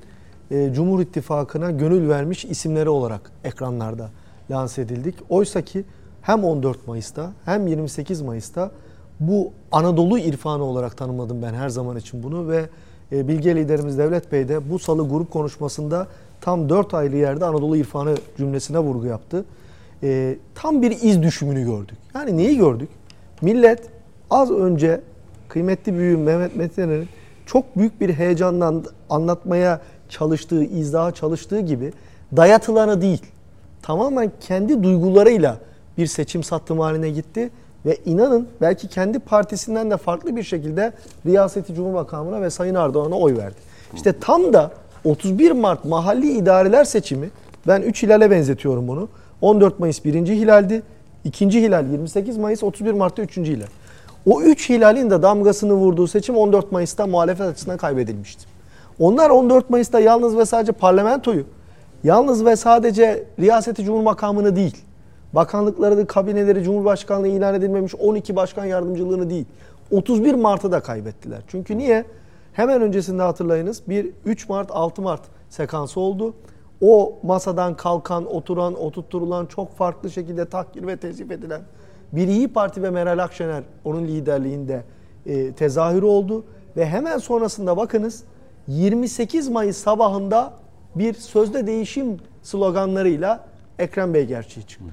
e, 0.51 0.73
Cumhur 0.73 0.99
İttifakı'na 0.99 1.71
gönül 1.71 2.09
vermiş 2.09 2.45
isimleri 2.45 2.89
olarak 2.89 3.31
ekranlarda 3.43 4.09
lanse 4.51 4.81
edildik. 4.81 5.15
Oysa 5.29 5.61
ki 5.61 5.83
hem 6.21 6.43
14 6.43 6.87
Mayıs'ta 6.87 7.31
hem 7.45 7.67
28 7.67 8.21
Mayıs'ta 8.21 8.71
bu 9.19 9.51
Anadolu 9.71 10.19
irfanı 10.19 10.63
olarak 10.63 10.97
tanımladım 10.97 11.41
ben 11.41 11.53
her 11.53 11.69
zaman 11.69 11.97
için 11.97 12.23
bunu 12.23 12.49
ve 12.49 12.69
e, 13.11 13.27
bilge 13.27 13.55
liderimiz 13.55 13.97
Devlet 13.97 14.31
Bey 14.31 14.47
de 14.47 14.69
bu 14.69 14.79
salı 14.79 15.09
grup 15.09 15.31
konuşmasında 15.31 16.07
tam 16.41 16.69
4 16.69 16.93
aylı 16.93 17.15
yerde 17.15 17.45
Anadolu 17.45 17.77
irfanı 17.77 18.15
cümlesine 18.37 18.79
vurgu 18.79 19.05
yaptı. 19.05 19.45
E, 20.03 20.37
tam 20.55 20.81
bir 20.81 20.91
iz 21.01 21.23
düşümünü 21.23 21.65
gördük. 21.65 21.97
Yani 22.15 22.37
neyi 22.37 22.57
gördük? 22.57 22.89
Millet 23.41 24.00
az 24.31 24.51
önce 24.51 25.01
kıymetli 25.49 25.93
büyüğüm 25.93 26.23
Mehmet 26.23 26.55
Metiner'in 26.55 27.07
çok 27.45 27.77
büyük 27.77 28.01
bir 28.01 28.13
heyecanla 28.13 28.73
anlatmaya 29.09 29.81
çalıştığı, 30.09 30.63
izdaha 30.63 31.11
çalıştığı 31.11 31.59
gibi 31.59 31.93
dayatılanı 32.37 33.01
değil, 33.01 33.21
tamamen 33.81 34.31
kendi 34.39 34.83
duygularıyla 34.83 35.57
bir 35.97 36.07
seçim 36.07 36.43
sattım 36.43 36.79
haline 36.79 37.09
gitti 37.09 37.49
ve 37.85 37.97
inanın 38.05 38.47
belki 38.61 38.87
kendi 38.87 39.19
partisinden 39.19 39.91
de 39.91 39.97
farklı 39.97 40.35
bir 40.35 40.43
şekilde 40.43 40.93
Riyaseti 41.25 41.75
Cumhurbaşkanlığına 41.75 42.41
ve 42.41 42.49
Sayın 42.49 42.75
Erdoğan'a 42.75 43.15
oy 43.15 43.37
verdi. 43.37 43.55
İşte 43.95 44.13
tam 44.19 44.53
da 44.53 44.71
31 45.05 45.51
Mart 45.51 45.85
mahalli 45.85 46.31
idareler 46.31 46.83
seçimi 46.83 47.29
ben 47.67 47.81
3 47.81 48.03
hilale 48.03 48.31
benzetiyorum 48.31 48.87
bunu. 48.87 49.09
14 49.41 49.79
Mayıs 49.79 50.05
1. 50.05 50.13
hilaldi. 50.13 50.83
2. 51.23 51.45
hilal 51.49 51.87
28 51.91 52.37
Mayıs 52.37 52.63
31 52.63 52.91
Mart'ta 52.91 53.21
3. 53.21 53.37
hilal. 53.37 53.67
O 54.25 54.41
3 54.41 54.69
hilalin 54.69 55.09
de 55.09 55.21
damgasını 55.21 55.73
vurduğu 55.73 56.07
seçim 56.07 56.37
14 56.37 56.71
Mayıs'ta 56.71 57.07
muhalefet 57.07 57.47
açısından 57.47 57.77
kaybedilmişti. 57.77 58.45
Onlar 58.99 59.29
14 59.29 59.69
Mayıs'ta 59.69 59.99
yalnız 59.99 60.37
ve 60.37 60.45
sadece 60.45 60.71
parlamentoyu, 60.71 61.43
yalnız 62.03 62.45
ve 62.45 62.55
sadece 62.55 63.23
riyaseti 63.39 63.83
cumhur 63.83 64.01
makamını 64.01 64.55
değil, 64.55 64.77
bakanlıkları, 65.33 66.07
kabineleri, 66.07 66.63
cumhurbaşkanlığı 66.63 67.27
ilan 67.27 67.55
edilmemiş 67.55 67.95
12 67.95 68.35
başkan 68.35 68.65
yardımcılığını 68.65 69.29
değil, 69.29 69.45
31 69.91 70.33
Mart'ı 70.33 70.71
da 70.71 70.79
kaybettiler. 70.79 71.41
Çünkü 71.47 71.77
niye? 71.77 72.05
Hemen 72.53 72.81
öncesinde 72.81 73.21
hatırlayınız 73.21 73.81
bir 73.87 74.09
3 74.25 74.49
Mart 74.49 74.71
6 74.71 75.01
Mart 75.01 75.21
sekansı 75.49 75.99
oldu. 75.99 76.33
O 76.81 77.19
masadan 77.23 77.75
kalkan, 77.75 78.25
oturan, 78.25 78.73
oturtturulan 78.73 79.45
çok 79.45 79.77
farklı 79.77 80.11
şekilde 80.11 80.45
tahkir 80.45 80.87
ve 80.87 80.97
tezif 80.97 81.31
edilen 81.31 81.61
bir 82.11 82.27
İyi 82.27 82.47
Parti 82.47 82.83
ve 82.83 82.89
Meral 82.89 83.23
Akşener 83.23 83.63
onun 83.85 84.07
liderliğinde 84.07 84.83
e, 85.25 85.51
tezahürü 85.51 86.05
oldu. 86.05 86.45
Ve 86.77 86.85
hemen 86.85 87.17
sonrasında 87.17 87.77
bakınız 87.77 88.23
28 88.67 89.49
Mayıs 89.49 89.77
sabahında 89.77 90.53
bir 90.95 91.13
sözde 91.13 91.67
değişim 91.67 92.17
sloganlarıyla 92.43 93.45
Ekrem 93.79 94.13
Bey 94.13 94.25
gerçeği 94.25 94.67
çıktı. 94.67 94.85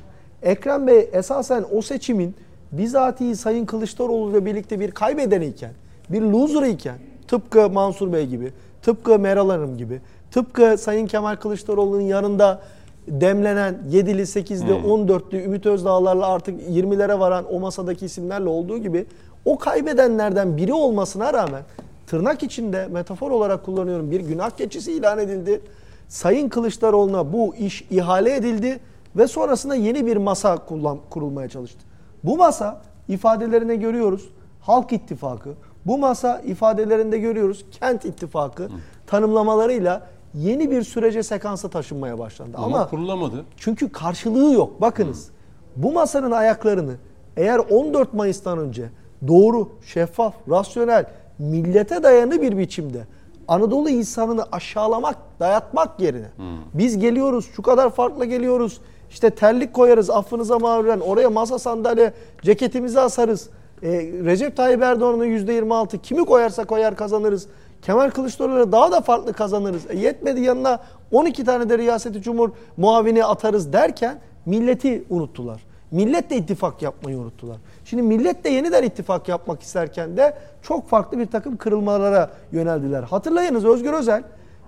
Ekrem 0.42 0.86
Bey 0.86 1.08
esasen 1.12 1.64
o 1.72 1.82
seçimin 1.82 2.34
bizatihi 2.72 3.36
Sayın 3.36 3.66
Kılıçdaroğlu 3.66 4.30
ile 4.30 4.44
birlikte 4.46 4.80
bir 4.80 4.90
kaybeden 4.90 5.40
iken, 5.40 5.72
bir 6.10 6.22
loser 6.22 6.62
iken 6.62 6.98
tıpkı 7.28 7.70
Mansur 7.70 8.12
Bey 8.12 8.26
gibi, 8.26 8.52
tıpkı 8.82 9.18
Meral 9.18 9.50
Hanım 9.50 9.78
gibi, 9.78 10.00
tıpkı 10.30 10.78
Sayın 10.78 11.06
Kemal 11.06 11.36
Kılıçdaroğlu'nun 11.36 12.00
yanında 12.00 12.60
demlenen 13.08 13.78
7'li, 13.90 14.22
8'li, 14.22 14.72
14'lü 14.72 15.44
Ümit 15.44 15.66
Özdağlar'la 15.66 16.26
artık 16.26 16.60
20'lere 16.70 17.18
varan 17.18 17.54
o 17.54 17.60
masadaki 17.60 18.06
isimlerle 18.06 18.48
olduğu 18.48 18.78
gibi 18.78 19.06
o 19.44 19.58
kaybedenlerden 19.58 20.56
biri 20.56 20.72
olmasına 20.72 21.32
rağmen 21.32 21.62
tırnak 22.06 22.42
içinde 22.42 22.86
metafor 22.86 23.30
olarak 23.30 23.64
kullanıyorum 23.64 24.10
bir 24.10 24.20
günah 24.20 24.50
keçisi 24.50 24.92
ilan 24.92 25.18
edildi. 25.18 25.60
Sayın 26.08 26.48
Kılıçdaroğlu'na 26.48 27.32
bu 27.32 27.54
iş 27.54 27.82
ihale 27.90 28.36
edildi 28.36 28.80
ve 29.16 29.26
sonrasında 29.26 29.74
yeni 29.74 30.06
bir 30.06 30.16
masa 30.16 30.56
kullan, 30.56 30.98
kurulmaya 31.10 31.48
çalıştı. 31.48 31.78
Bu 32.24 32.36
masa 32.36 32.80
ifadelerine 33.08 33.76
görüyoruz 33.76 34.28
Halk 34.60 34.92
İttifakı. 34.92 35.50
Bu 35.86 35.98
masa 35.98 36.38
ifadelerinde 36.38 37.18
görüyoruz 37.18 37.64
Kent 37.70 38.04
İttifakı 38.04 38.68
tanımlamalarıyla 39.06 40.06
yeni 40.34 40.70
bir 40.70 40.82
sürece 40.82 41.22
sekansa 41.22 41.68
taşınmaya 41.68 42.18
başlandı. 42.18 42.56
Ama, 42.56 42.66
Ama 42.66 42.88
kurulamadı. 42.90 43.44
çünkü 43.56 43.92
karşılığı 43.92 44.52
yok. 44.52 44.80
Bakınız 44.80 45.30
bu 45.76 45.92
masanın 45.92 46.30
ayaklarını 46.30 46.94
eğer 47.36 47.58
14 47.58 48.14
Mayıs'tan 48.14 48.58
önce 48.58 48.90
doğru, 49.28 49.68
şeffaf, 49.86 50.34
rasyonel, 50.50 51.04
millete 51.38 52.02
dayanı 52.02 52.42
bir 52.42 52.58
biçimde 52.58 53.06
Anadolu 53.48 53.90
insanını 53.90 54.44
aşağılamak, 54.52 55.16
dayatmak 55.40 56.00
yerine 56.00 56.26
biz 56.74 56.98
geliyoruz, 56.98 57.48
şu 57.56 57.62
kadar 57.62 57.90
farklı 57.90 58.24
geliyoruz. 58.24 58.80
İşte 59.10 59.30
terlik 59.30 59.72
koyarız 59.74 60.10
affınıza 60.10 60.58
mağruren 60.58 61.00
oraya 61.00 61.30
masa 61.30 61.58
sandalye 61.58 62.12
ceketimizi 62.42 63.00
asarız. 63.00 63.48
E, 63.82 63.88
Recep 64.24 64.56
Tayyip 64.56 64.82
Erdoğan'ın 64.82 65.24
%26 65.24 65.98
kimi 66.02 66.24
koyarsa 66.24 66.64
koyar 66.64 66.96
kazanırız. 66.96 67.46
Kemal 67.82 68.10
Kılıçdaroğlu'na 68.10 68.72
daha 68.72 68.92
da 68.92 69.00
farklı 69.00 69.32
kazanırız. 69.32 69.82
E, 69.90 69.96
yetmedi 69.96 70.40
yanına 70.40 70.80
12 71.12 71.44
tane 71.44 71.68
de 71.68 71.78
riyaseti 71.78 72.22
cumhur 72.22 72.50
muavini 72.76 73.24
atarız 73.24 73.72
derken 73.72 74.20
milleti 74.46 75.04
unuttular. 75.10 75.60
Milletle 75.90 76.36
ittifak 76.36 76.82
yapmayı 76.82 77.18
unuttular. 77.18 77.56
Şimdi 77.84 78.02
milletle 78.02 78.50
yeniden 78.50 78.82
ittifak 78.82 79.28
yapmak 79.28 79.62
isterken 79.62 80.16
de 80.16 80.36
çok 80.62 80.88
farklı 80.88 81.18
bir 81.18 81.26
takım 81.26 81.56
kırılmalara 81.56 82.30
yöneldiler. 82.52 83.02
Hatırlayınız 83.02 83.64
Özgür 83.64 83.92
Özel 83.92 84.22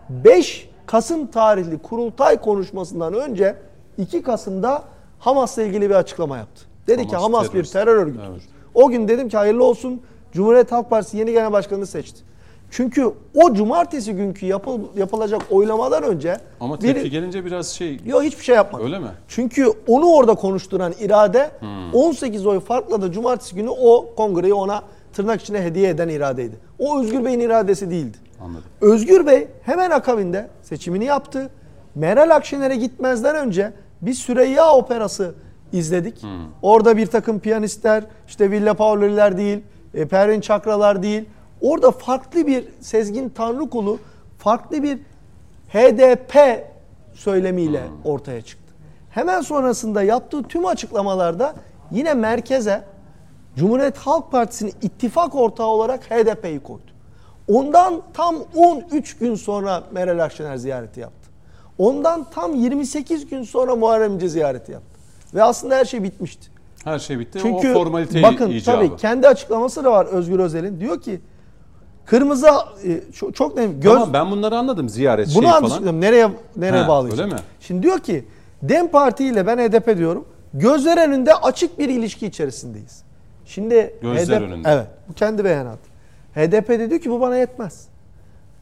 5 0.09 0.71
Kasım 0.87 1.27
tarihli 1.27 1.79
kurultay 1.79 2.41
konuşmasından 2.41 3.15
önce 3.15 3.57
2 3.99 4.23
Kasım'da 4.23 4.83
Hamas'la 5.19 5.63
ilgili 5.63 5.91
bir 5.91 5.95
açıklama 5.95 6.37
yaptı. 6.37 6.65
Dedi 6.87 7.09
ki 7.09 7.17
Hamas 7.17 7.23
Hamas 7.25 7.45
bir 7.45 7.51
terörist. 7.51 7.73
terör 7.73 7.97
örgütüdür. 7.97 8.25
Evet. 8.33 8.43
O 8.75 8.89
gün 8.91 9.09
dedim 9.09 9.29
ki 9.29 9.37
hayırlı 9.37 9.65
olsun 9.65 10.03
Cumhuriyet 10.33 10.73
Halk 10.73 10.91
Partisi 10.91 11.17
yeni 11.17 11.33
genel 11.33 11.53
başkanını 11.53 11.87
seçti. 11.87 12.21
Çünkü 12.71 13.11
o 13.35 13.55
cumartesi 13.55 14.13
günkü 14.13 14.47
yapıl, 14.47 14.81
yapılacak 14.97 15.43
oylamadan 15.51 16.03
önce 16.03 16.37
Ama 16.61 16.81
bir- 16.81 16.95
tepki 16.95 17.11
gelince 17.11 17.45
biraz 17.45 17.67
şey 17.69 18.01
Yok 18.07 18.23
hiçbir 18.23 18.45
şey 18.45 18.55
yapmadı. 18.57 18.85
öyle 18.85 18.99
mi? 18.99 19.09
Çünkü 19.29 19.67
onu 19.89 20.07
orada 20.15 20.35
konuşturan 20.35 20.93
irade 21.01 21.51
18 21.93 22.47
oy 22.47 22.61
farkla 22.61 23.03
da 23.03 23.13
cumartesi 23.13 23.55
günü 23.55 23.69
o 23.69 24.15
kongreyi 24.17 24.55
ona 24.55 24.83
tırnak 25.13 25.41
içine 25.43 25.63
hediye 25.63 25.89
eden 25.89 26.09
iradeydi. 26.09 26.55
O 26.79 27.01
Özgür 27.01 27.25
Bey'in 27.25 27.41
iradesi 27.41 27.91
değildi. 27.91 28.17
Anladım. 28.41 28.65
Özgür 28.81 29.27
Bey 29.27 29.49
hemen 29.63 29.91
akabinde 29.91 30.49
seçimini 30.63 31.05
yaptı. 31.05 31.51
Meral 31.95 32.37
Akşener'e 32.37 32.77
gitmezden 32.77 33.37
önce 33.37 33.73
bir 34.03 34.15
Süreyya 34.15 34.73
operası 34.73 35.35
izledik. 35.73 36.23
Orada 36.63 36.97
bir 36.97 37.07
takım 37.07 37.41
piyanistler, 37.41 38.05
işte 38.29 38.51
Villa 38.51 38.75
Paoli'ler 38.75 39.37
değil, 39.37 39.59
e, 39.95 40.07
Pervin 40.09 40.41
Çakralar 40.41 41.03
değil. 41.03 41.25
Orada 41.63 41.91
farklı 41.91 42.47
bir 42.47 42.65
Sezgin 42.81 43.29
Tanrıkulu, 43.29 43.99
farklı 44.39 44.83
bir 44.83 44.99
HDP 45.69 46.65
söylemiyle 47.15 47.83
ortaya 48.05 48.41
çıktı. 48.41 48.75
Hemen 49.11 49.41
sonrasında 49.41 50.03
yaptığı 50.03 50.43
tüm 50.43 50.67
açıklamalarda 50.67 51.55
yine 51.91 52.15
merkeze 52.15 52.85
Cumhuriyet 53.57 53.99
Halk 53.99 54.33
Partisi'nin 54.33 54.75
ittifak 54.83 55.35
ortağı 55.35 55.67
olarak 55.67 56.11
HDP'yi 56.11 56.61
koydu. 56.61 56.83
Ondan 57.49 58.03
tam 58.15 58.37
13 58.57 59.19
gün 59.19 59.35
sonra 59.35 59.83
Meral 59.93 60.25
Akşener 60.25 60.57
ziyareti 60.57 61.01
yaptı. 61.01 61.31
Ondan 61.79 62.27
tam 62.31 62.55
28 62.55 63.27
gün 63.31 63.43
sonra 63.43 63.77
Muharrem 63.77 64.15
İnce 64.15 64.29
ziyareti 64.29 64.73
yaptı. 64.73 65.01
Ve 65.35 65.43
aslında 65.43 65.77
her 65.77 65.85
şey 65.85 66.03
bitmişti. 66.03 66.47
Her 66.85 66.99
şey 66.99 67.19
bitti. 67.19 67.39
Çünkü 67.43 67.71
o 67.71 67.75
formalite 67.75 68.23
bakın 68.23 68.51
icabı. 68.51 68.79
tabii 68.79 68.97
kendi 68.97 69.29
açıklaması 69.29 69.85
da 69.85 69.93
var 69.93 70.07
Özgür 70.07 70.39
Özel'in. 70.39 70.81
Diyor 70.81 71.01
ki 71.01 71.21
kırmızı 72.07 72.49
e, 72.85 73.33
çok, 73.33 73.57
ne 73.57 73.67
göz 73.67 73.93
Tamam 73.93 74.13
ben 74.13 74.31
bunları 74.31 74.57
anladım 74.57 74.89
ziyaret 74.89 75.27
bunu 75.27 75.33
şeyi 75.33 75.45
falan. 75.45 75.57
anlaşılıyor. 75.57 75.93
Nereye 75.93 76.31
nereye 76.57 76.83
Ha, 76.83 76.89
bağlayacağım? 76.89 77.31
öyle 77.31 77.35
mi? 77.35 77.47
Şimdi 77.61 77.83
diyor 77.83 77.99
ki 77.99 78.25
Dem 78.63 78.89
Parti 78.89 79.25
ile 79.25 79.47
ben 79.47 79.59
HDP 79.59 79.97
diyorum. 79.99 80.25
Gözler 80.55 81.09
önünde 81.09 81.35
açık 81.35 81.79
bir 81.79 81.89
ilişki 81.89 82.27
içerisindeyiz. 82.27 83.03
Şimdi 83.45 83.95
Gözler 84.03 84.37
HDP 84.41 84.43
önünde. 84.49 84.69
Evet. 84.69 84.87
Bu 85.09 85.13
kendi 85.15 85.45
beyanatı. 85.45 85.91
HDP 86.35 86.69
de 86.69 86.91
diyor 86.91 87.01
ki 87.01 87.11
bu 87.11 87.21
bana 87.21 87.37
yetmez. 87.37 87.87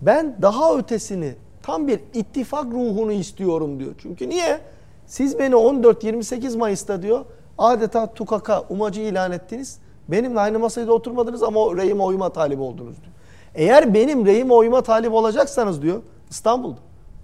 Ben 0.01 0.36
daha 0.43 0.74
ötesini 0.78 1.34
tam 1.62 1.89
bir 1.89 2.01
ittifak 2.14 2.64
ruhunu 2.64 3.12
istiyorum 3.12 3.80
diyor. 3.80 3.93
Çünkü 4.03 4.28
niye? 4.28 4.59
Siz 5.07 5.39
beni 5.39 5.55
14-28 5.55 6.57
Mayıs'ta 6.59 7.03
diyor 7.03 7.24
adeta 7.59 8.07
tukaka 8.14 8.61
umacı 8.68 9.01
ilan 9.01 9.32
ettiniz. 9.32 9.78
Benimle 10.09 10.41
aynı 10.41 10.59
masada 10.59 10.93
oturmadınız 10.93 11.43
ama 11.43 11.61
o 11.61 11.76
reyime 11.76 12.03
oyma 12.03 12.28
talip 12.28 12.61
oldunuz 12.61 12.97
diyor. 13.03 13.12
Eğer 13.59 13.95
benim 13.95 14.27
reyime 14.27 14.55
oyma 14.55 14.83
talip 14.83 15.13
olacaksanız 15.13 15.83
diyor 15.83 16.03
İstanbul'da, 16.31 16.79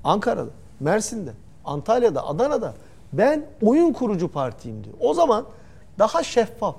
Ankara'da, 0.05 0.51
Mersin'de, 0.81 1.31
Antalya'da, 1.65 2.27
Adana'da 2.27 2.75
ben 3.13 3.45
oyun 3.63 3.93
kurucu 3.93 4.29
partiyim 4.29 4.85
diyor. 4.85 4.97
O 5.01 5.15
zaman 5.15 5.45
daha 5.99 6.23
şeffaf, 6.23 6.77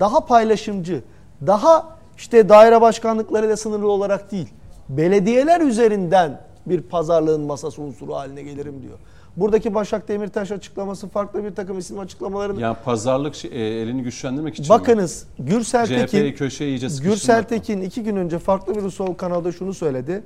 daha 0.00 0.26
paylaşımcı, 0.26 1.02
daha 1.46 1.96
işte 2.16 2.48
daire 2.48 2.80
başkanlıklarıyla 2.80 3.56
sınırlı 3.56 3.90
olarak 3.90 4.32
değil, 4.32 4.48
belediyeler 4.88 5.60
üzerinden 5.60 6.40
bir 6.66 6.82
pazarlığın 6.82 7.40
masası 7.40 7.82
unsuru 7.82 8.14
haline 8.14 8.42
gelirim 8.42 8.82
diyor. 8.82 8.98
Buradaki 9.36 9.74
Başak 9.74 10.08
Demirtaş 10.08 10.50
açıklaması 10.52 11.08
farklı 11.08 11.44
bir 11.44 11.54
takım 11.54 11.78
isim 11.78 11.98
açıklamalarını 11.98 12.60
Yani 12.60 12.76
pazarlık 12.84 13.34
şey- 13.34 13.50
e, 13.50 13.80
elini 13.82 14.02
güçlendirmek 14.02 14.54
için 14.54 14.64
mi? 14.64 14.68
Bakınız 14.80 15.26
Gürsel 15.38 15.86
CHP'yi 15.86 16.06
Tekin 16.06 16.32
köşeye 16.36 16.70
iyice 16.70 16.88
Gürsel? 17.02 17.42
Tekin 17.44 17.80
iki 17.80 18.02
gün 18.02 18.16
önce 18.16 18.38
farklı 18.38 18.74
bir 18.84 18.90
sol 18.90 19.14
kanalda 19.14 19.52
şunu 19.52 19.74
söyledi. 19.74 20.22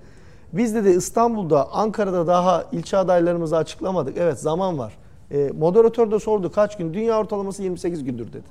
Biz 0.52 0.74
de 0.74 0.94
İstanbul'da, 0.94 1.72
Ankara'da 1.72 2.26
daha 2.26 2.64
ilçe 2.72 2.96
adaylarımızı 2.96 3.56
açıklamadık. 3.56 4.16
Evet 4.18 4.40
zaman 4.40 4.78
var. 4.78 4.92
E, 5.30 5.50
moderatör 5.58 6.10
de 6.10 6.18
sordu 6.18 6.52
kaç 6.52 6.76
gün? 6.76 6.94
Dünya 6.94 7.18
ortalaması 7.18 7.62
28 7.62 8.04
gündür 8.04 8.28
dedi. 8.32 8.46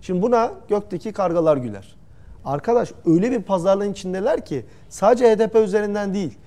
Şimdi 0.00 0.22
buna 0.22 0.52
gökteki 0.68 1.12
kargalar 1.12 1.56
güler. 1.56 1.96
Arkadaş 2.44 2.92
öyle 3.06 3.30
bir 3.30 3.42
pazarlığın 3.42 3.92
içindeler 3.92 4.44
ki 4.44 4.64
sadece 4.88 5.36
HDP 5.36 5.54
üzerinden 5.64 6.14
değil. 6.14 6.38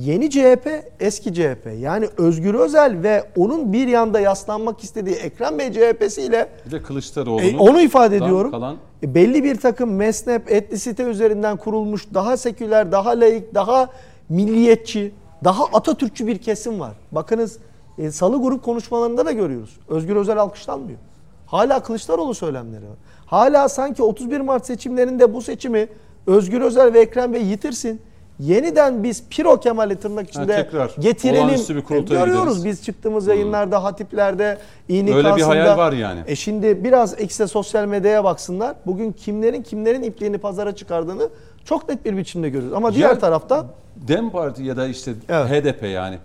Yeni 0.00 0.30
CHP, 0.30 0.68
eski 1.00 1.34
CHP. 1.34 1.66
Yani 1.80 2.08
Özgür 2.18 2.54
Özel 2.54 3.02
ve 3.02 3.24
onun 3.36 3.72
bir 3.72 3.88
yanda 3.88 4.20
yaslanmak 4.20 4.84
istediği 4.84 5.14
Ekrem 5.14 5.58
Bey 5.58 5.72
CHP'siyle 5.72 6.48
Bir 6.66 6.70
de 6.70 6.82
Kılıçdaroğlu'nun 6.82 7.54
e, 7.54 7.58
onu 7.58 7.80
ifade 7.80 8.16
ediyorum. 8.16 8.50
kalan- 8.50 8.76
E, 9.02 9.14
belli 9.14 9.44
bir 9.44 9.56
takım 9.56 9.94
mesnep, 9.94 10.52
etnisite 10.52 11.02
üzerinden 11.02 11.56
kurulmuş 11.56 12.06
daha 12.14 12.36
seküler, 12.36 12.92
daha 12.92 13.10
laik, 13.20 13.54
daha 13.54 13.88
milliyetçi, 14.28 15.14
daha 15.44 15.64
Atatürkçü 15.64 16.26
bir 16.26 16.38
kesim 16.38 16.80
var. 16.80 16.92
Bakınız 17.12 17.58
e, 17.98 18.10
salı 18.10 18.42
grup 18.42 18.62
konuşmalarında 18.64 19.26
da 19.26 19.32
görüyoruz. 19.32 19.76
Özgür 19.88 20.16
Özel 20.16 20.38
alkışlanmıyor. 20.38 20.98
Hala 21.46 21.82
Kılıçdaroğlu 21.82 22.34
söylemleri 22.34 22.84
var. 22.84 22.96
Hala 23.26 23.68
sanki 23.68 24.02
31 24.02 24.40
Mart 24.40 24.66
seçimlerinde 24.66 25.34
bu 25.34 25.42
seçimi 25.42 25.88
Özgür 26.26 26.60
Özel 26.60 26.92
ve 26.94 27.00
Ekrem 27.00 27.32
Bey 27.32 27.46
yitirsin. 27.46 28.00
Yeniden 28.40 29.02
biz 29.02 29.22
Piro 29.30 29.60
Kemal'i 29.60 29.96
tırnak 29.96 30.28
içinde 30.28 30.56
tekrar 30.56 30.90
getirelim. 30.98 31.48
bir 31.48 31.96
E, 31.96 31.98
Görüyoruz 32.08 32.58
gideriz. 32.58 32.64
biz 32.64 32.84
çıktığımız 32.84 33.26
yayınlarda, 33.26 33.84
hatiplerde, 33.84 34.58
İnikası'nda. 34.88 35.28
Öyle 35.28 35.36
bir 35.36 35.42
hayal 35.42 35.78
var 35.78 35.92
yani. 35.92 36.20
E 36.26 36.36
şimdi 36.36 36.84
biraz 36.84 37.20
ekse 37.20 37.46
sosyal 37.46 37.86
medyaya 37.86 38.24
baksınlar. 38.24 38.74
Bugün 38.86 39.12
kimlerin 39.12 39.62
kimlerin 39.62 40.02
ipliğini 40.02 40.38
pazara 40.38 40.74
çıkardığını 40.76 41.28
çok 41.64 41.88
net 41.88 42.04
bir 42.04 42.16
biçimde 42.16 42.48
görüyoruz. 42.48 42.76
Ama 42.76 42.94
diğer 42.94 43.08
Ya- 43.10 43.18
tarafta 43.18 43.66
Dem 44.08 44.30
Parti 44.30 44.62
ya 44.62 44.76
da 44.76 44.86
işte 44.86 45.12
Evet. 45.28 45.50
HDP 45.64 45.82
yani. 45.88 46.18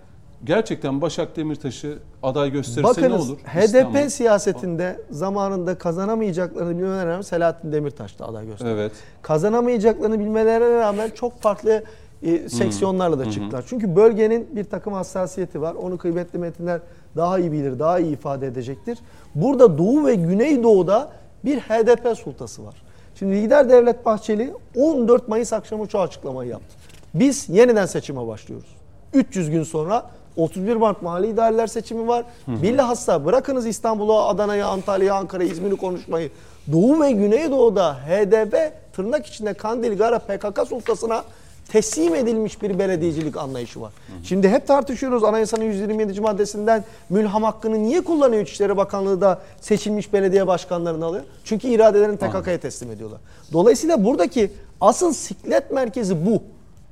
Gerçekten 0.44 1.00
Başak 1.02 1.36
Demirtaş'ı 1.36 1.98
aday 2.22 2.50
gösterirse 2.50 3.02
ne 3.02 3.04
bakınız 3.10 3.30
olur? 3.30 3.38
HDP 3.38 3.64
İstanbul. 3.64 4.08
siyasetinde 4.08 5.00
zamanında 5.10 5.78
kazanamayacaklarını 5.78 6.70
bilmelerine 6.78 7.06
rağmen 7.06 7.22
Selahattin 7.22 7.72
Demirtaş 7.72 8.18
da 8.18 8.26
aday 8.28 8.46
gösterdi. 8.46 8.70
Evet. 8.74 8.92
Kazanamayacaklarını 9.22 10.18
bilmelerine 10.20 10.70
rağmen 10.80 11.10
çok 11.14 11.40
farklı 11.40 11.84
e, 12.26 12.48
seksiyonlarla 12.48 13.18
da 13.18 13.30
çıktılar. 13.30 13.64
Çünkü 13.68 13.96
bölgenin 13.96 14.48
bir 14.56 14.64
takım 14.64 14.92
hassasiyeti 14.92 15.60
var. 15.60 15.74
Onu 15.74 15.98
kıymetli 15.98 16.38
metinler 16.38 16.80
daha 17.16 17.38
iyi 17.38 17.52
bilir, 17.52 17.78
daha 17.78 17.98
iyi 17.98 18.12
ifade 18.12 18.46
edecektir. 18.46 18.98
Burada 19.34 19.78
Doğu 19.78 20.06
ve 20.06 20.14
Güneydoğu'da 20.14 21.10
bir 21.44 21.60
HDP 21.60 22.18
sultası 22.18 22.64
var. 22.64 22.74
Şimdi 23.18 23.36
lider 23.36 23.68
Devlet 23.68 24.06
Bahçeli 24.06 24.52
14 24.76 25.28
Mayıs 25.28 25.52
akşamı 25.52 25.90
şu 25.90 26.00
açıklamayı 26.00 26.50
yaptı. 26.50 26.76
Biz 27.14 27.48
yeniden 27.48 27.86
seçime 27.86 28.26
başlıyoruz. 28.26 28.68
300 29.14 29.50
gün 29.50 29.62
sonra 29.62 30.10
31 30.36 30.76
Mart 30.76 31.02
mahalli 31.02 31.28
idareler 31.28 31.66
seçimi 31.66 32.08
var. 32.08 32.24
Bilhassa 32.48 33.24
bırakınız 33.24 33.66
İstanbul'u, 33.66 34.18
Adana'yı, 34.18 34.66
Antalya'yı, 34.66 35.14
Ankara'yı, 35.14 35.50
İzmir'i 35.50 35.76
konuşmayı. 35.76 36.30
Doğu 36.72 37.00
ve 37.00 37.12
Güneydoğu'da 37.12 37.94
HDP 37.94 38.56
tırnak 38.92 39.26
içinde 39.26 39.54
Kandil 39.54 39.98
Gara 39.98 40.18
PKK 40.18 40.68
sultasına 40.68 41.24
teslim 41.68 42.14
edilmiş 42.14 42.62
bir 42.62 42.78
belediyecilik 42.78 43.36
anlayışı 43.36 43.80
var. 43.80 43.92
Şimdi 44.22 44.48
hep 44.48 44.66
tartışıyoruz 44.66 45.24
anayasanın 45.24 45.64
127. 45.64 46.20
maddesinden 46.20 46.84
mülham 47.10 47.42
hakkını 47.42 47.82
niye 47.82 48.00
kullanıyor 48.00 48.42
İçişleri 48.42 48.76
Bakanlığı 48.76 49.20
da 49.20 49.40
seçilmiş 49.60 50.12
belediye 50.12 50.46
başkanlarını 50.46 51.04
alıyor? 51.04 51.24
Çünkü 51.44 51.68
iradelerini 51.68 52.16
PKK'ya 52.16 52.60
teslim 52.60 52.90
ediyorlar. 52.90 53.20
Dolayısıyla 53.52 54.04
buradaki 54.04 54.52
asıl 54.80 55.12
siklet 55.12 55.70
merkezi 55.70 56.26
bu. 56.26 56.42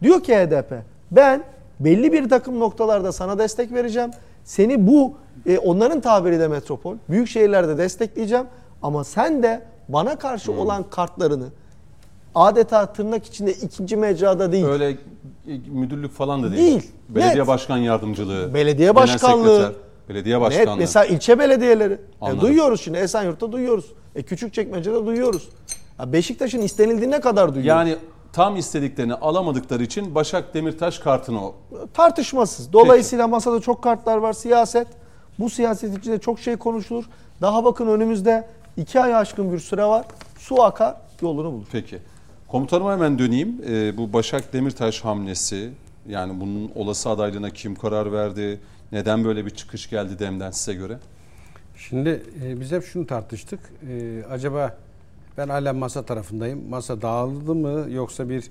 Diyor 0.03 0.23
ki 0.23 0.37
HDP 0.37 0.73
ben 1.11 1.43
belli 1.81 2.13
bir 2.13 2.29
takım 2.29 2.61
noktalarda 2.61 3.13
sana 3.13 3.39
destek 3.39 3.73
vereceğim. 3.73 4.11
Seni 4.45 4.87
bu 4.87 5.15
e, 5.47 5.59
onların 5.59 6.01
tabiriyle 6.01 6.49
metropol, 6.49 6.97
büyük 7.09 7.29
şehirlerde 7.29 7.79
destekleyeceğim. 7.79 8.47
Ama 8.83 9.05
sen 9.05 9.43
de 9.43 9.63
bana 9.89 10.17
karşı 10.17 10.53
olan 10.53 10.83
kartlarını 10.91 11.47
adeta 12.35 12.93
tırnak 12.93 13.27
içinde 13.27 13.53
ikinci 13.53 13.97
mecrada 13.97 14.53
değil. 14.53 14.65
Öyle 14.65 14.91
e, 14.91 14.97
müdürlük 15.69 16.13
falan 16.13 16.43
da 16.43 16.53
değil. 16.53 16.67
Değil, 16.67 16.91
Belediye 17.09 17.41
net. 17.41 17.47
başkan 17.47 17.77
yardımcılığı. 17.79 18.55
Belediye 18.55 18.95
başkanlığı. 18.95 19.57
sekreter, 19.59 19.73
belediye 20.09 20.35
Net, 20.37 20.43
başkanlığı. 20.43 20.77
mesela 20.77 21.07
ilçe 21.07 21.39
belediyeleri. 21.39 21.99
E, 22.23 22.41
duyuyoruz 22.41 22.81
şimdi 22.81 22.99
Esenyurt'ta 22.99 23.53
duyuyoruz. 23.53 23.93
E, 24.15 24.23
Küçükçekmece'de 24.23 25.07
duyuyoruz. 25.07 25.49
Ya 25.99 26.13
Beşiktaş'ın 26.13 26.63
istenildiğine 26.63 27.21
kadar 27.21 27.55
duyuyoruz. 27.55 27.67
Yani 27.69 27.97
tam 28.33 28.57
istediklerini 28.57 29.15
alamadıkları 29.15 29.83
için 29.83 30.15
Başak 30.15 30.55
Demirtaş 30.55 30.99
kartını 30.99 31.45
o. 31.47 31.55
tartışmasız. 31.95 32.73
Dolayısıyla 32.73 33.29
masada 33.29 33.61
çok 33.61 33.83
kartlar 33.83 34.17
var. 34.17 34.33
Siyaset. 34.33 34.87
Bu 35.39 35.51
siyaset 35.51 35.99
içinde 35.99 36.19
çok 36.19 36.41
şey 36.41 36.57
konuşulur. 36.57 37.05
Daha 37.41 37.65
bakın 37.65 37.89
önümüzde 37.89 38.49
iki 38.77 39.01
ay 39.01 39.15
aşkın 39.15 39.53
bir 39.53 39.59
süre 39.59 39.85
var. 39.85 40.05
Su 40.39 40.63
akar, 40.63 40.97
yolunu 41.23 41.53
bulur. 41.53 41.67
Peki. 41.73 41.99
Komutanıma 42.49 42.93
hemen 42.93 43.19
döneyim. 43.19 43.61
Ee, 43.69 43.97
bu 43.97 44.13
Başak 44.13 44.53
Demirtaş 44.53 45.01
hamlesi 45.01 45.71
yani 46.09 46.41
bunun 46.41 46.71
olası 46.75 47.11
adaylığına 47.11 47.51
kim 47.51 47.75
karar 47.75 48.13
verdi? 48.13 48.61
Neden 48.93 49.25
böyle 49.25 49.47
bir 49.47 49.51
çıkış 49.51 49.91
geldi 49.91 50.19
Dem'den 50.19 50.51
size 50.51 50.75
göre? 50.75 50.99
Şimdi 51.77 52.23
e, 52.45 52.61
biz 52.61 52.73
hep 52.73 52.85
şunu 52.85 53.07
tartıştık. 53.07 53.61
E, 53.91 54.23
acaba 54.31 54.77
ben 55.39 55.49
hala 55.49 55.73
masa 55.73 56.03
tarafındayım. 56.03 56.69
Masa 56.69 57.03
dağıldı 57.03 57.55
mı 57.55 57.87
yoksa 57.91 58.29
bir 58.29 58.45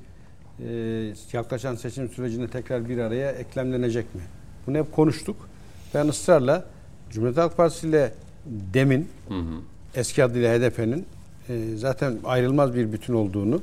e, 0.59 1.13
yaklaşan 1.33 1.75
seçim 1.75 2.09
sürecinde 2.09 2.47
tekrar 2.47 2.89
bir 2.89 2.97
araya 2.97 3.31
eklemlenecek 3.31 4.15
mi? 4.15 4.21
Bunu 4.67 4.77
hep 4.77 4.91
konuştuk. 4.91 5.35
Ben 5.93 6.07
ısrarla 6.07 6.65
Cumhuriyet 7.11 7.37
Halk 7.37 7.57
Partisi 7.57 7.87
ile 7.87 8.13
demin 8.73 9.09
eski 9.95 10.23
adıyla 10.23 10.59
HDP'nin 10.59 11.05
e, 11.49 11.77
zaten 11.77 12.17
ayrılmaz 12.23 12.75
bir 12.75 12.91
bütün 12.91 13.13
olduğunu, 13.13 13.61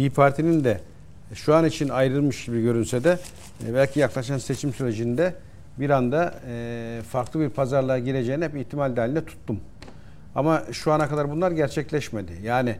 İyi 0.00 0.10
Parti'nin 0.10 0.64
de 0.64 0.80
şu 1.34 1.54
an 1.54 1.64
için 1.64 1.88
ayrılmış 1.88 2.44
gibi 2.44 2.62
görünse 2.62 3.04
de 3.04 3.18
e, 3.66 3.74
belki 3.74 4.00
yaklaşan 4.00 4.38
seçim 4.38 4.72
sürecinde 4.72 5.34
bir 5.78 5.90
anda 5.90 6.34
e, 6.48 7.00
farklı 7.08 7.40
bir 7.40 7.48
pazarlığa 7.48 7.98
gireceğini 7.98 8.44
hep 8.44 8.56
ihtimal 8.56 8.96
dahilinde 8.96 9.24
tuttum. 9.24 9.60
Ama 10.34 10.62
şu 10.72 10.92
ana 10.92 11.08
kadar 11.08 11.30
bunlar 11.30 11.50
gerçekleşmedi. 11.50 12.32
Yani 12.42 12.76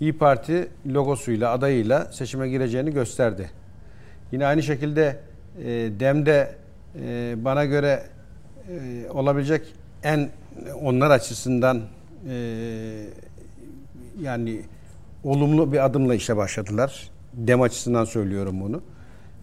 İyi 0.00 0.18
Parti 0.18 0.68
logosuyla, 0.86 1.52
adayıyla 1.52 2.12
seçime 2.12 2.48
gireceğini 2.48 2.92
gösterdi. 2.92 3.50
Yine 4.32 4.46
aynı 4.46 4.62
şekilde 4.62 5.20
e, 5.58 5.64
Dem'de 6.00 6.54
bana 7.36 7.64
göre 7.64 8.02
olabilecek 9.10 9.74
en 10.02 10.28
onlar 10.82 11.10
açısından 11.10 11.82
yani 14.20 14.60
olumlu 15.24 15.72
bir 15.72 15.84
adımla 15.84 16.14
işe 16.14 16.36
başladılar. 16.36 17.10
Dem 17.34 17.62
açısından 17.62 18.04
söylüyorum 18.04 18.60
bunu. 18.60 18.82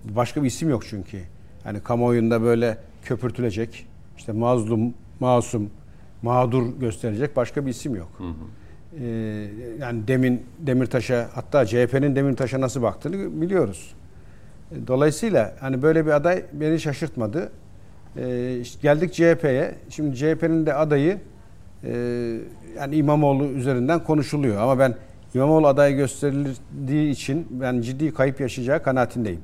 Başka 0.03 0.43
bir 0.43 0.47
isim 0.47 0.69
yok 0.69 0.83
çünkü. 0.89 1.17
Yani 1.65 1.79
kamuoyunda 1.79 2.41
böyle 2.41 2.77
köpürtülecek, 3.03 3.87
işte 4.17 4.31
mazlum, 4.31 4.93
masum, 5.19 5.69
mağdur 6.21 6.79
gösterecek 6.79 7.35
başka 7.35 7.65
bir 7.65 7.71
isim 7.71 7.95
yok. 7.95 8.21
Ee, 8.99 9.05
yani 9.79 10.07
demin 10.07 10.43
Demirtaş'a 10.59 11.29
hatta 11.33 11.65
CHP'nin 11.65 12.15
Demirtaş'a 12.15 12.61
nasıl 12.61 12.81
baktığını 12.81 13.41
biliyoruz. 13.41 13.93
Dolayısıyla 14.87 15.55
hani 15.59 15.81
böyle 15.81 16.05
bir 16.05 16.11
aday 16.11 16.43
beni 16.53 16.79
şaşırtmadı. 16.79 17.51
Ee, 18.17 18.57
işte 18.61 18.79
geldik 18.81 19.13
CHP'ye. 19.13 19.75
Şimdi 19.89 20.15
CHP'nin 20.15 20.65
de 20.65 20.73
adayı 20.73 21.19
e, 21.83 21.91
yani 22.77 22.95
İmamoğlu 22.95 23.45
üzerinden 23.45 24.03
konuşuluyor. 24.03 24.61
Ama 24.61 24.79
ben 24.79 24.95
İmamoğlu 25.35 25.67
aday 25.67 25.95
gösterildiği 25.95 27.11
için 27.11 27.47
ben 27.49 27.81
ciddi 27.81 28.13
kayıp 28.13 28.39
yaşayacağı 28.41 28.83
kanaatindeyim. 28.83 29.41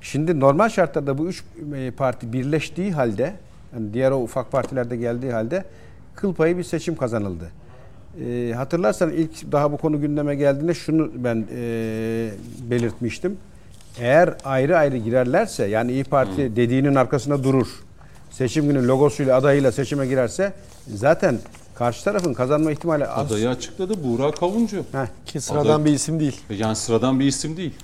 Şimdi 0.00 0.40
normal 0.40 0.68
şartlarda 0.68 1.18
bu 1.18 1.28
üç 1.28 1.44
e, 1.76 1.90
parti 1.90 2.32
birleştiği 2.32 2.92
halde, 2.92 3.32
yani 3.74 3.94
diğer 3.94 4.10
o 4.10 4.22
ufak 4.22 4.52
partilerde 4.52 4.96
geldiği 4.96 5.32
halde 5.32 5.64
kıl 6.14 6.34
payı 6.34 6.58
bir 6.58 6.62
seçim 6.62 6.96
kazanıldı. 6.96 7.44
E, 8.26 8.52
hatırlarsan 8.56 9.10
ilk 9.10 9.52
daha 9.52 9.72
bu 9.72 9.76
konu 9.76 10.00
gündeme 10.00 10.34
geldiğinde 10.34 10.74
şunu 10.74 11.10
ben 11.14 11.46
e, 11.56 12.30
belirtmiştim. 12.70 13.36
Eğer 14.00 14.34
ayrı 14.44 14.78
ayrı 14.78 14.96
girerlerse 14.96 15.66
yani 15.66 15.92
İyi 15.92 16.04
Parti 16.04 16.56
dediğinin 16.56 16.94
arkasında 16.94 17.44
durur. 17.44 17.68
Seçim 18.30 18.68
günü 18.68 18.86
logosuyla 18.86 19.36
adayıyla 19.36 19.72
seçime 19.72 20.06
girerse 20.06 20.52
zaten 20.94 21.38
karşı 21.78 22.04
tarafın 22.04 22.34
kazanma 22.34 22.72
ihtimali 22.72 23.06
az. 23.06 23.32
Adayı 23.32 23.48
açıkladı 23.48 23.94
Buğra 24.04 24.30
Kavuncu. 24.30 24.76
Heh, 24.92 25.06
Ki 25.26 25.40
sıradan 25.40 25.80
Aday- 25.80 25.84
bir 25.84 25.92
isim 25.92 26.20
değil. 26.20 26.40
Yani 26.50 26.76
sıradan 26.76 27.20
bir 27.20 27.24
isim 27.24 27.56
değil. 27.56 27.74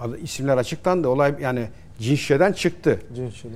adı- 0.00 0.18
isimler 0.18 0.56
açıklandı. 0.58 1.08
Olay 1.08 1.34
yani 1.40 1.68
cinşeden 1.98 2.52
çıktı. 2.52 3.00
Cinşeli. 3.16 3.52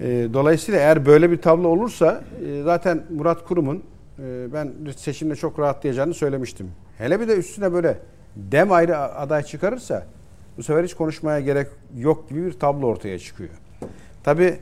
E, 0.00 0.28
dolayısıyla 0.34 0.80
eğer 0.80 1.06
böyle 1.06 1.30
bir 1.30 1.42
tablo 1.42 1.68
olursa 1.68 2.24
e, 2.46 2.62
zaten 2.62 3.02
Murat 3.16 3.44
Kurum'un 3.48 3.82
e, 4.18 4.52
ben 4.52 4.72
seçimde 4.96 5.36
çok 5.36 5.58
rahatlayacağını 5.58 6.14
söylemiştim. 6.14 6.70
Hele 6.98 7.20
bir 7.20 7.28
de 7.28 7.34
üstüne 7.36 7.72
böyle 7.72 7.98
dem 8.36 8.72
ayrı 8.72 8.98
aday 8.98 9.42
çıkarırsa 9.42 10.06
bu 10.58 10.62
sefer 10.62 10.84
hiç 10.84 10.94
konuşmaya 10.94 11.40
gerek 11.40 11.66
yok 11.96 12.28
gibi 12.28 12.46
bir 12.46 12.52
tablo 12.52 12.86
ortaya 12.86 13.18
çıkıyor. 13.18 13.50
Tabii 14.24 14.58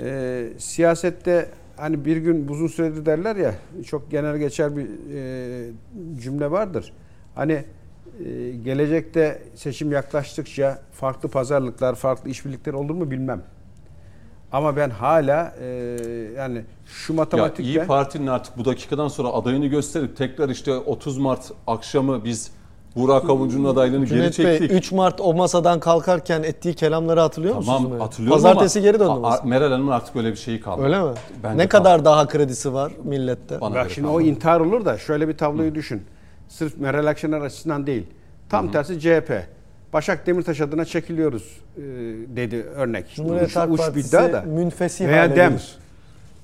e, 0.00 0.46
siyasette 0.58 1.48
hani 1.80 2.04
bir 2.04 2.16
gün 2.16 2.48
uzun 2.48 2.66
süredir 2.66 3.06
derler 3.06 3.36
ya 3.36 3.54
çok 3.86 4.10
genel 4.10 4.36
geçer 4.36 4.76
bir 4.76 4.86
e, 5.14 5.70
cümle 6.22 6.50
vardır. 6.50 6.92
Hani 7.34 7.64
e, 8.24 8.50
gelecekte 8.64 9.42
seçim 9.54 9.92
yaklaştıkça 9.92 10.78
farklı 10.92 11.28
pazarlıklar, 11.28 11.94
farklı 11.94 12.30
işbirlikleri 12.30 12.76
olur 12.76 12.94
mu 12.94 13.10
bilmem. 13.10 13.42
Ama 14.52 14.76
ben 14.76 14.90
hala 14.90 15.54
e, 15.60 15.66
yani 16.36 16.64
şu 16.86 17.12
Ya 17.12 17.16
matematikle 17.16 17.64
İyi 17.64 17.86
Parti'nin 17.86 18.26
artık 18.26 18.58
bu 18.58 18.64
dakikadan 18.64 19.08
sonra 19.08 19.28
adayını 19.28 19.66
gösterip 19.66 20.16
tekrar 20.16 20.48
işte 20.48 20.72
30 20.72 21.18
Mart 21.18 21.52
akşamı 21.66 22.24
biz 22.24 22.50
Burak 22.96 23.26
Kavuncu'nun 23.26 23.64
adaylığını 23.72 24.04
geri 24.04 24.08
Cüneyt 24.08 24.38
Bey 24.38 24.58
çektik. 24.58 24.72
3 24.78 24.92
Mart 24.92 25.20
o 25.20 25.34
masadan 25.34 25.80
kalkarken 25.80 26.42
ettiği 26.42 26.74
kelamları 26.74 27.20
hatırlıyor 27.20 27.54
musunuz? 27.56 27.74
Tamam 27.76 27.90
Mehmet? 27.92 28.06
hatırlıyorum 28.06 28.42
Pazartesi 28.42 28.78
ama 28.78 28.86
geri 28.88 29.00
döndü 29.00 29.20
masa. 29.20 29.42
Meral 29.44 29.70
Hanım'ın 29.72 29.92
artık 29.92 30.16
öyle 30.16 30.30
bir 30.30 30.36
şeyi 30.36 30.60
kalmadı. 30.60 30.82
Öyle 30.86 31.02
mi? 31.02 31.10
Bence 31.42 31.58
ne 31.58 31.68
kadar 31.68 32.04
daha 32.04 32.28
kredisi 32.28 32.74
var 32.74 32.92
millette? 33.04 33.60
Bana 33.60 33.74
Bak 33.74 33.90
şimdi 33.90 34.06
kalmadı. 34.08 34.24
o 34.24 34.26
intihar 34.26 34.60
olur 34.60 34.84
da 34.84 34.98
şöyle 34.98 35.28
bir 35.28 35.36
tabloyu 35.36 35.74
düşün. 35.74 36.02
Sırf 36.48 36.78
Meral 36.78 37.06
Akşener 37.06 37.40
açısından 37.40 37.86
değil. 37.86 38.06
Tam 38.48 38.72
tersi 38.72 39.00
CHP. 39.00 39.32
Başak 39.92 40.26
Demirtaş 40.26 40.60
adına 40.60 40.84
çekiliyoruz 40.84 41.42
e, 41.76 41.80
dedi 42.36 42.62
örnek. 42.62 43.14
Cumhuriyet 43.14 43.56
Halk 43.56 43.78
Partisi 43.78 44.12
da. 44.12 44.42
münfesih 44.46 45.08
Veya 45.08 45.36
dem. 45.36 45.58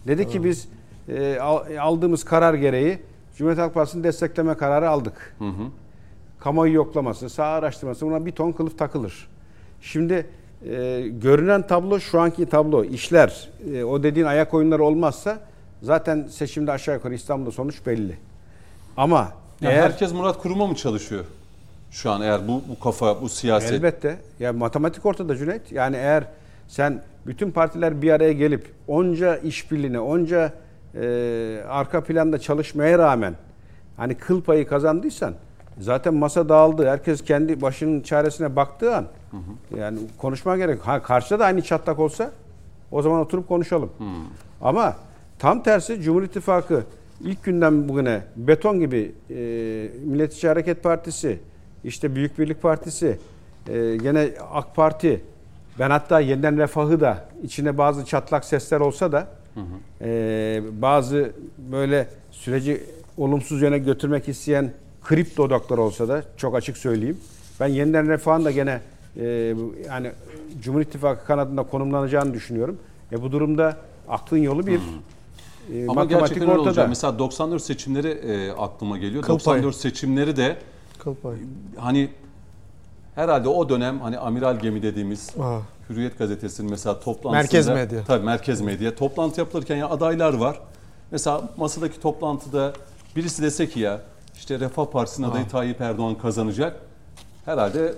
Dedi 0.06 0.28
ki 0.28 0.44
biz 0.44 0.68
e, 1.08 1.38
al- 1.40 1.76
aldığımız 1.80 2.24
karar 2.24 2.54
gereği 2.54 2.98
Cumhuriyet 3.36 3.62
Halk 3.64 3.74
Partisi'ni 3.74 4.04
destekleme 4.04 4.54
kararı 4.54 4.90
aldık. 4.90 5.36
Kamuoyu 6.46 6.74
yoklaması, 6.74 7.30
saha 7.30 7.48
araştırması 7.48 8.06
buna 8.06 8.26
bir 8.26 8.32
ton 8.32 8.52
kılıf 8.52 8.78
takılır. 8.78 9.28
Şimdi 9.80 10.26
e, 10.70 11.04
görünen 11.22 11.66
tablo 11.66 12.00
şu 12.00 12.20
anki 12.20 12.46
tablo. 12.46 12.84
İşler 12.84 13.48
e, 13.72 13.84
o 13.84 14.02
dediğin 14.02 14.26
ayak 14.26 14.54
oyunları 14.54 14.84
olmazsa 14.84 15.38
zaten 15.82 16.26
seçimde 16.30 16.72
aşağı 16.72 16.94
yukarı 16.94 17.14
İstanbul'da 17.14 17.50
sonuç 17.50 17.86
belli. 17.86 18.18
Ama 18.96 19.32
Yani 19.60 19.74
eğer 19.74 19.82
herkes 19.82 20.12
Murat 20.12 20.38
Kurum'a 20.38 20.66
mı 20.66 20.74
çalışıyor? 20.74 21.24
Şu 21.90 22.10
an 22.10 22.22
eğer 22.22 22.48
bu, 22.48 22.62
bu 22.68 22.80
kafa, 22.80 23.22
bu 23.22 23.28
siyaset. 23.28 23.72
Elbette. 23.72 24.18
Ya 24.40 24.52
matematik 24.52 25.06
ortada 25.06 25.36
Cüneyt. 25.36 25.72
Yani 25.72 25.96
eğer 25.96 26.24
sen 26.68 27.02
bütün 27.26 27.50
partiler 27.50 28.02
bir 28.02 28.10
araya 28.10 28.32
gelip 28.32 28.72
onca 28.88 29.36
işbirliğine, 29.36 30.00
onca 30.00 30.52
e, 30.94 31.62
arka 31.68 32.04
planda 32.04 32.38
çalışmaya 32.38 32.98
rağmen 32.98 33.34
hani 33.96 34.14
kıl 34.14 34.42
payı 34.42 34.68
kazandıysan 34.68 35.34
zaten 35.78 36.14
masa 36.14 36.48
dağıldı. 36.48 36.88
Herkes 36.88 37.24
kendi 37.24 37.62
başının 37.62 38.00
çaresine 38.00 38.56
baktığı 38.56 38.96
an 38.96 39.06
yani 39.76 39.98
konuşma 40.18 40.56
gerek. 40.56 40.80
Ha 40.80 41.02
karşıda 41.02 41.38
da 41.38 41.44
aynı 41.44 41.62
çatlak 41.62 41.98
olsa 41.98 42.30
o 42.90 43.02
zaman 43.02 43.20
oturup 43.20 43.48
konuşalım. 43.48 43.90
Ama 44.60 44.96
tam 45.38 45.62
tersi 45.62 46.00
Cumhur 46.02 46.22
İttifakı 46.22 46.84
ilk 47.20 47.44
günden 47.44 47.88
bugüne 47.88 48.22
beton 48.36 48.80
gibi 48.80 49.12
e, 49.30 49.34
Milliyetçi 50.04 50.48
Hareket 50.48 50.82
Partisi, 50.82 51.38
işte 51.84 52.14
Büyük 52.14 52.38
Birlik 52.38 52.62
Partisi, 52.62 53.18
e, 53.68 53.96
gene 53.96 54.28
AK 54.52 54.74
Parti, 54.76 55.24
ben 55.78 55.90
hatta 55.90 56.20
yeniden 56.20 56.58
refahı 56.58 57.00
da 57.00 57.24
içine 57.42 57.78
bazı 57.78 58.04
çatlak 58.04 58.44
sesler 58.44 58.80
olsa 58.80 59.12
da 59.12 59.28
e, 60.00 60.60
bazı 60.72 61.32
böyle 61.58 62.08
süreci 62.30 62.82
olumsuz 63.16 63.62
yöne 63.62 63.78
götürmek 63.78 64.28
isteyen 64.28 64.72
kripto 65.06 65.42
odaklar 65.42 65.78
olsa 65.78 66.08
da 66.08 66.22
çok 66.36 66.56
açık 66.56 66.76
söyleyeyim. 66.76 67.20
Ben 67.60 67.66
yeniden 67.66 68.08
refahın 68.08 68.44
da 68.44 68.50
gene 68.50 68.80
e, 69.16 69.54
yani 69.88 70.12
Cumhur 70.62 70.80
İttifakı 70.80 71.26
kanadında 71.26 71.62
konumlanacağını 71.62 72.34
düşünüyorum. 72.34 72.78
E, 73.12 73.22
bu 73.22 73.32
durumda 73.32 73.76
aklın 74.08 74.38
yolu 74.38 74.66
bir. 74.66 74.80
E, 75.72 75.82
Ama 75.88 75.94
matematik 75.94 76.10
gerçekten 76.28 76.46
ortada. 76.46 76.62
olacak. 76.62 76.88
Mesela 76.88 77.18
94 77.18 77.62
seçimleri 77.62 78.08
e, 78.08 78.50
aklıma 78.50 78.98
geliyor. 78.98 79.22
Kıl 79.22 79.38
payı. 79.38 79.62
94 79.62 79.76
seçimleri 79.76 80.36
de 80.36 80.56
Kıl 80.98 81.14
payı. 81.14 81.38
hani 81.76 82.08
herhalde 83.14 83.48
o 83.48 83.68
dönem 83.68 84.00
hani 84.00 84.18
amiral 84.18 84.58
gemi 84.60 84.82
dediğimiz 84.82 85.30
Aa. 85.40 85.58
Hürriyet 85.90 86.18
gazetesinin 86.18 86.70
mesela 86.70 87.00
toplantısında 87.00 87.32
Merkez 87.32 87.68
medya. 87.68 88.04
Tabii 88.04 88.24
merkez 88.24 88.60
medya. 88.60 88.94
Toplantı 88.94 89.40
yapılırken 89.40 89.76
ya 89.76 89.88
adaylar 89.88 90.34
var. 90.34 90.60
Mesela 91.10 91.42
masadaki 91.56 92.00
toplantıda 92.00 92.72
birisi 93.16 93.42
dese 93.42 93.68
ki 93.68 93.80
ya 93.80 94.00
işte 94.36 94.60
Refah 94.60 94.84
Partisi'nin 94.86 95.30
adayı 95.30 95.48
Tayyip 95.48 95.80
Erdoğan 95.80 96.14
kazanacak. 96.14 96.76
Herhalde 97.44 97.80
e, 97.86 97.92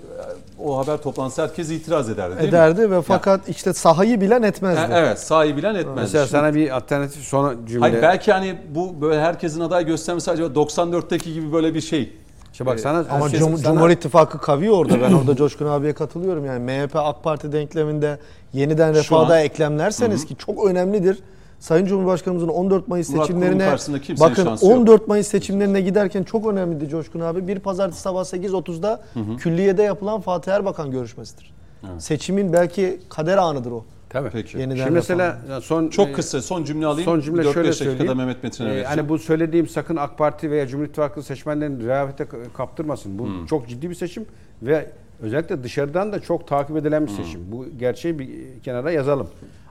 o 0.62 0.78
haber 0.78 0.96
toplantısı 1.02 1.42
herkes 1.42 1.70
itiraz 1.70 2.10
ederdi 2.10 2.30
değil 2.38 2.42
mi? 2.42 2.48
Ederdi 2.48 2.90
ve 2.90 3.02
fakat 3.02 3.48
işte 3.48 3.72
sahayı 3.72 4.20
bilen 4.20 4.42
etmezdi. 4.42 4.92
E, 4.92 4.94
evet 4.98 5.20
sahibi 5.20 5.56
bilen 5.56 5.74
etmez. 5.74 5.96
Mesela 5.96 6.26
sana 6.26 6.54
bir 6.54 6.76
alternatif 6.76 7.22
son 7.22 7.66
cümle. 7.66 7.80
Hayır, 7.80 8.02
belki 8.02 8.32
hani 8.32 8.58
bu 8.74 9.00
böyle 9.00 9.20
herkesin 9.20 9.60
aday 9.60 9.86
göstermesi 9.86 10.30
acaba 10.30 10.60
94'teki 10.60 11.34
gibi 11.34 11.52
böyle 11.52 11.74
bir 11.74 11.80
şey. 11.80 12.12
İşte 12.52 12.66
bak 12.66 12.80
sana 12.80 12.98
Ama 12.98 13.24
herkes 13.24 13.40
Cum- 13.40 13.56
sana- 13.56 13.62
Cumhur 13.74 13.90
İttifakı 13.90 14.38
kavi 14.38 14.70
orada. 14.70 15.00
Ben 15.00 15.12
orada 15.12 15.36
Coşkun 15.36 15.66
abiye 15.66 15.92
katılıyorum. 15.92 16.44
Yani 16.44 16.58
MHP 16.64 16.96
AK 16.96 17.24
Parti 17.24 17.52
denkleminde 17.52 18.18
yeniden 18.52 18.94
refahda 18.94 19.34
an- 19.34 19.40
eklemlerseniz 19.40 20.26
ki 20.26 20.36
çok 20.36 20.66
önemlidir. 20.66 21.18
Sayın 21.60 21.86
Cumhurbaşkanımızın 21.86 22.48
14 22.48 22.88
Mayıs 22.88 23.10
Murat 23.10 23.26
seçimlerine 23.26 23.76
bakın 24.20 24.44
şansı 24.44 24.66
yok. 24.66 24.74
14 24.78 25.08
Mayıs 25.08 25.26
seçimlerine 25.28 25.80
giderken 25.80 26.22
çok 26.22 26.46
önemliydi 26.46 26.88
Coşkun 26.88 27.20
abi. 27.20 27.48
Bir 27.48 27.58
pazartesi 27.58 28.00
sabah 28.00 28.20
8.30'da 28.24 29.00
külliyede 29.38 29.82
yapılan 29.82 30.20
Fatih 30.20 30.52
Erbakan 30.52 30.90
görüşmesidir. 30.90 31.54
Seçimin 31.98 32.52
belki 32.52 33.00
kader 33.08 33.38
anıdır 33.38 33.70
o. 33.70 33.84
Tabii. 34.10 34.30
Peki. 34.32 34.58
Yeniden 34.58 34.76
Şimdi 34.76 34.90
mesela 34.90 35.38
son 35.62 35.88
Çok 35.88 36.08
e, 36.08 36.12
kısa 36.12 36.42
son 36.42 36.64
cümle 36.64 36.86
alayım. 36.86 37.04
Son 37.04 37.20
cümle 37.20 37.42
4-5 37.42 37.52
şöyle 37.52 37.72
söyleyeyim. 37.72 38.16
Mehmet 38.16 38.42
Metin'e 38.42 38.74
Ee, 38.74 38.84
hani 38.84 39.08
bu 39.08 39.18
söylediğim 39.18 39.68
sakın 39.68 39.96
AK 39.96 40.18
Parti 40.18 40.50
veya 40.50 40.66
Cumhur 40.66 40.84
İttifakı 40.86 41.22
seçmenlerini 41.22 41.86
rehavete 41.86 42.26
kaptırmasın. 42.56 43.18
Bu 43.18 43.24
Hmm. 43.26 43.46
çok 43.46 43.68
ciddi 43.68 43.90
bir 43.90 43.94
seçim 43.94 44.26
ve 44.62 44.90
özellikle 45.22 45.62
dışarıdan 45.64 46.12
da 46.12 46.20
çok 46.20 46.48
takip 46.48 46.76
edilen 46.76 47.00
Hmm. 47.00 47.06
bir 47.06 47.12
seçim. 47.12 47.40
Bu 47.52 47.66
gerçeği 47.78 48.18
bir 48.18 48.28
kenara 48.64 48.90
yazalım. 48.90 49.28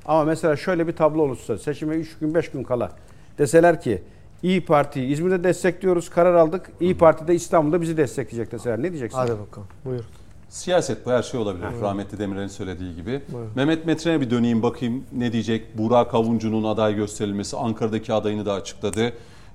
Ama 0.07 0.23
mesela 0.23 0.55
şöyle 0.55 0.87
bir 0.87 0.95
tablo 0.95 1.21
olursa 1.21 1.57
seçime 1.57 1.95
3 1.95 2.17
gün 2.17 2.33
5 2.33 2.51
gün 2.51 2.63
kala 2.63 2.91
deseler 3.37 3.81
ki 3.81 4.03
İyi 4.43 4.65
Parti'yi 4.65 5.07
İzmir'de 5.07 5.43
destekliyoruz, 5.43 6.09
karar 6.09 6.33
aldık. 6.33 6.71
İyi. 6.79 6.97
Parti 6.97 7.27
de 7.27 7.35
İstanbul'da 7.35 7.81
bizi 7.81 7.97
destekleyecek 7.97 8.51
deseler 8.51 8.77
ne 8.79 8.91
diyeceksin? 8.91 9.17
Hadi 9.17 9.31
bakalım. 9.31 9.67
Buyur. 9.85 10.03
Siyaset 10.49 11.05
bu 11.05 11.11
her 11.11 11.23
şey 11.23 11.39
olabilir. 11.39 11.65
Rahmetli 11.81 12.19
Demirel'in 12.19 12.47
söylediği 12.47 12.95
gibi. 12.95 13.21
Mehmet 13.55 13.85
Metin'e 13.85 14.21
bir 14.21 14.29
döneyim 14.29 14.63
bakayım 14.63 15.03
ne 15.11 15.33
diyecek. 15.33 15.77
Burak 15.77 16.13
Avuncu'nun 16.13 16.63
aday 16.63 16.95
gösterilmesi 16.95 17.57
Ankara'daki 17.57 18.13
adayını 18.13 18.45
da 18.45 18.53
açıkladı. 18.53 19.13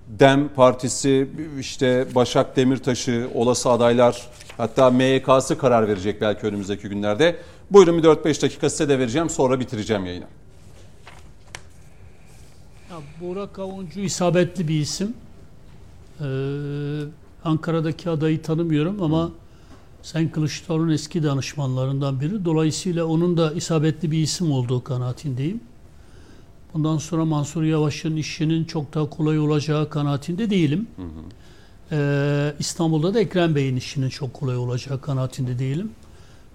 Dem 0.09 0.48
Partisi 0.48 1.28
işte 1.61 2.07
Başak 2.14 2.57
Demirtaş'ı 2.57 3.30
olası 3.34 3.70
adaylar 3.70 4.28
hatta 4.57 4.90
MYK'sı 4.90 5.59
karar 5.59 5.88
verecek 5.88 6.20
belki 6.20 6.46
önümüzdeki 6.46 6.88
günlerde. 6.88 7.36
Buyurun 7.70 7.98
bir 7.98 8.03
4-5 8.03 8.42
dakika 8.42 8.70
size 8.70 8.88
de 8.88 8.98
vereceğim 8.98 9.30
sonra 9.30 9.61
bitireceğim 9.61 10.07
yayını. 10.07 10.24
Ya, 12.93 12.99
Burak 13.20 13.59
Avuncu 13.59 14.01
isabetli 14.01 14.68
bir 14.68 14.80
isim. 14.80 15.14
Ee, 16.20 16.24
Ankara'daki 17.45 18.11
adayı 18.11 18.43
tanımıyorum 18.43 19.03
ama 19.03 19.30
Sayın 20.03 20.28
Kılıçdaroğlu'nun 20.28 20.93
eski 20.93 21.22
danışmanlarından 21.22 22.20
biri. 22.20 22.45
Dolayısıyla 22.45 23.05
onun 23.05 23.36
da 23.36 23.53
isabetli 23.53 24.11
bir 24.11 24.18
isim 24.18 24.53
olduğu 24.53 24.84
kanaatindeyim. 24.84 25.61
Bundan 26.74 26.99
sonra 26.99 27.24
Mansur 27.24 27.62
Yavaş'ın 27.62 28.16
işinin 28.16 28.64
çok 28.64 28.95
daha 28.95 29.11
kolay 29.11 29.38
olacağı 29.38 29.90
kanaatinde 29.90 30.51
değilim. 30.51 30.86
Ee, 31.93 32.55
İstanbul'da 32.59 33.14
da 33.14 33.20
Ekrem 33.20 33.55
Bey'in 33.55 33.76
işinin 33.76 34.09
çok 34.09 34.34
kolay 34.34 34.57
olacağı 34.57 35.01
kanaatinde 35.01 35.59
değilim. 35.59 35.90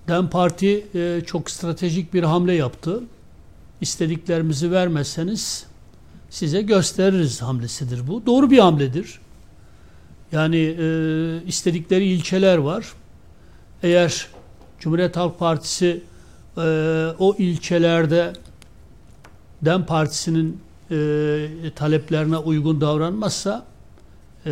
DEM 0.08 0.30
Parti 0.30 0.86
e, 0.96 1.22
çok 1.26 1.52
stratejik 1.52 2.14
bir 2.14 2.24
hamle 2.24 2.54
yaptı. 2.54 3.04
İstediklerimizi 3.82 4.72
vermezseniz 4.72 5.67
size 6.30 6.62
gösteririz 6.62 7.42
hamlesidir 7.42 8.08
bu. 8.08 8.26
Doğru 8.26 8.52
bir 8.52 8.60
hamledir. 8.60 9.20
Yani 10.32 10.58
e, 10.58 11.44
istedikleri 11.46 12.06
ilçeler 12.06 12.58
var. 12.58 12.94
Eğer 13.84 14.28
Cumhuriyet 14.80 15.18
Halk 15.18 15.40
Partisi 15.40 16.04
e, 16.58 16.62
o 17.20 17.36
ilçelerde 17.38 18.34
DEM 19.62 19.86
Partisi'nin 19.86 20.62
e, 20.92 21.48
taleplerine 21.76 22.38
uygun 22.38 22.82
davranmazsa 22.82 23.66
e, 24.46 24.50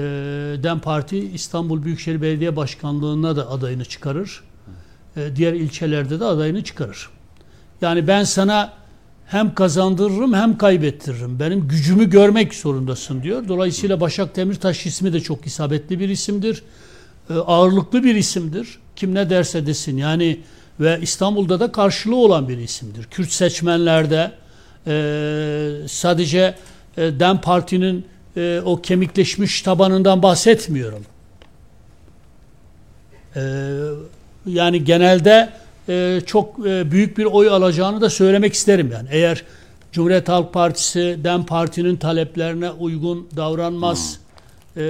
DEM 0.64 0.80
Parti 0.80 1.20
İstanbul 1.20 1.84
Büyükşehir 1.84 2.22
Belediye 2.22 2.56
Başkanlığı'na 2.56 3.36
da 3.36 3.50
adayını 3.50 3.86
çıkarır. 3.86 4.44
E, 5.18 5.36
diğer 5.36 5.54
ilçelerde 5.54 6.20
de 6.20 6.26
adayını 6.26 6.64
çıkarır. 6.64 7.10
Yani 7.82 8.08
ben 8.08 8.24
sana 8.24 8.74
hem 9.28 9.56
kazandırırım 9.56 10.34
hem 10.34 10.58
kaybettiririm. 10.58 11.40
Benim 11.40 11.68
gücümü 11.68 12.10
görmek 12.10 12.54
zorundasın 12.54 13.24
diyor. 13.24 13.48
Dolayısıyla 13.48 14.00
Başak 14.02 14.36
Demirtaş 14.36 14.86
ismi 14.86 15.14
de 15.14 15.20
çok 15.20 15.48
isabetli 15.48 16.00
bir 16.00 16.10
isimdir. 16.10 16.64
E, 17.30 17.34
ağırlıklı 17.34 18.04
bir 18.04 18.16
isimdir. 18.16 18.80
Kim 18.96 19.16
ne 19.16 19.30
derse 19.30 19.66
desin. 19.66 19.98
Yani 19.98 20.40
ve 20.80 21.00
İstanbul'da 21.02 21.60
da 21.60 21.72
karşılığı 21.72 22.16
olan 22.16 22.50
bir 22.50 22.58
isimdir. 22.58 23.04
Kürt 23.04 23.32
seçmenlerde 23.32 24.32
e, 24.88 25.88
sadece 25.88 26.56
e, 26.98 27.20
DEM 27.20 27.42
Parti'nin 27.42 28.06
e, 28.38 28.62
o 28.66 28.82
kemikleşmiş 28.82 29.62
tabanından 29.62 30.24
bahsetmiyorum. 30.24 31.06
E, 33.36 33.42
yani 34.46 34.84
genelde 34.84 35.50
e, 35.90 36.22
çok 36.26 36.68
e, 36.68 36.92
büyük 36.92 37.18
bir 37.18 37.26
oy 37.26 37.50
alacağını 37.50 38.02
da 38.02 38.10
söylemek 38.10 38.54
isterim 38.54 38.92
yani. 38.94 39.08
Eğer 39.12 39.44
Cumhuriyet 39.92 40.30
Halk 40.30 40.54
Partisi 40.54 41.20
DEM 41.24 41.46
Parti'nin 41.46 41.96
taleplerine 41.96 42.72
uygun 42.72 43.28
davranmaz, 43.36 44.20
e, 44.76 44.82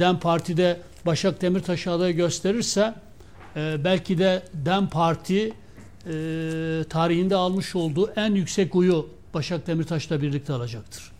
DEM 0.00 0.18
Parti'de 0.18 0.80
Başak 1.06 1.42
Demirtaş'ı 1.42 1.90
aday 1.90 2.12
gösterirse 2.12 2.94
e, 3.56 3.84
belki 3.84 4.18
de 4.18 4.42
DEM 4.54 4.86
Parti 4.86 5.52
e, 6.06 6.12
tarihinde 6.90 7.36
almış 7.36 7.76
olduğu 7.76 8.10
en 8.16 8.34
yüksek 8.34 8.76
oyu 8.76 9.06
Başak 9.34 9.66
Demirtaş'la 9.66 10.22
birlikte 10.22 10.52
alacaktır. 10.52 11.12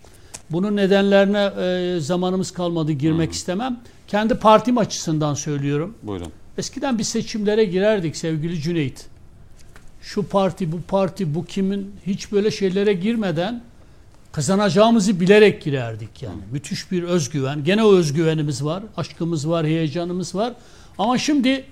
Bunun 0.51 0.77
nedenlerine 0.77 1.45
e, 1.45 2.01
zamanımız 2.01 2.51
kalmadı 2.51 2.93
girmek 2.93 3.33
istemem. 3.33 3.81
Kendi 4.09 4.35
partim 4.35 4.79
açısından 4.79 5.35
söylüyorum. 5.35 5.95
Buyurun. 6.03 6.33
Eskiden 6.61 6.99
bir 6.99 7.05
seçimlere 7.05 7.65
girerdik 7.65 8.17
sevgili 8.17 8.61
Cüneyt. 8.61 9.07
Şu 10.03 10.29
parti, 10.29 10.73
bu 10.73 10.81
parti, 10.89 11.35
bu 11.35 11.45
kimin 11.45 11.95
hiç 12.07 12.33
böyle 12.33 12.51
şeylere 12.51 12.93
girmeden 12.93 13.63
kazanacağımızı 14.33 15.21
bilerek 15.21 15.63
girerdik 15.63 16.23
yani. 16.23 16.41
Müthiş 16.53 16.93
bir 16.93 17.03
özgüven. 17.03 17.65
Gene 17.65 17.85
o 17.85 17.95
özgüvenimiz 17.95 18.65
var, 18.65 18.83
aşkımız 18.97 19.49
var, 19.49 19.67
heyecanımız 19.67 20.35
var. 20.35 20.53
Ama 20.99 21.19
şimdi 21.19 21.65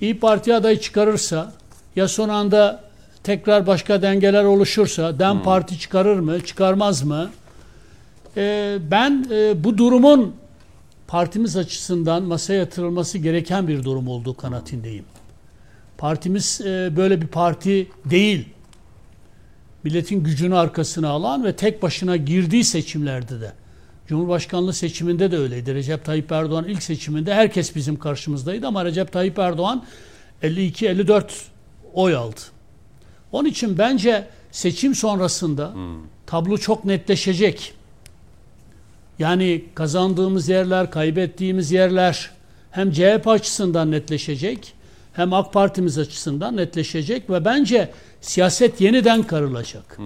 İyi 0.00 0.20
Parti 0.20 0.54
adayı 0.54 0.80
çıkarırsa 0.80 1.52
ya 1.96 2.08
son 2.08 2.28
anda 2.28 2.84
tekrar 3.22 3.66
başka 3.66 4.02
dengeler 4.02 4.44
oluşursa 4.44 5.18
DEM 5.18 5.42
Parti 5.42 5.78
çıkarır 5.78 6.18
mı, 6.18 6.44
çıkarmaz 6.44 7.02
mı? 7.02 7.30
Ee, 8.36 8.78
ben 8.90 9.26
e, 9.30 9.64
bu 9.64 9.78
durumun 9.78 10.34
partimiz 11.08 11.56
açısından 11.56 12.22
masaya 12.22 12.54
yatırılması 12.54 13.18
gereken 13.18 13.68
bir 13.68 13.84
durum 13.84 14.08
olduğu 14.08 14.36
kanaatindeyim. 14.36 15.04
Partimiz 15.98 16.60
e, 16.60 16.92
böyle 16.96 17.22
bir 17.22 17.26
parti 17.26 17.88
değil. 18.04 18.48
Milletin 19.84 20.24
gücünü 20.24 20.56
arkasına 20.56 21.08
alan 21.08 21.44
ve 21.44 21.56
tek 21.56 21.82
başına 21.82 22.16
girdiği 22.16 22.64
seçimlerde 22.64 23.40
de. 23.40 23.52
Cumhurbaşkanlığı 24.06 24.72
seçiminde 24.72 25.30
de 25.30 25.38
öyleydi. 25.38 25.74
Recep 25.74 26.04
Tayyip 26.04 26.32
Erdoğan 26.32 26.64
ilk 26.64 26.82
seçiminde 26.82 27.34
herkes 27.34 27.76
bizim 27.76 27.98
karşımızdaydı 27.98 28.66
ama 28.66 28.84
Recep 28.84 29.12
Tayyip 29.12 29.38
Erdoğan 29.38 29.84
52-54 30.42 31.24
oy 31.94 32.16
aldı. 32.16 32.40
Onun 33.32 33.48
için 33.48 33.78
bence 33.78 34.28
seçim 34.50 34.94
sonrasında 34.94 35.74
tablo 36.26 36.58
çok 36.58 36.84
netleşecek. 36.84 37.74
Yani 39.18 39.64
kazandığımız 39.74 40.48
yerler, 40.48 40.90
kaybettiğimiz 40.90 41.72
yerler 41.72 42.30
hem 42.70 42.92
CHP 42.92 43.28
açısından 43.28 43.90
netleşecek 43.90 44.74
hem 45.12 45.32
AK 45.32 45.52
Partimiz 45.52 45.98
açısından 45.98 46.56
netleşecek 46.56 47.30
ve 47.30 47.44
bence 47.44 47.90
siyaset 48.20 48.80
yeniden 48.80 49.22
karılacak. 49.22 49.98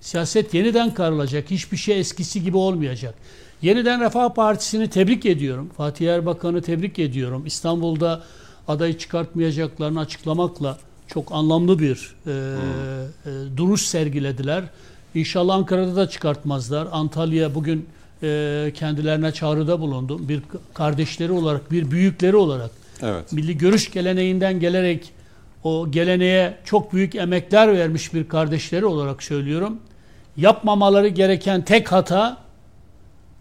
Siyaset 0.00 0.54
yeniden 0.54 0.94
karılacak. 0.94 1.50
Hiçbir 1.50 1.76
şey 1.76 2.00
eskisi 2.00 2.42
gibi 2.42 2.56
olmayacak. 2.56 3.14
Yeniden 3.62 4.00
Refah 4.00 4.34
Partisi'ni 4.34 4.90
tebrik 4.90 5.26
ediyorum. 5.26 5.70
Fatih 5.76 6.08
Erbakan'ı 6.08 6.62
tebrik 6.62 6.98
ediyorum. 6.98 7.46
İstanbul'da 7.46 8.22
adayı 8.68 8.98
çıkartmayacaklarını 8.98 10.00
açıklamakla 10.00 10.78
çok 11.06 11.32
anlamlı 11.32 11.78
bir 11.78 12.14
e, 12.26 12.30
e, 12.30 13.30
duruş 13.56 13.82
sergilediler. 13.82 14.64
İnşallah 15.14 15.54
Ankara'da 15.54 15.96
da 15.96 16.08
çıkartmazlar. 16.08 16.88
Antalya 16.92 17.54
bugün 17.54 17.86
e, 18.22 18.72
kendilerine 18.74 19.32
çağrıda 19.32 19.80
bulundum. 19.80 20.28
Bir 20.28 20.42
kardeşleri 20.74 21.32
olarak, 21.32 21.72
bir 21.72 21.90
büyükleri 21.90 22.36
olarak 22.36 22.70
Evet. 23.02 23.32
milli 23.32 23.58
görüş 23.58 23.90
geleneğinden 23.90 24.60
gelerek 24.60 25.12
o 25.64 25.90
geleneğe 25.90 26.58
çok 26.64 26.92
büyük 26.92 27.14
emekler 27.14 27.72
vermiş 27.72 28.14
bir 28.14 28.28
kardeşleri 28.28 28.86
olarak 28.86 29.22
söylüyorum. 29.22 29.78
Yapmamaları 30.36 31.08
gereken 31.08 31.62
tek 31.62 31.92
hata 31.92 32.36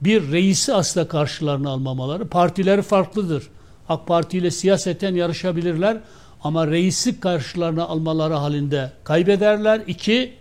bir 0.02 0.32
reisi 0.32 0.74
asla 0.74 1.08
karşılarına 1.08 1.70
almamaları. 1.70 2.28
Partileri 2.28 2.82
farklıdır. 2.82 3.44
AK 3.90 4.08
Parti 4.08 4.38
ile 4.38 4.52
siyaseten 4.52 5.16
yarışabilirler 5.16 5.98
ama 6.44 6.68
reisi 6.68 7.20
karşılarına 7.20 7.84
almaları 7.84 8.34
halinde 8.34 8.92
kaybederler. 9.04 9.82
İki, 9.88 10.34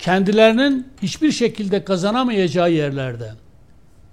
kendilerinin 0.00 0.86
hiçbir 1.02 1.32
şekilde 1.32 1.84
kazanamayacağı 1.84 2.72
yerlerde 2.72 3.32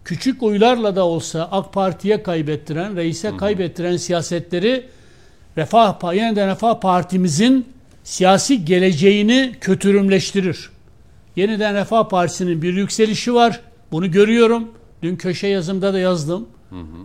küçük 0.06 0.44
oylarla 0.44 0.96
da 0.96 1.06
olsa 1.06 1.50
AK 1.52 1.74
Parti'ye 1.74 2.24
kaybettiren, 2.24 2.96
reise 2.96 3.38
kaybettiren 3.38 3.98
siyasetleri 3.98 4.86
Refah, 5.58 6.14
yeniden 6.16 6.50
Refah 6.50 6.80
Partimizin 6.80 7.66
siyasi 8.04 8.66
geleceğini 8.66 9.56
kötürümleştirir. 9.62 10.70
Yeniden 11.36 11.76
Refah 11.76 12.10
Partisi'nin 12.10 12.62
bir 12.62 12.74
yükselişi 12.74 13.34
var. 13.34 13.62
Bunu 13.92 14.12
görüyorum. 14.12 14.72
Dün 15.04 15.16
köşe 15.16 15.48
yazımda 15.48 15.94
da 15.94 16.00
yazdım. 16.00 16.48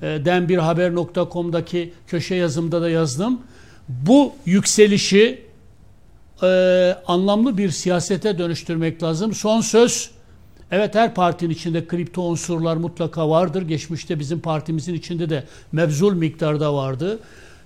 E, 0.02 0.24
denbirhaber.com'daki 0.24 1.92
köşe 2.06 2.34
yazımda 2.34 2.82
da 2.82 2.90
yazdım. 2.90 3.40
Bu 3.88 4.32
yükselişi 4.46 5.42
e, 6.42 6.46
anlamlı 7.06 7.58
bir 7.58 7.70
siyasete 7.70 8.38
dönüştürmek 8.38 9.02
lazım. 9.02 9.34
Son 9.34 9.60
söz 9.60 10.10
Evet 10.72 10.94
her 10.94 11.14
partinin 11.14 11.50
içinde 11.50 11.86
kripto 11.86 12.22
unsurlar 12.22 12.76
mutlaka 12.76 13.30
vardır. 13.30 13.62
Geçmişte 13.62 14.18
bizim 14.18 14.40
partimizin 14.40 14.94
içinde 14.94 15.30
de 15.30 15.44
mevzul 15.72 16.14
miktarda 16.14 16.74
vardı. 16.74 17.18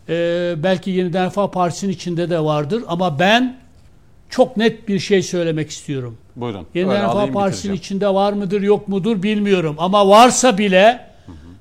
Ee, 0.09 0.55
belki 0.63 0.91
Yeniden 0.91 1.27
Refah 1.27 1.51
Partisi'nin 1.51 1.93
içinde 1.93 2.31
de 2.31 2.41
vardır. 2.41 2.83
Ama 2.87 3.19
ben 3.19 3.57
çok 4.31 4.57
net 4.57 4.89
bir 4.89 4.99
şey 4.99 5.23
söylemek 5.23 5.71
istiyorum. 5.71 6.19
Buyurun. 6.37 6.67
Yeniden 6.75 7.03
Refah 7.03 7.33
Partisi'nin 7.33 7.75
içinde 7.75 8.09
var 8.09 8.33
mıdır 8.33 8.63
yok 8.63 8.89
mudur 8.89 9.23
bilmiyorum. 9.23 9.77
Ama 9.79 10.09
varsa 10.09 10.59
bile 10.59 11.07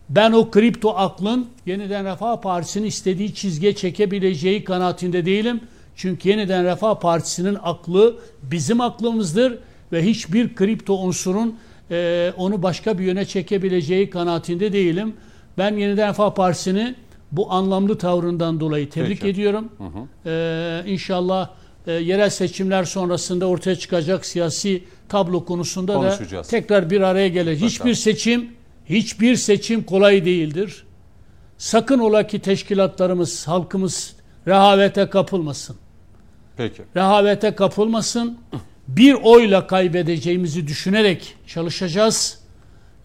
ben 0.09 0.32
o 0.32 0.51
kripto 0.51 0.97
aklın 0.97 1.47
Yeniden 1.66 2.05
Refah 2.05 2.41
Partisi'nin 2.41 2.88
istediği 2.88 3.34
çizgiye 3.34 3.76
çekebileceği 3.76 4.63
kanaatinde 4.63 5.26
değilim. 5.26 5.61
Çünkü 5.95 6.29
Yeniden 6.29 6.65
Refah 6.65 6.99
Partisi'nin 6.99 7.57
aklı 7.63 8.15
bizim 8.43 8.81
aklımızdır 8.81 9.57
ve 9.91 10.05
hiçbir 10.05 10.55
kripto 10.55 10.93
unsurun 10.93 11.57
e, 11.91 12.33
onu 12.37 12.63
başka 12.63 12.99
bir 12.99 13.03
yöne 13.03 13.25
çekebileceği 13.25 14.09
kanaatinde 14.09 14.73
değilim. 14.73 15.13
Ben 15.57 15.75
Yeniden 15.77 16.09
Refah 16.09 16.33
Partisi'ni 16.33 16.95
bu 17.31 17.51
anlamlı 17.51 17.97
tavrından 17.97 18.59
dolayı 18.59 18.89
tebrik 18.89 19.21
Peki. 19.21 19.27
ediyorum. 19.27 19.69
Ee, 20.25 20.83
inşallah 20.85 21.49
e, 21.87 21.91
yerel 21.91 22.29
seçimler 22.29 22.83
sonrasında 22.83 23.45
ortaya 23.45 23.75
çıkacak 23.75 24.25
siyasi 24.25 24.83
tablo 25.09 25.45
konusunda 25.45 26.01
da 26.01 26.17
tekrar 26.43 26.89
bir 26.89 27.01
araya 27.01 27.27
gelir. 27.27 27.57
Hiçbir 27.57 27.93
seçim 27.93 28.51
hiçbir 28.89 29.35
seçim 29.35 29.83
kolay 29.83 30.25
değildir. 30.25 30.85
Sakın 31.57 31.99
ola 31.99 32.27
ki 32.27 32.39
teşkilatlarımız, 32.39 33.47
halkımız 33.47 34.15
rehavete 34.47 35.09
kapılmasın. 35.09 35.75
Peki. 36.57 36.81
Rehavete 36.95 37.55
kapılmasın. 37.55 38.37
Bir 38.87 39.13
oyla 39.13 39.67
kaybedeceğimizi 39.67 40.67
düşünerek 40.67 41.35
çalışacağız. 41.47 42.39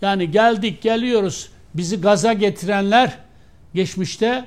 Yani 0.03 0.31
geldik, 0.31 0.83
geliyoruz. 0.83 1.49
bizi 1.75 2.01
gaza 2.01 2.33
getirenler 2.33 3.19
geçmişte 3.75 4.45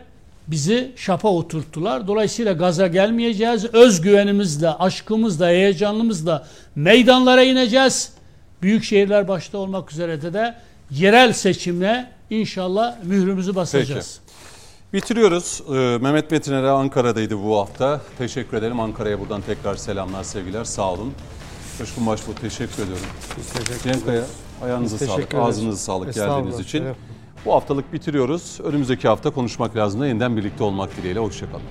bizi 0.48 0.92
şapa 0.96 1.30
oturttular. 1.30 2.08
Dolayısıyla 2.08 2.54
gaza 2.54 2.88
gelmeyeceğiz. 2.88 3.66
Özgüvenimizle, 3.66 4.70
aşkımızla, 4.70 5.48
heyecanımızla 5.48 6.48
meydanlara 6.76 7.44
ineceğiz. 7.44 8.14
Büyük 8.62 8.84
şehirler 8.84 9.28
başta 9.28 9.58
olmak 9.58 9.92
üzere 9.92 10.22
de, 10.22 10.34
de 10.34 10.56
yerel 10.92 11.34
seçimle 11.34 12.10
inşallah 12.30 12.96
mührümüzü 13.04 13.56
basacağız. 13.56 14.20
Bitiriyoruz. 14.94 15.62
Ee, 15.70 15.98
Mehmet 16.02 16.32
Metiner'e 16.32 16.70
Ankara'daydı 16.70 17.44
bu 17.44 17.58
hafta. 17.58 18.02
Teşekkür 18.18 18.58
ederim. 18.58 18.80
Ankara'ya 18.80 19.20
buradan 19.20 19.42
tekrar 19.42 19.76
selamlar, 19.76 20.24
sevgiler. 20.24 20.64
Sağ 20.64 20.94
olun. 20.94 21.14
Coşkun 21.78 22.08
Başbuğ 22.08 22.36
teşekkür 22.36 22.84
ediyorum. 22.84 23.06
Cenk 23.84 24.06
Kaya, 24.06 24.24
ayağınıza 24.64 24.96
Biz 24.96 25.08
sağlık, 25.08 25.16
teşekkür 25.16 25.38
ederiz. 25.38 25.50
ağzınıza 25.50 25.78
sağlık 25.78 26.14
geldiğiniz 26.14 26.60
için. 26.60 26.86
Bu 27.46 27.54
haftalık 27.54 27.94
bitiriyoruz. 27.94 28.60
Önümüzdeki 28.64 29.08
hafta 29.08 29.30
konuşmak 29.30 29.76
lazım 29.76 30.02
da 30.02 30.08
yeniden 30.08 30.38
birlikte 30.38 30.64
olmak 30.64 30.98
dileğiyle. 30.98 31.20
Hoşçakalın. 31.20 31.64